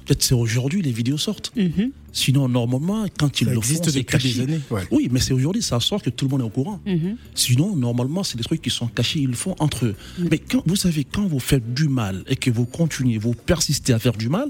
peut-être 0.05 0.23
c'est 0.23 0.33
aujourd'hui 0.35 0.81
les 0.81 0.91
vidéos 0.91 1.17
sortent. 1.17 1.51
Mhm. 1.55 1.91
Sinon, 2.11 2.47
normalement, 2.47 3.05
quand 3.17 3.41
ils 3.41 3.45
Ça 3.45 3.51
le 3.51 3.57
existe 3.57 3.85
font, 3.85 3.91
c'est 3.91 4.17
des 4.21 4.41
années, 4.41 4.61
ouais. 4.69 4.83
Oui, 4.91 5.09
mais 5.11 5.19
c'est 5.19 5.33
aujourd'hui, 5.33 5.63
ça 5.63 5.79
sort 5.79 6.01
que 6.01 6.11
tout 6.11 6.25
le 6.25 6.31
monde 6.31 6.41
est 6.41 6.45
au 6.45 6.49
courant. 6.49 6.79
Mhm. 6.85 7.17
Sinon, 7.33 7.75
normalement, 7.75 8.23
c'est 8.23 8.37
des 8.37 8.43
trucs 8.43 8.61
qui 8.61 8.69
sont 8.69 8.87
cachés, 8.87 9.19
ils 9.19 9.29
le 9.29 9.35
font 9.35 9.55
entre 9.59 9.87
eux. 9.87 9.95
Mais 10.29 10.37
quand, 10.37 10.61
vous 10.65 10.75
savez, 10.75 11.05
quand 11.05 11.25
vous 11.25 11.39
faites 11.39 11.73
du 11.73 11.87
mal 11.87 12.23
et 12.27 12.35
que 12.35 12.51
vous 12.51 12.65
continuez, 12.65 13.17
vous 13.17 13.33
persistez 13.33 13.93
à 13.93 13.99
faire 13.99 14.13
du 14.13 14.29
mal, 14.29 14.49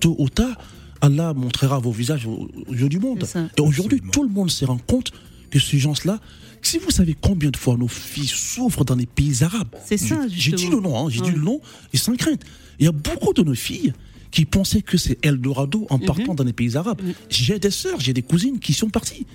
tôt 0.00 0.16
ou 0.18 0.30
tard, 0.30 0.56
Allah 1.02 1.34
montrera 1.34 1.80
vos 1.80 1.90
visages 1.92 2.26
aux 2.26 2.48
yeux 2.72 2.88
du 2.88 2.98
monde. 2.98 3.26
Et 3.58 3.60
aujourd'hui, 3.60 4.00
tout 4.12 4.22
le 4.22 4.30
monde 4.30 4.50
se 4.50 4.64
rend 4.64 4.78
compte 4.78 5.12
que 5.50 5.58
ces 5.58 5.78
gens-là, 5.78 6.18
si 6.62 6.78
vous 6.78 6.90
savez 6.90 7.16
combien 7.20 7.50
de 7.50 7.56
fois 7.56 7.76
nos 7.76 7.88
filles 7.88 8.26
souffrent 8.28 8.84
dans 8.84 8.94
les 8.96 9.06
pays 9.06 9.42
arabes, 9.42 9.74
C'est 9.84 9.96
ça, 9.98 10.26
j'ai- 10.28 10.40
j'ai 10.40 10.52
dit 10.52 10.68
le 10.68 10.80
nom, 10.80 10.96
hein, 10.98 11.10
j'ai 11.10 11.20
dit 11.20 11.30
le 11.30 11.40
nom, 11.40 11.60
et 11.92 11.96
sans 11.96 12.14
crainte. 12.16 12.42
Il 12.78 12.84
y 12.84 12.88
a 12.88 12.92
beaucoup 12.92 13.32
de 13.32 13.42
nos 13.42 13.54
filles 13.54 13.92
qui 14.30 14.44
pensaient 14.44 14.82
que 14.82 14.96
c'est 14.96 15.18
Eldorado 15.24 15.86
en 15.90 15.98
partant 15.98 16.34
dans 16.34 16.44
les 16.44 16.52
pays 16.54 16.76
arabes. 16.76 17.00
J'ai 17.28 17.58
des 17.58 17.70
sœurs, 17.70 18.00
j'ai 18.00 18.12
des 18.14 18.22
cousines 18.22 18.58
qui 18.58 18.72
sont 18.72 18.88
parties. 18.90 19.26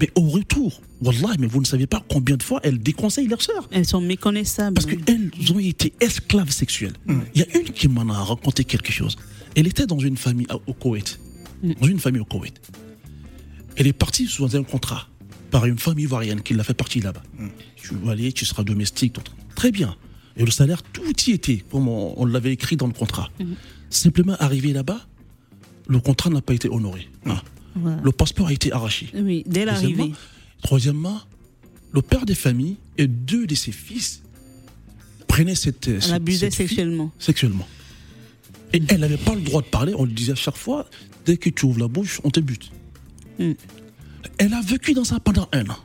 Mais 0.00 0.10
au 0.16 0.22
retour, 0.28 0.82
Wallah, 1.02 1.34
mais 1.38 1.46
vous 1.46 1.60
ne 1.60 1.64
savez 1.64 1.86
pas 1.86 2.04
combien 2.08 2.36
de 2.36 2.42
fois 2.42 2.58
elles 2.64 2.78
déconseillent 2.78 3.28
leurs 3.28 3.40
sœurs. 3.42 3.68
Elles 3.70 3.86
sont 3.86 4.00
méconnaissables. 4.00 4.74
Parce 4.74 4.86
qu'elles 4.86 5.30
ont 5.52 5.58
été 5.60 5.92
esclaves 6.00 6.50
sexuelles. 6.50 6.94
Il 7.34 7.40
y 7.40 7.44
a 7.44 7.56
une 7.56 7.70
qui 7.70 7.86
m'en 7.88 8.08
a 8.12 8.24
raconté 8.24 8.64
quelque 8.64 8.90
chose. 8.92 9.16
Elle 9.54 9.68
était 9.68 9.86
dans 9.86 10.00
une 10.00 10.16
famille 10.16 10.48
au 10.66 10.72
Koweït. 10.74 11.20
Dans 11.80 11.86
une 11.86 12.00
famille 12.00 12.20
au 12.20 12.24
Koweït. 12.24 12.60
Elle 13.76 13.86
est 13.86 13.92
partie 13.92 14.26
sous 14.26 14.56
un 14.56 14.62
contrat 14.64 15.08
par 15.54 15.66
une 15.66 15.78
femme 15.78 16.00
ivoirienne 16.00 16.42
qui 16.42 16.52
l'a 16.52 16.64
fait 16.64 16.74
partie 16.74 16.98
là-bas. 17.00 17.22
Tu 17.76 17.94
vas 18.02 18.10
aller, 18.10 18.32
tu 18.32 18.44
seras 18.44 18.64
domestique. 18.64 19.14
donc, 19.14 19.26
Très 19.54 19.70
bien. 19.70 19.94
Et 20.36 20.44
le 20.44 20.50
salaire, 20.50 20.82
tout 20.82 21.04
y 21.28 21.30
était, 21.30 21.58
comme 21.70 21.86
on, 21.86 22.12
on 22.20 22.24
l'avait 22.26 22.52
écrit 22.52 22.76
dans 22.76 22.88
le 22.88 22.92
contrat. 22.92 23.30
Simplement 23.88 24.34
arrivé 24.40 24.72
là-bas, 24.72 25.06
le 25.86 26.00
contrat 26.00 26.28
n'a 26.28 26.40
pas 26.40 26.54
été 26.54 26.68
honoré. 26.68 27.08
Ah. 27.24 27.40
Voilà. 27.76 28.00
Le 28.02 28.10
passeport 28.10 28.48
a 28.48 28.52
été 28.52 28.72
arraché. 28.72 29.10
Oui, 29.14 29.44
dès 29.46 29.64
l'arrivée. 29.64 30.10
Troisièmement, 30.60 31.20
le 31.92 32.02
père 32.02 32.26
des 32.26 32.34
familles 32.34 32.76
et 32.98 33.06
deux 33.06 33.46
de 33.46 33.54
ses 33.54 33.70
fils 33.70 34.22
prenaient 35.28 35.54
cette. 35.54 35.86
Elle 35.86 36.02
cette- 36.02 36.12
abusait 36.14 36.46
cette 36.50 36.54
fille 36.56 36.66
sexuellement. 36.66 37.12
Sexuellement. 37.20 37.68
Et 38.72 38.82
elle 38.88 38.98
n'avait 38.98 39.16
pas 39.18 39.36
le 39.36 39.40
droit 39.42 39.62
de 39.62 39.68
parler, 39.68 39.94
on 39.96 40.04
lui 40.04 40.14
disait 40.14 40.32
à 40.32 40.34
chaque 40.34 40.56
fois 40.56 40.90
dès 41.26 41.36
que 41.36 41.48
tu 41.48 41.64
ouvres 41.64 41.78
la 41.78 41.86
bouche, 41.86 42.20
on 42.24 42.30
te 42.30 42.40
bute. 42.40 42.72
Elle 44.38 44.54
a 44.54 44.60
vécu 44.60 44.94
dans 44.94 45.04
ça 45.04 45.20
pendant 45.20 45.48
un 45.52 45.68
an. 45.68 45.78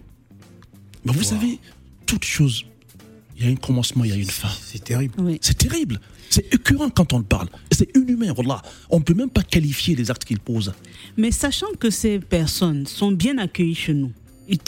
Mais 1.05 1.13
vous 1.13 1.23
savez, 1.23 1.59
toute 2.05 2.25
chose, 2.25 2.65
il 3.37 3.45
y 3.45 3.47
a 3.47 3.51
un 3.51 3.55
commencement, 3.55 4.03
il 4.03 4.09
y 4.09 4.13
a 4.13 4.17
une 4.17 4.29
fin. 4.29 4.49
C'est 4.61 4.83
terrible. 4.83 5.15
Oui. 5.17 5.39
C'est 5.41 5.57
terrible. 5.57 5.99
C'est 6.29 6.53
écœurant 6.53 6.89
quand 6.89 7.13
on 7.13 7.19
le 7.19 7.23
parle. 7.23 7.47
C'est 7.71 7.95
inhumain, 7.95 8.33
voilà. 8.33 8.61
On 8.89 8.99
ne 8.99 9.03
peut 9.03 9.13
même 9.13 9.29
pas 9.29 9.43
qualifier 9.43 9.95
les 9.95 10.11
actes 10.11 10.25
qu'ils 10.25 10.39
posent. 10.39 10.73
Mais 11.17 11.31
sachant 11.31 11.71
que 11.79 11.89
ces 11.89 12.19
personnes 12.19 12.85
sont 12.85 13.11
bien 13.11 13.37
accueillies 13.37 13.75
chez 13.75 13.93
nous, 13.93 14.11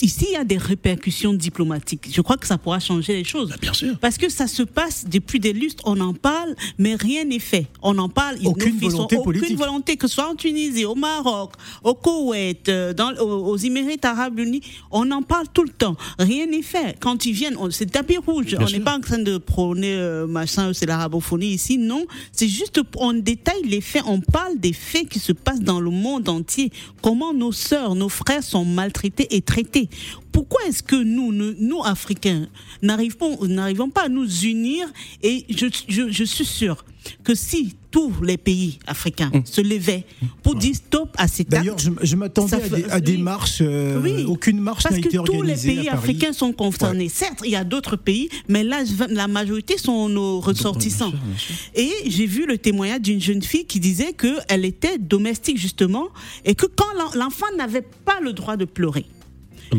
ici 0.01 0.25
il 0.29 0.33
y 0.33 0.35
a 0.35 0.43
des 0.43 0.57
répercussions 0.57 1.33
diplomatiques. 1.33 2.09
Je 2.13 2.21
crois 2.21 2.37
que 2.37 2.47
ça 2.47 2.57
pourra 2.57 2.79
changer 2.79 3.13
les 3.13 3.23
choses. 3.23 3.49
Bah, 3.49 3.55
bien 3.61 3.73
sûr. 3.73 3.97
Parce 3.99 4.17
que 4.17 4.29
ça 4.29 4.47
se 4.47 4.63
passe 4.63 5.05
depuis 5.09 5.39
des 5.39 5.53
lustres, 5.53 5.83
on 5.85 5.99
en 5.99 6.13
parle, 6.13 6.55
mais 6.77 6.95
rien 6.95 7.23
n'est 7.25 7.39
fait. 7.39 7.67
On 7.81 7.97
en 7.97 8.09
parle, 8.09 8.37
Aucune 8.45 8.79
sont- 8.79 8.89
volonté 8.89 9.15
aucune 9.17 9.23
politique. 9.33 9.57
volonté, 9.57 9.97
que 9.97 10.07
ce 10.07 10.15
soit 10.15 10.29
en 10.29 10.35
Tunisie, 10.35 10.85
au 10.85 10.95
Maroc, 10.95 11.53
au 11.83 11.93
Koweït, 11.93 12.69
euh, 12.69 12.93
dans, 12.93 13.11
aux, 13.17 13.57
Émirats 13.57 13.91
Arabes 14.03 14.39
Unis, 14.39 14.61
on 14.91 15.09
en 15.11 15.21
parle 15.21 15.47
tout 15.53 15.63
le 15.63 15.69
temps. 15.69 15.95
Rien 16.19 16.45
n'est 16.45 16.61
fait. 16.61 16.97
Quand 16.99 17.25
ils 17.25 17.33
viennent, 17.33 17.57
c'est 17.71 17.89
tapis 17.91 18.17
rouge. 18.17 18.55
on 18.59 18.65
n'est 18.65 18.79
pas 18.79 18.97
en 18.97 19.01
train 19.01 19.19
de 19.19 19.37
prôner 19.37 19.93
euh, 19.95 20.27
machin, 20.27 20.71
c'est 20.73 20.85
l'arabophonie 20.85 21.53
ici. 21.53 21.77
Non, 21.77 22.05
c'est 22.31 22.47
juste 22.47 22.79
on 22.97 23.13
détaille 23.13 23.63
les 23.65 23.81
faits, 23.81 24.03
on 24.05 24.19
parle 24.21 24.59
des 24.59 24.73
faits 24.73 25.09
qui 25.09 25.19
se 25.19 25.31
passent 25.31 25.61
dans 25.61 25.79
le 25.79 25.89
monde 25.89 26.29
entier. 26.29 26.71
Comment 27.01 27.33
nos 27.33 27.51
sœurs, 27.51 27.95
nos 27.95 28.09
frères 28.09 28.43
sont 28.43 28.65
maltraités 28.65 29.27
et 29.35 29.41
traités. 29.41 29.70
Pourquoi 30.31 30.61
est-ce 30.67 30.81
que 30.83 30.95
nous, 30.95 31.31
nous, 31.33 31.53
nous, 31.59 31.83
Africains, 31.83 32.47
n'arrivons 32.81 33.89
pas 33.89 34.03
à 34.05 34.09
nous 34.09 34.27
unir 34.45 34.87
Et 35.23 35.45
je, 35.49 35.67
je, 35.87 36.09
je 36.09 36.23
suis 36.23 36.45
sûr 36.45 36.85
que 37.23 37.33
si 37.33 37.75
tous 37.89 38.13
les 38.21 38.37
pays 38.37 38.77
africains 38.87 39.31
se 39.43 39.59
levaient 39.59 40.05
pour 40.43 40.55
dire 40.55 40.75
stop 40.75 41.09
à 41.17 41.27
cet 41.27 41.49
D'ailleurs, 41.49 41.77
je, 41.79 41.89
je 42.01 42.15
m'attendais 42.15 42.55
à, 42.55 42.69
des, 42.69 42.83
à 42.85 42.99
des 43.01 43.15
oui. 43.15 43.21
marches. 43.21 43.57
euh, 43.61 43.99
Oui. 44.01 44.23
Aucune 44.27 44.59
marche 44.59 44.83
parce 44.83 44.95
n'a 44.95 45.01
que 45.01 45.07
été 45.07 45.17
tous 45.17 45.23
les 45.31 45.37
organisée. 45.39 45.75
pays 45.75 45.89
à 45.89 45.95
Paris. 45.95 46.11
africains 46.11 46.33
sont 46.33 46.53
concernés. 46.53 47.09
Certes, 47.09 47.41
il 47.43 47.51
y 47.51 47.55
a 47.55 47.63
d'autres 47.63 47.95
pays, 47.97 48.29
mais 48.47 48.63
là, 48.63 48.83
la 49.09 49.27
majorité 49.27 49.77
sont 49.77 50.07
nos 50.09 50.39
ressortissants. 50.39 51.11
Et 51.75 51.89
j'ai 52.05 52.27
vu 52.27 52.45
le 52.45 52.57
témoignage 52.59 53.01
d'une 53.01 53.19
jeune 53.21 53.41
fille 53.41 53.65
qui 53.65 53.79
disait 53.79 54.13
qu'elle 54.13 54.63
était 54.63 54.97
domestique, 54.99 55.57
justement, 55.57 56.07
et 56.45 56.53
que 56.55 56.67
quand 56.67 56.93
l'en- 56.97 57.19
l'enfant 57.25 57.47
n'avait 57.57 57.81
pas 58.05 58.19
le 58.21 58.31
droit 58.31 58.57
de 58.57 58.65
pleurer, 58.65 59.05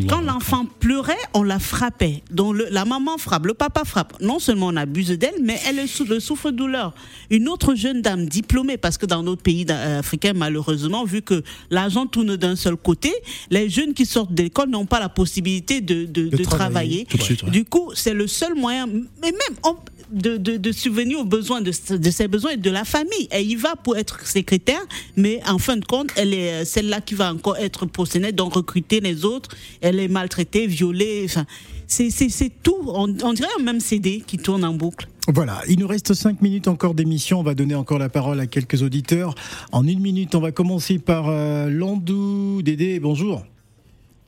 quand 0.08 0.20
l'enfant 0.22 0.64
pleurait, 0.80 1.16
on 1.34 1.42
la 1.42 1.58
frappait. 1.58 2.22
Donc 2.30 2.56
le- 2.56 2.68
la 2.70 2.84
maman 2.84 3.18
frappe, 3.18 3.46
le 3.46 3.54
papa 3.54 3.84
frappe. 3.84 4.14
Non 4.20 4.38
seulement 4.38 4.68
on 4.68 4.76
abuse 4.76 5.10
d'elle, 5.10 5.34
mais 5.42 5.58
elle 5.66 5.78
est 5.78 5.86
sous 5.86 6.04
le 6.04 6.18
souffre-douleur. 6.20 6.94
Une 7.30 7.48
autre 7.48 7.74
jeune 7.74 8.00
dame 8.02 8.26
diplômée, 8.26 8.76
parce 8.78 8.96
que 8.98 9.06
dans 9.06 9.22
notre 9.22 9.42
pays 9.42 9.64
d'a- 9.64 9.98
africain, 9.98 10.32
malheureusement, 10.34 11.04
vu 11.04 11.20
que 11.22 11.42
l'argent 11.70 12.06
tourne 12.06 12.36
d'un 12.36 12.56
seul 12.56 12.76
côté, 12.76 13.12
les 13.50 13.68
jeunes 13.68 13.94
qui 13.94 14.06
sortent 14.06 14.32
de 14.34 14.42
l'école 14.44 14.70
n'ont 14.70 14.86
pas 14.86 15.00
la 15.00 15.08
possibilité 15.08 15.80
de, 15.80 16.04
de- 16.06 16.28
de 16.28 16.36
travailler. 16.42 16.44
travailler. 16.46 17.04
Tout 17.10 17.16
de 17.18 17.22
suite, 17.22 17.42
ouais. 17.42 17.50
Du 17.50 17.64
coup, 17.64 17.90
c'est 17.94 18.14
le 18.14 18.26
seul 18.26 18.54
moyen, 18.54 18.86
mais 18.86 19.30
même 19.32 19.56
on- 19.64 19.76
de, 20.12 20.36
de, 20.36 20.56
de 20.56 20.72
subvenir 20.72 21.18
aux 21.20 21.24
besoins 21.24 21.60
de, 21.60 21.72
de 21.96 22.10
ses 22.10 22.28
besoins 22.28 22.52
et 22.52 22.56
de 22.56 22.70
la 22.70 22.84
famille. 22.84 23.28
Elle 23.30 23.50
y 23.50 23.56
va 23.56 23.76
pour 23.76 23.96
être 23.96 24.26
secrétaire, 24.26 24.82
mais 25.16 25.40
en 25.48 25.58
fin 25.58 25.76
de 25.76 25.84
compte, 25.84 26.10
elle 26.16 26.34
est 26.34 26.52
euh, 26.52 26.64
celle-là 26.64 27.00
qui 27.00 27.14
va 27.14 27.32
encore 27.32 27.56
être 27.56 27.86
possédée, 27.86 28.32
donc 28.32 28.54
recruter 28.54 29.00
les 29.00 29.24
autres. 29.24 29.50
Elle 29.80 29.98
est 29.98 30.08
maltraitée, 30.08 30.66
violée. 30.66 31.22
Enfin, 31.24 31.46
c'est 31.86 32.62
tout. 32.62 32.76
On, 32.86 33.14
on 33.22 33.32
dirait 33.32 33.48
un 33.58 33.62
même 33.62 33.80
CD 33.80 34.22
qui 34.26 34.38
tourne 34.38 34.64
en 34.64 34.74
boucle. 34.74 35.08
Voilà, 35.28 35.60
il 35.68 35.78
nous 35.78 35.86
reste 35.86 36.14
5 36.14 36.42
minutes 36.42 36.66
encore 36.66 36.94
d'émission. 36.94 37.40
On 37.40 37.42
va 37.44 37.54
donner 37.54 37.76
encore 37.76 37.98
la 37.98 38.08
parole 38.08 38.40
à 38.40 38.46
quelques 38.46 38.82
auditeurs. 38.82 39.34
En 39.70 39.86
une 39.86 40.00
minute, 40.00 40.34
on 40.34 40.40
va 40.40 40.50
commencer 40.50 40.98
par 40.98 41.28
euh, 41.28 41.70
Landou. 41.70 42.60
Dédé, 42.62 42.98
bonjour. 42.98 43.42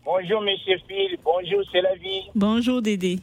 Bonjour, 0.05 0.40
monsieur 0.42 0.77
Phil. 0.87 1.18
Bonjour, 1.25 1.61
c'est 1.73 1.81
la 1.81 1.94
vie. 1.97 2.20
Bonjour 2.35 2.81
Dédé. 2.83 3.18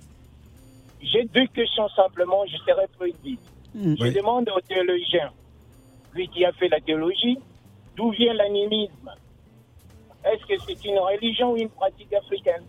J'ai 1.02 1.26
deux 1.26 1.48
questions 1.48 1.90
simplement, 1.90 2.46
je 2.46 2.58
serai 2.58 2.88
plus 2.98 3.14
vite. 3.24 3.42
Mm. 3.74 3.96
Je 3.98 4.04
Oui. 4.04 4.14
demande 4.14 4.50
au 4.56 4.60
théologien, 4.62 5.32
lui 6.14 6.28
qui 6.28 6.46
a 6.46 6.52
fait 6.54 6.68
la 6.68 6.80
théologie, 6.80 7.38
d'où 7.96 8.12
vient 8.12 8.34
l'animisme? 8.34 9.12
Est-ce 10.24 10.46
que 10.46 10.54
c'est 10.68 10.86
une 10.86 11.00
religion 11.00 11.54
ou 11.54 11.58
une 11.58 11.70
pratique 11.70 12.14
africaine? 12.14 12.64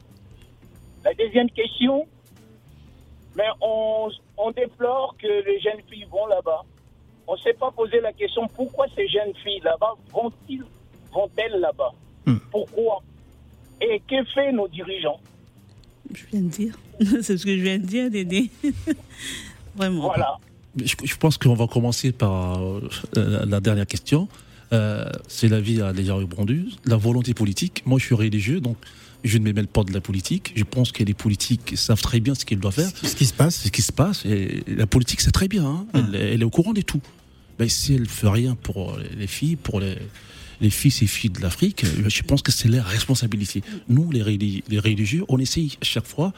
La 1.05 1.13
deuxième 1.15 1.51
question, 1.51 2.07
mais 3.37 3.49
on, 3.61 4.09
on 4.39 4.51
déplore 4.53 5.15
que 5.19 5.27
les 5.27 5.61
jeunes 5.61 5.83
filles 5.91 6.07
vont 6.11 6.27
là-bas. 6.27 6.63
On 7.27 7.35
ne 7.35 7.39
s'est 7.39 7.53
pas 7.55 7.71
posé 7.71 8.01
la 8.01 8.13
question 8.13 8.47
pourquoi 8.49 8.87
ces 8.95 9.07
jeunes 9.09 9.35
filles 9.43 9.61
là-bas 9.61 9.95
vont-ils, 10.13 10.65
vont-elles 11.13 11.61
là-bas? 11.61 11.93
Hmm. 12.27 12.39
Pourquoi? 12.51 13.03
Et 13.81 14.01
que 14.01 14.25
fait 14.25 14.53
nos 14.53 14.69
dirigeants? 14.69 15.21
Je 16.15 16.23
viens 16.33 16.43
de 16.43 16.49
dire. 16.49 16.79
c'est 17.23 17.37
ce 17.37 17.45
que 17.45 17.57
je 17.57 17.63
viens 17.63 17.79
de 17.79 17.87
dire, 17.87 18.11
Dédé. 18.11 18.51
Vraiment. 19.77 20.03
Voilà. 20.03 20.39
Je, 20.77 20.95
je 21.05 21.17
pense 21.17 21.39
qu'on 21.39 21.55
va 21.55 21.67
commencer 21.67 22.13
par 22.13 22.63
euh, 22.63 22.81
la, 23.47 23.61
dernière 23.61 23.87
question. 23.87 24.29
Euh, 24.73 25.05
c'est 25.29 25.49
la 25.49 25.61
vie 25.61 25.81
a 25.83 25.93
déjà 25.93 26.15
répondu. 26.15 26.67
La 26.85 26.97
volonté 26.97 27.35
politique. 27.35 27.83
Moi, 27.87 27.99
je 27.99 28.07
suis 28.07 28.15
religieux, 28.15 28.61
donc 28.61 28.77
je 29.23 29.39
ne 29.39 29.45
me 29.45 29.53
mêle 29.53 29.67
pas 29.69 29.85
de 29.85 29.93
la 29.93 30.01
politique. 30.01 30.53
Je 30.57 30.65
pense 30.65 30.93
que 30.93 31.05
les 31.05 31.15
politiques 31.15 31.75
savent 31.77 32.01
très 32.01 32.21
bien 32.21 32.35
ce 32.35 32.45
qu'ils 32.45 32.59
doivent 32.59 32.75
faire. 32.75 32.91
Ce 33.03 33.15
qui 33.15 33.27
se 33.27 33.35
passe. 33.35 33.57
Ce 33.65 33.69
qui 33.69 33.83
se 33.83 33.93
passe. 33.93 34.25
Et 34.25 34.63
la 34.67 34.87
politique, 34.87 35.21
c'est 35.21 35.31
très 35.33 35.49
bien. 35.49 35.65
hein. 35.65 35.87
Elle, 35.95 36.15
elle 36.15 36.41
est 36.43 36.45
au 36.45 36.51
courant 36.51 36.73
de 36.73 36.81
tout. 36.83 37.01
Mais 37.59 37.69
si 37.69 37.95
elle 37.95 38.09
fait 38.09 38.29
rien 38.29 38.55
pour 38.55 38.99
les 39.17 39.27
filles, 39.27 39.57
pour 39.57 39.79
les, 39.79 39.99
les 40.61 40.71
fils 40.71 41.03
et 41.03 41.07
filles 41.07 41.31
de 41.31 41.41
l'Afrique, 41.41 41.85
euh, 41.85 42.09
je 42.09 42.23
pense 42.23 42.43
que 42.43 42.53
c'est 42.53 42.69
leur 42.69 42.85
responsabilité. 42.87 43.63
Nous, 43.89 44.11
les, 44.11 44.23
religi- 44.23 44.63
les 44.69 44.79
religieux, 44.79 45.25
on 45.29 45.39
essaye 45.39 45.77
chaque 45.83 46.07
fois 46.07 46.33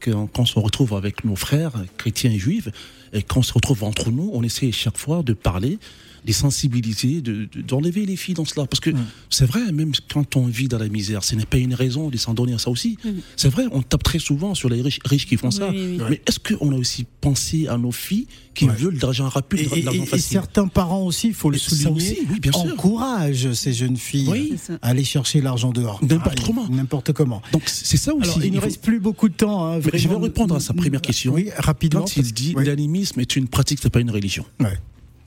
quand, 0.00 0.38
on 0.38 0.44
se 0.44 0.58
retrouve 0.58 0.94
avec 0.94 1.24
nos 1.24 1.36
frères 1.36 1.72
chrétiens 1.96 2.30
et 2.32 2.38
juifs, 2.38 2.68
et 3.12 3.22
quand 3.22 3.40
on 3.40 3.42
se 3.42 3.52
retrouve 3.52 3.84
entre 3.84 4.10
nous, 4.10 4.30
on 4.32 4.42
essaie 4.42 4.72
chaque 4.72 4.98
fois 4.98 5.22
de 5.22 5.32
parler, 5.32 5.78
de 6.24 6.32
sensibiliser, 6.32 7.20
de- 7.20 7.48
de- 7.52 7.62
d'enlever 7.62 8.06
les 8.06 8.16
filles 8.16 8.34
dans 8.34 8.44
cela. 8.44 8.66
Parce 8.66 8.80
que 8.80 8.90
c'est 9.30 9.46
vrai, 9.46 9.72
même 9.72 9.92
quand 10.12 10.36
on 10.36 10.46
vit 10.46 10.68
dans 10.68 10.78
la 10.78 10.88
misère, 10.88 11.24
ce 11.24 11.34
n'est 11.34 11.46
pas 11.46 11.56
une 11.58 11.74
raison 11.74 12.10
de 12.10 12.16
s'en 12.16 12.34
donner 12.34 12.52
à 12.54 12.58
ça 12.58 12.70
aussi. 12.70 12.96
C'est 13.36 13.48
vrai, 13.48 13.64
on 13.72 13.82
tape 13.82 14.02
très 14.02 14.18
souvent 14.18 14.54
sur 14.54 14.68
les 14.68 14.80
riches, 14.82 15.00
riches 15.04 15.26
qui 15.26 15.36
font 15.36 15.50
ça. 15.50 15.70
Oui, 15.70 15.96
oui. 15.98 16.04
Mais 16.10 16.22
est-ce 16.26 16.38
qu'on 16.38 16.72
a 16.72 16.76
aussi 16.76 17.06
pensé 17.20 17.66
à 17.68 17.76
nos 17.78 17.92
filles 17.92 18.26
qui 18.54 18.66
Ouais. 18.66 18.74
veulent 18.74 18.96
de 18.96 19.00
l'argent 19.02 19.28
rapide, 19.28 19.60
Et, 19.60 19.66
de 19.66 19.74
et- 19.76 19.82
l'argent 19.82 20.02
et 20.02 20.06
facile? 20.06 20.32
certains 20.32 20.68
parents 20.68 21.02
aussi, 21.04 21.28
il 21.28 21.34
faut 21.34 21.50
le 21.50 21.56
Et 21.56 21.58
ça 21.58 21.70
souligner, 21.70 21.90
aussi, 22.12 22.18
oui, 22.30 22.38
bien 22.40 22.52
sûr. 22.52 22.72
encouragent 22.72 23.52
ces 23.52 23.72
jeunes 23.72 23.96
filles 23.96 24.56
à 24.82 24.88
aller 24.88 25.04
chercher 25.04 25.40
l'argent 25.40 25.70
dehors. 25.72 26.00
N'importe 26.04 26.38
Ah, 26.40 26.44
comment. 26.46 26.68
N'importe 26.68 27.12
comment. 27.12 27.42
Donc 27.52 27.62
c'est 27.66 27.96
ça 27.96 28.14
aussi. 28.14 28.24
Alors, 28.30 28.44
il 28.44 28.52
ne 28.52 28.58
faut- 28.58 28.64
reste 28.66 28.82
plus 28.82 29.00
beaucoup 29.00 29.28
de 29.28 29.34
temps. 29.34 29.66
hein, 29.66 29.80
Mais 29.92 29.98
je 29.98 30.08
vais 30.08 30.14
répondre 30.16 30.54
à 30.54 30.60
sa 30.60 30.74
première 30.74 31.00
question. 31.00 31.32
Oui, 31.34 31.48
rapidement. 31.56 32.00
Quand 32.00 32.16
il 32.16 32.32
dit 32.32 32.52
Oui. 32.56 32.64
l'animisme 32.64 33.18
est 33.20 33.36
une 33.36 33.48
pratique, 33.48 33.78
c'est 33.82 33.90
pas 33.90 34.00
une 34.00 34.10
religion. 34.10 34.44
Ouais. 34.60 34.78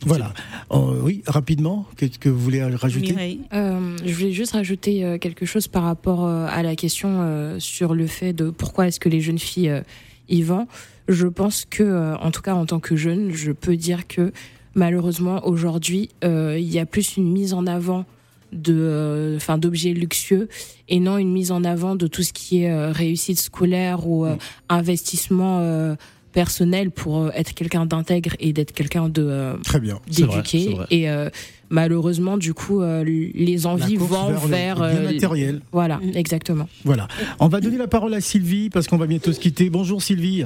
Voilà. 0.02 0.34
Euh, 0.72 1.00
oui, 1.02 1.24
rapidement, 1.26 1.86
qu'est-ce 1.98 2.20
que 2.20 2.30
vous 2.30 2.40
voulez 2.40 2.64
rajouter 2.64 3.40
Euh, 3.54 3.98
je 4.04 4.14
voulais 4.14 4.32
juste 4.32 4.54
rajouter 4.54 5.04
euh, 5.04 5.18
quelque 5.18 5.46
chose 5.46 5.68
par 5.68 5.84
rapport 5.84 6.28
à 6.28 6.64
la 6.64 6.76
question 6.76 7.60
sur 7.60 7.94
le 7.94 8.08
fait 8.08 8.34
de 8.34 8.50
pourquoi 8.50 8.88
est-ce 8.88 9.00
que 9.00 9.10
les 9.10 9.22
jeunes 9.22 9.40
filles 9.40 9.82
y 10.30 10.42
vont. 10.42 10.68
Je 11.08 11.28
pense 11.28 11.66
que, 11.66 12.16
en 12.16 12.32
tout 12.32 12.42
cas 12.42 12.56
en 12.56 12.66
tant 12.66 12.80
que 12.80 12.96
jeune, 12.96 13.32
je 13.32 13.52
peux 13.52 13.76
dire 13.76 14.08
que 14.08 14.32
malheureusement 14.76 15.48
aujourd'hui, 15.48 16.10
euh, 16.24 16.58
il 16.60 16.72
y 16.72 16.80
a 16.80 16.86
plus 16.86 17.18
une 17.18 17.32
mise 17.32 17.54
en 17.54 17.66
avant 17.66 18.06
de, 18.52 18.76
euh, 18.78 19.38
enfin 19.38 19.58
d'objets 19.58 19.94
luxueux 19.94 20.48
et 20.88 21.00
non 21.00 21.18
une 21.18 21.32
mise 21.32 21.52
en 21.52 21.64
avant 21.64 21.96
de 21.96 22.08
tout 22.08 22.24
ce 22.24 22.32
qui 22.32 22.64
est 22.64 22.72
euh, 22.72 22.92
réussite 22.92 23.40
scolaire 23.40 24.08
ou 24.08 24.26
euh, 24.26 24.36
investissement 24.70 25.60
euh, 25.62 25.96
personnel 26.36 26.92
pour 26.92 27.18
euh, 27.18 27.30
être 27.34 27.54
quelqu'un 27.54 27.86
d'intègre 27.86 28.32
et 28.42 28.52
d'être 28.52 28.74
quelqu'un 28.74 29.08
de 29.08 29.24
euh, 29.26 29.56
Très 29.64 29.80
bien. 29.80 30.00
D'éduqué 30.06 30.76
et 30.92 31.10
euh, 31.10 31.30
malheureusement 31.70 32.36
du 32.38 32.54
coup 32.54 32.82
euh, 32.82 33.06
les 33.06 33.66
envies 33.66 33.96
vont 33.96 34.28
vers 34.28 34.40
vers, 34.46 34.80
le 34.80 34.86
euh, 34.86 35.14
matériel. 35.14 35.62
voilà 35.72 36.02
exactement 36.14 36.68
Voilà. 36.84 37.08
On 37.40 37.48
va 37.48 37.62
donner 37.62 37.78
la 37.78 37.88
parole 37.88 38.14
à 38.14 38.20
Sylvie 38.20 38.70
parce 38.70 38.86
qu'on 38.88 38.98
va 38.98 39.08
bientôt 39.08 39.32
se 39.32 39.40
quitter. 39.40 39.70
Bonjour 39.70 40.02
Sylvie. 40.04 40.44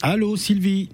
Allô 0.00 0.36
Sylvie. 0.36 0.88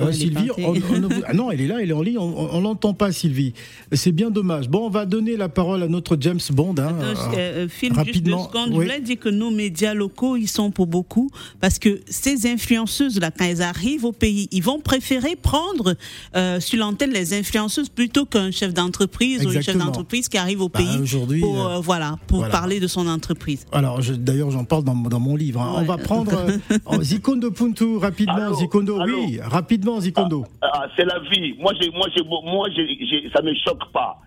Euh, 0.00 0.12
Sylvie, 0.12 0.50
on- 0.58 0.68
on 0.68 0.72
ne 0.74 1.06
vous- 1.06 1.22
ah 1.26 1.32
non, 1.34 1.50
elle 1.50 1.60
est 1.60 1.66
là, 1.66 1.76
elle 1.82 1.90
est 1.90 1.94
en 1.94 2.02
ligne, 2.02 2.18
on, 2.18 2.54
on 2.54 2.60
l'entend 2.60 2.94
pas, 2.94 3.12
Sylvie. 3.12 3.52
C'est 3.92 4.12
bien 4.12 4.30
dommage. 4.30 4.68
Bon, 4.68 4.86
on 4.86 4.90
va 4.90 5.04
donner 5.06 5.36
la 5.36 5.48
parole 5.48 5.82
à 5.82 5.88
notre 5.88 6.16
James 6.20 6.40
Bond. 6.52 6.74
hein, 6.78 6.94
Euh, 7.00 7.14
euh, 7.14 7.36
euh, 7.36 7.68
Phil, 7.68 7.90
juste 7.90 7.94
deux 7.94 7.98
rapidement. 8.32 8.44
secondes. 8.48 8.68
Je 8.72 8.76
Oui. 8.78 8.84
voulais 8.84 9.00
dire 9.00 9.18
que 9.18 9.28
nos 9.28 9.50
médias 9.50 9.94
locaux, 9.94 10.36
ils 10.36 10.48
sont 10.48 10.70
pour 10.70 10.86
beaucoup. 10.86 11.30
Parce 11.60 11.78
que 11.78 12.00
ces 12.08 12.46
influenceuses-là, 12.46 13.30
quand 13.30 13.44
elles 13.44 13.62
arrivent 13.62 14.04
au 14.04 14.12
pays, 14.12 14.48
ils 14.52 14.62
vont 14.62 14.80
préférer 14.80 15.36
prendre 15.36 15.94
euh, 16.36 16.60
sur 16.60 16.78
l'antenne 16.78 17.10
les 17.12 17.34
influenceuses 17.34 17.88
plutôt 17.88 18.24
qu'un 18.26 18.50
chef 18.50 18.72
d'entreprise 18.74 19.44
ou 19.46 19.52
une 19.52 19.62
chef 19.62 19.76
d'entreprise 19.76 20.28
qui 20.28 20.38
arrive 20.38 20.60
au 20.62 20.68
Bah, 20.68 20.78
pays 20.80 20.98
aujourd'hui, 21.02 21.40
pour, 21.40 21.66
euh, 21.66 21.76
euh, 21.76 21.80
voilà, 21.80 22.18
pour 22.26 22.38
voilà. 22.38 22.52
parler 22.52 22.80
de 22.80 22.86
son 22.86 23.06
entreprise. 23.06 23.66
Alors, 23.72 24.00
je- 24.02 24.14
d'ailleurs, 24.14 24.50
j'en 24.50 24.64
parle 24.64 24.84
dans, 24.84 24.94
dans 24.94 25.20
mon 25.20 25.36
livre. 25.36 25.60
hein. 25.60 25.74
On 25.76 25.82
va 25.84 25.98
prendre 25.98 26.32
euh, 26.34 26.78
oh, 26.86 27.02
Zikondo 27.02 27.50
Puntu 27.50 27.96
rapidement. 27.96 28.34
Allô 28.34 28.54
Zikondo, 28.56 29.00
Allô 29.00 29.18
oui, 29.26 29.38
rapidement, 29.40 29.59
Zikondo. 30.00 30.44
Ah, 30.62 30.86
c'est 30.96 31.04
la 31.04 31.18
vie. 31.20 31.54
Moi, 31.58 31.72
j'ai, 31.80 31.90
moi, 31.90 32.06
j'ai, 32.14 32.22
moi, 32.24 32.68
j'ai, 32.74 32.86
j'ai- 33.06 33.30
ça 33.34 33.42
me 33.42 33.52
choque 33.54 33.90
pas. 33.92 34.18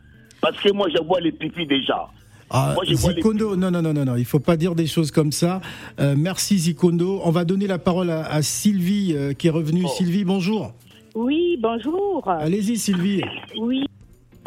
Parce 0.41 0.59
que 0.59 0.71
moi, 0.71 0.87
je 0.93 1.01
vois 1.03 1.19
les 1.21 1.31
pipis 1.31 1.65
déjà. 1.65 2.07
Ah, 2.49 2.73
moi, 2.75 2.83
les 2.85 2.95
Zikondo, 2.95 3.55
non, 3.55 3.71
non, 3.71 3.81
non, 3.81 3.93
non, 3.93 4.05
non, 4.05 4.15
il 4.15 4.25
faut 4.25 4.39
pas 4.39 4.57
dire 4.57 4.75
des 4.75 4.85
choses 4.87 5.09
comme 5.11 5.31
ça. 5.31 5.61
Euh, 5.99 6.13
merci 6.17 6.57
Zikondo. 6.57 7.21
On 7.23 7.31
va 7.31 7.45
donner 7.45 7.65
la 7.67 7.79
parole 7.79 8.09
à, 8.09 8.25
à 8.25 8.41
Sylvie 8.41 9.13
euh, 9.15 9.33
qui 9.33 9.47
est 9.47 9.51
revenue. 9.51 9.87
Sylvie, 9.87 10.23
bonjour. 10.23 10.73
Oui, 11.15 11.57
bonjour. 11.61 12.27
Allez-y, 12.27 12.77
Sylvie. 12.77 13.21
Oui, 13.59 13.85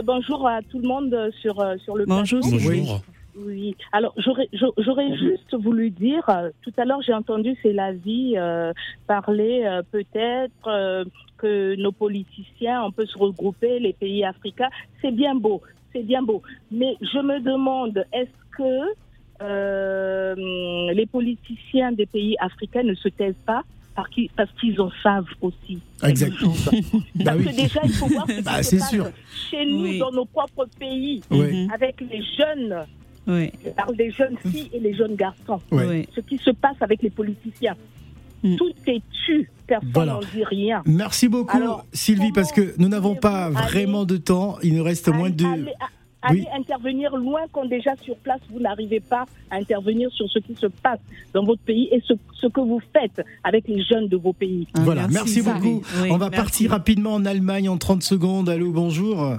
bonjour 0.05 0.47
à 0.47 0.61
tout 0.62 0.78
le 0.78 0.87
monde 0.89 1.16
sur, 1.41 1.59
euh, 1.61 1.76
sur 1.84 1.97
le 1.97 2.05
Bonjour, 2.07 2.41
plateau. 2.41 2.57
Oui, 2.68 2.84
alors 3.93 4.14
j'aurais 4.18 5.16
juste 5.16 5.55
voulu 5.55 5.91
dire, 5.91 6.22
euh, 6.28 6.51
tout 6.62 6.72
à 6.76 6.84
l'heure 6.84 7.03
j'ai 7.03 7.12
entendu 7.14 7.55
c'est 7.62 7.72
la 7.72 7.93
vie 7.93 8.34
euh, 8.37 8.72
parler 9.07 9.62
euh, 9.64 9.82
peut-être 9.91 10.66
euh, 10.68 11.05
que 11.39 11.74
nos 11.76 11.93
politiciens, 11.93 12.82
on 12.84 12.91
peut 12.93 13.07
se 13.07 13.18
regrouper, 13.18 13.78
les 13.78 13.93
pays 13.93 14.24
africains, 14.24 14.70
c'est 15.03 15.11
bien 15.11 15.34
beau, 15.34 15.61
c'est 15.93 16.03
bien 16.03 16.22
beau. 16.22 16.43
Mais 16.70 16.97
je 17.03 17.18
me 17.18 17.41
demande, 17.41 18.05
est-ce 18.12 18.57
que 18.57 18.95
euh, 19.43 20.34
les 20.95 21.07
politiciens 21.07 21.93
des 21.93 22.07
pays 22.07 22.37
africains 22.41 22.82
ne 22.84 22.95
se 22.95 23.09
taisent 23.09 23.43
pas 23.45 23.62
parce 23.95 24.09
qu'ils 24.11 24.30
parce 24.30 24.51
qu'ils 24.61 24.80
en 24.80 24.91
savent 25.03 25.26
aussi 25.41 25.78
Exact. 26.03 26.32
Bah 27.16 27.24
parce 27.24 27.39
oui. 27.39 27.45
que 27.47 27.57
déjà, 27.57 27.80
il 27.84 27.93
faut 27.93 28.07
voir 28.07 28.26
ce 28.28 28.37
qui 28.37 28.43
Bah, 28.43 28.62
se 28.62 28.70
c'est 28.70 28.78
passe 28.78 28.91
sûr. 28.91 29.07
chez 29.51 29.64
nous, 29.66 29.82
Oui. 29.82 29.99
dans 29.99 30.12
nos 30.12 30.24
propres 30.26 30.66
pays, 30.78 31.22
Oui. 31.30 31.68
avec 31.72 32.01
les 32.01 32.22
jeunes, 32.39 32.76
Oui. 33.27 33.51
je 33.64 33.70
parle 33.70 33.97
des 33.97 34.11
jeunes 34.11 34.37
filles 34.39 34.70
et 34.72 34.81
les 34.81 34.95
jeunes 34.95 35.16
garçons. 35.16 35.61
Oui. 35.72 36.07
Ce 36.14 36.20
qui 36.20 36.39
se 36.39 36.51
passe 36.51 36.77
avec 36.81 37.03
les 37.03 37.11
politiciens. 37.11 37.74
Mm. 38.43 38.57
Tout 38.57 38.72
est 38.87 39.03
tu, 39.27 39.51
personne 39.66 39.91
Voilà. 39.93 40.12
n'en 40.14 40.20
dit 40.20 40.45
rien. 40.45 40.83
Merci 40.87 41.27
beaucoup, 41.29 41.57
Alors, 41.57 41.85
Sylvie, 41.93 42.33
parce 42.33 42.53
que 42.53 42.74
nous 42.79 42.89
n'avons 42.89 43.14
pas 43.16 43.51
vraiment 43.51 44.05
de 44.05 44.16
temps. 44.16 44.59
Il 44.62 44.74
nous 44.77 44.85
reste 44.85 45.09
moins 45.09 45.31
de. 45.31 45.45
Allez, 45.45 45.72
allez 46.22 46.41
Oui. 46.41 46.47
intervenir 46.57 47.16
loin 47.16 47.41
quand 47.53 47.64
déjà 47.64 47.93
sur 48.03 48.16
place, 48.18 48.41
vous 48.51 48.61
n'arrivez 48.61 49.01
pas 49.01 49.24
à 49.51 49.57
intervenir 49.57 50.11
sur 50.12 50.29
ce 50.31 50.39
qui 50.39 50.55
se 50.55 50.66
passe 50.66 50.99
dans 51.33 51.45
votre 51.45 51.62
pays 51.62 51.89
et 51.93 52.01
ce, 52.07 52.14
ce 52.41 52.47
que 52.47 52.61
vous 52.61 52.81
faites 52.93 53.24
avec 53.43 53.66
les 53.68 53.83
jeunes 53.83 54.09
de 54.09 54.16
vos 54.16 54.33
pays. 54.33 54.66
Ah, 54.74 54.81
Voilà, 54.85 55.09
merci, 55.09 55.43
merci, 55.43 55.43
beaucoup. 55.43 55.83
Oui, 56.03 56.09
On 56.11 56.16
va 56.18 56.29
merci. 56.29 56.37
partir 56.43 56.70
rapidement 56.70 57.14
en 57.14 57.24
Allemagne 57.24 57.68
en 57.68 57.79
30 57.79 58.03
secondes. 58.03 58.49
Allô, 58.49 58.70
bonjour. 58.70 59.37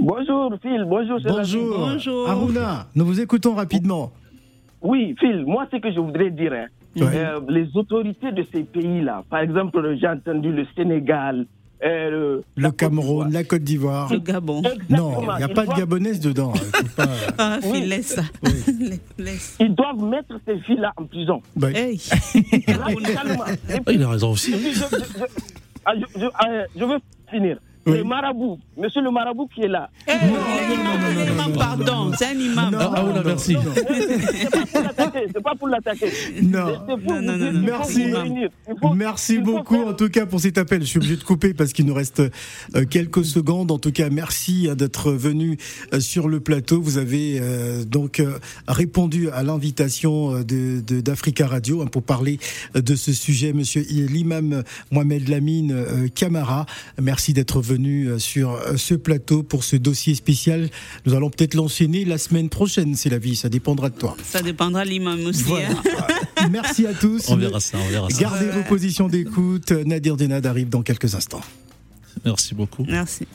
Bonjour 0.00 0.52
Phil, 0.62 0.84
bonjour. 0.86 1.18
Bonjour. 1.22 1.78
Bonjour. 1.78 2.28
Aruna, 2.28 2.86
nous 2.94 3.04
vous 3.04 3.20
écoutons 3.20 3.54
rapidement. 3.54 4.12
Oui, 4.82 5.14
Phil, 5.20 5.44
moi 5.46 5.66
ce 5.70 5.76
que 5.78 5.92
je 5.92 6.00
voudrais 6.00 6.30
dire, 6.30 6.52
hein, 6.54 6.66
euh, 7.02 7.40
les 7.48 7.68
autorités 7.74 8.32
de 8.32 8.44
ces 8.52 8.62
pays-là, 8.62 9.24
par 9.28 9.40
exemple, 9.40 9.96
j'ai 10.00 10.08
entendu 10.08 10.50
le 10.52 10.66
Sénégal, 10.74 11.44
euh, 11.84 12.10
le- 12.10 12.44
Le 12.62 12.70
Cameroun, 12.70 13.30
la 13.30 13.44
Côte 13.44 13.62
d'Ivoire. 13.62 14.10
Le 14.10 14.18
Gabon. 14.20 14.62
Non, 14.88 15.20
il 15.20 15.36
n'y 15.36 15.44
a 15.44 15.48
Ils 15.48 15.54
pas 15.54 15.62
de 15.62 15.66
doivent- 15.66 15.78
gabonaise 15.78 16.20
dedans. 16.20 16.52
Faut 16.54 16.84
pas- 16.96 17.06
Ah, 17.38 17.58
Phil, 17.60 17.70
Oui. 17.72 17.86
laisse 17.86 18.06
ça. 18.14 18.22
Laisse. 19.18 19.56
Ils 19.60 19.74
doivent 19.74 20.02
mettre 20.02 20.34
ces 20.46 20.58
filles-là 20.60 20.92
en 20.96 21.04
prison. 21.04 21.42
Bah, 21.56 21.68
Hey. 21.74 22.00
Radicalement. 22.68 23.44
Et 23.68 23.74
Ah, 23.74 23.78
puis- 23.84 23.94
il 23.96 24.02
a 24.02 24.08
raison 24.08 24.30
aussi. 24.30 24.52
et 24.52 24.56
puis 24.56 24.72
je, 24.72 24.80
je- 24.80 25.18
je- 25.18 25.24
ah, 25.84 25.92
je- 25.94 26.20
je- 26.20 26.26
euh, 26.26 26.64
je 26.74 26.84
veux 26.84 26.98
finir. 27.30 27.58
Oui. 27.90 27.98
Le 27.98 28.04
marabout, 28.04 28.58
monsieur 28.76 29.02
le 29.02 29.10
marabout 29.10 29.48
qui 29.54 29.62
est 29.62 29.68
là. 29.68 29.90
Hey, 30.06 30.18
pardon, 31.58 32.10
c'est 32.16 32.26
un 32.26 32.38
imam. 32.38 32.70
Non, 32.72 32.78
Ah, 32.94 33.22
merci. 33.24 33.56
C'est 33.64 34.50
pas 34.50 34.64
pour 34.66 34.80
l'attaquer, 34.82 35.26
c'est 35.34 35.42
pas 35.42 35.54
pour 35.54 35.68
l'attaquer. 35.68 36.10
Non. 36.42 36.66
Merci. 37.62 38.12
Merci 38.94 39.38
beaucoup 39.38 39.74
faire- 39.76 39.88
en 39.88 39.92
tout 39.94 40.08
cas 40.08 40.26
pour 40.26 40.40
cet 40.40 40.58
appel. 40.58 40.80
Je 40.82 40.86
suis 40.86 40.98
obligé 40.98 41.16
de 41.16 41.22
couper 41.24 41.54
parce 41.54 41.72
qu'il 41.72 41.86
nous 41.86 41.94
reste 41.94 42.20
euh, 42.20 42.84
quelques 42.88 43.24
secondes. 43.24 43.70
En 43.70 43.78
tout 43.78 43.92
cas, 43.92 44.08
merci 44.10 44.68
hein, 44.70 44.74
d'être 44.74 45.12
venu 45.12 45.58
euh, 45.92 46.00
sur 46.00 46.28
le 46.28 46.40
plateau. 46.40 46.80
Vous 46.80 46.98
avez 46.98 47.38
euh, 47.40 47.84
donc 47.84 48.22
répondu 48.68 49.28
à 49.30 49.42
l'invitation 49.42 50.40
d'Africa 50.42 51.46
Radio 51.46 51.82
hein, 51.82 51.86
pour 51.86 52.02
parler 52.02 52.38
de 52.74 52.94
ce 52.94 53.12
sujet. 53.12 53.52
Monsieur 53.52 53.82
l'imam 53.88 54.62
Mohamed 54.90 55.28
Lamine 55.28 55.74
Camara, 56.14 56.66
merci 57.00 57.32
d'être 57.32 57.60
venu 57.60 57.79
euh, 57.88 58.18
sur 58.18 58.52
euh, 58.52 58.76
ce 58.76 58.94
plateau 58.94 59.42
pour 59.42 59.64
ce 59.64 59.76
dossier 59.76 60.14
spécial. 60.14 60.68
Nous 61.06 61.14
allons 61.14 61.30
peut-être 61.30 61.54
l'enchaîner 61.54 62.04
la 62.04 62.18
semaine 62.18 62.48
prochaine, 62.48 62.94
c'est 62.94 63.10
la 63.10 63.18
vie. 63.18 63.36
Ça 63.36 63.48
dépendra 63.48 63.90
de 63.90 63.96
toi. 63.96 64.16
Ça 64.24 64.42
dépendra 64.42 64.84
de 64.84 64.90
l'imam 64.90 65.24
aussi. 65.26 65.42
Voilà. 65.44 65.68
hein. 65.70 66.48
Merci 66.50 66.86
à 66.86 66.94
tous. 66.94 67.28
On 67.28 67.36
verra 67.36 67.60
ça, 67.60 67.78
on 67.78 67.88
verra 67.88 68.10
ça. 68.10 68.20
Gardez 68.20 68.46
vos 68.46 68.62
positions 68.62 69.08
d'écoute. 69.08 69.72
Nadir 69.72 70.16
Denad 70.16 70.46
arrive 70.46 70.68
dans 70.68 70.82
quelques 70.82 71.14
instants. 71.14 71.42
Merci 72.24 72.54
beaucoup. 72.54 72.84
Merci. 72.88 73.26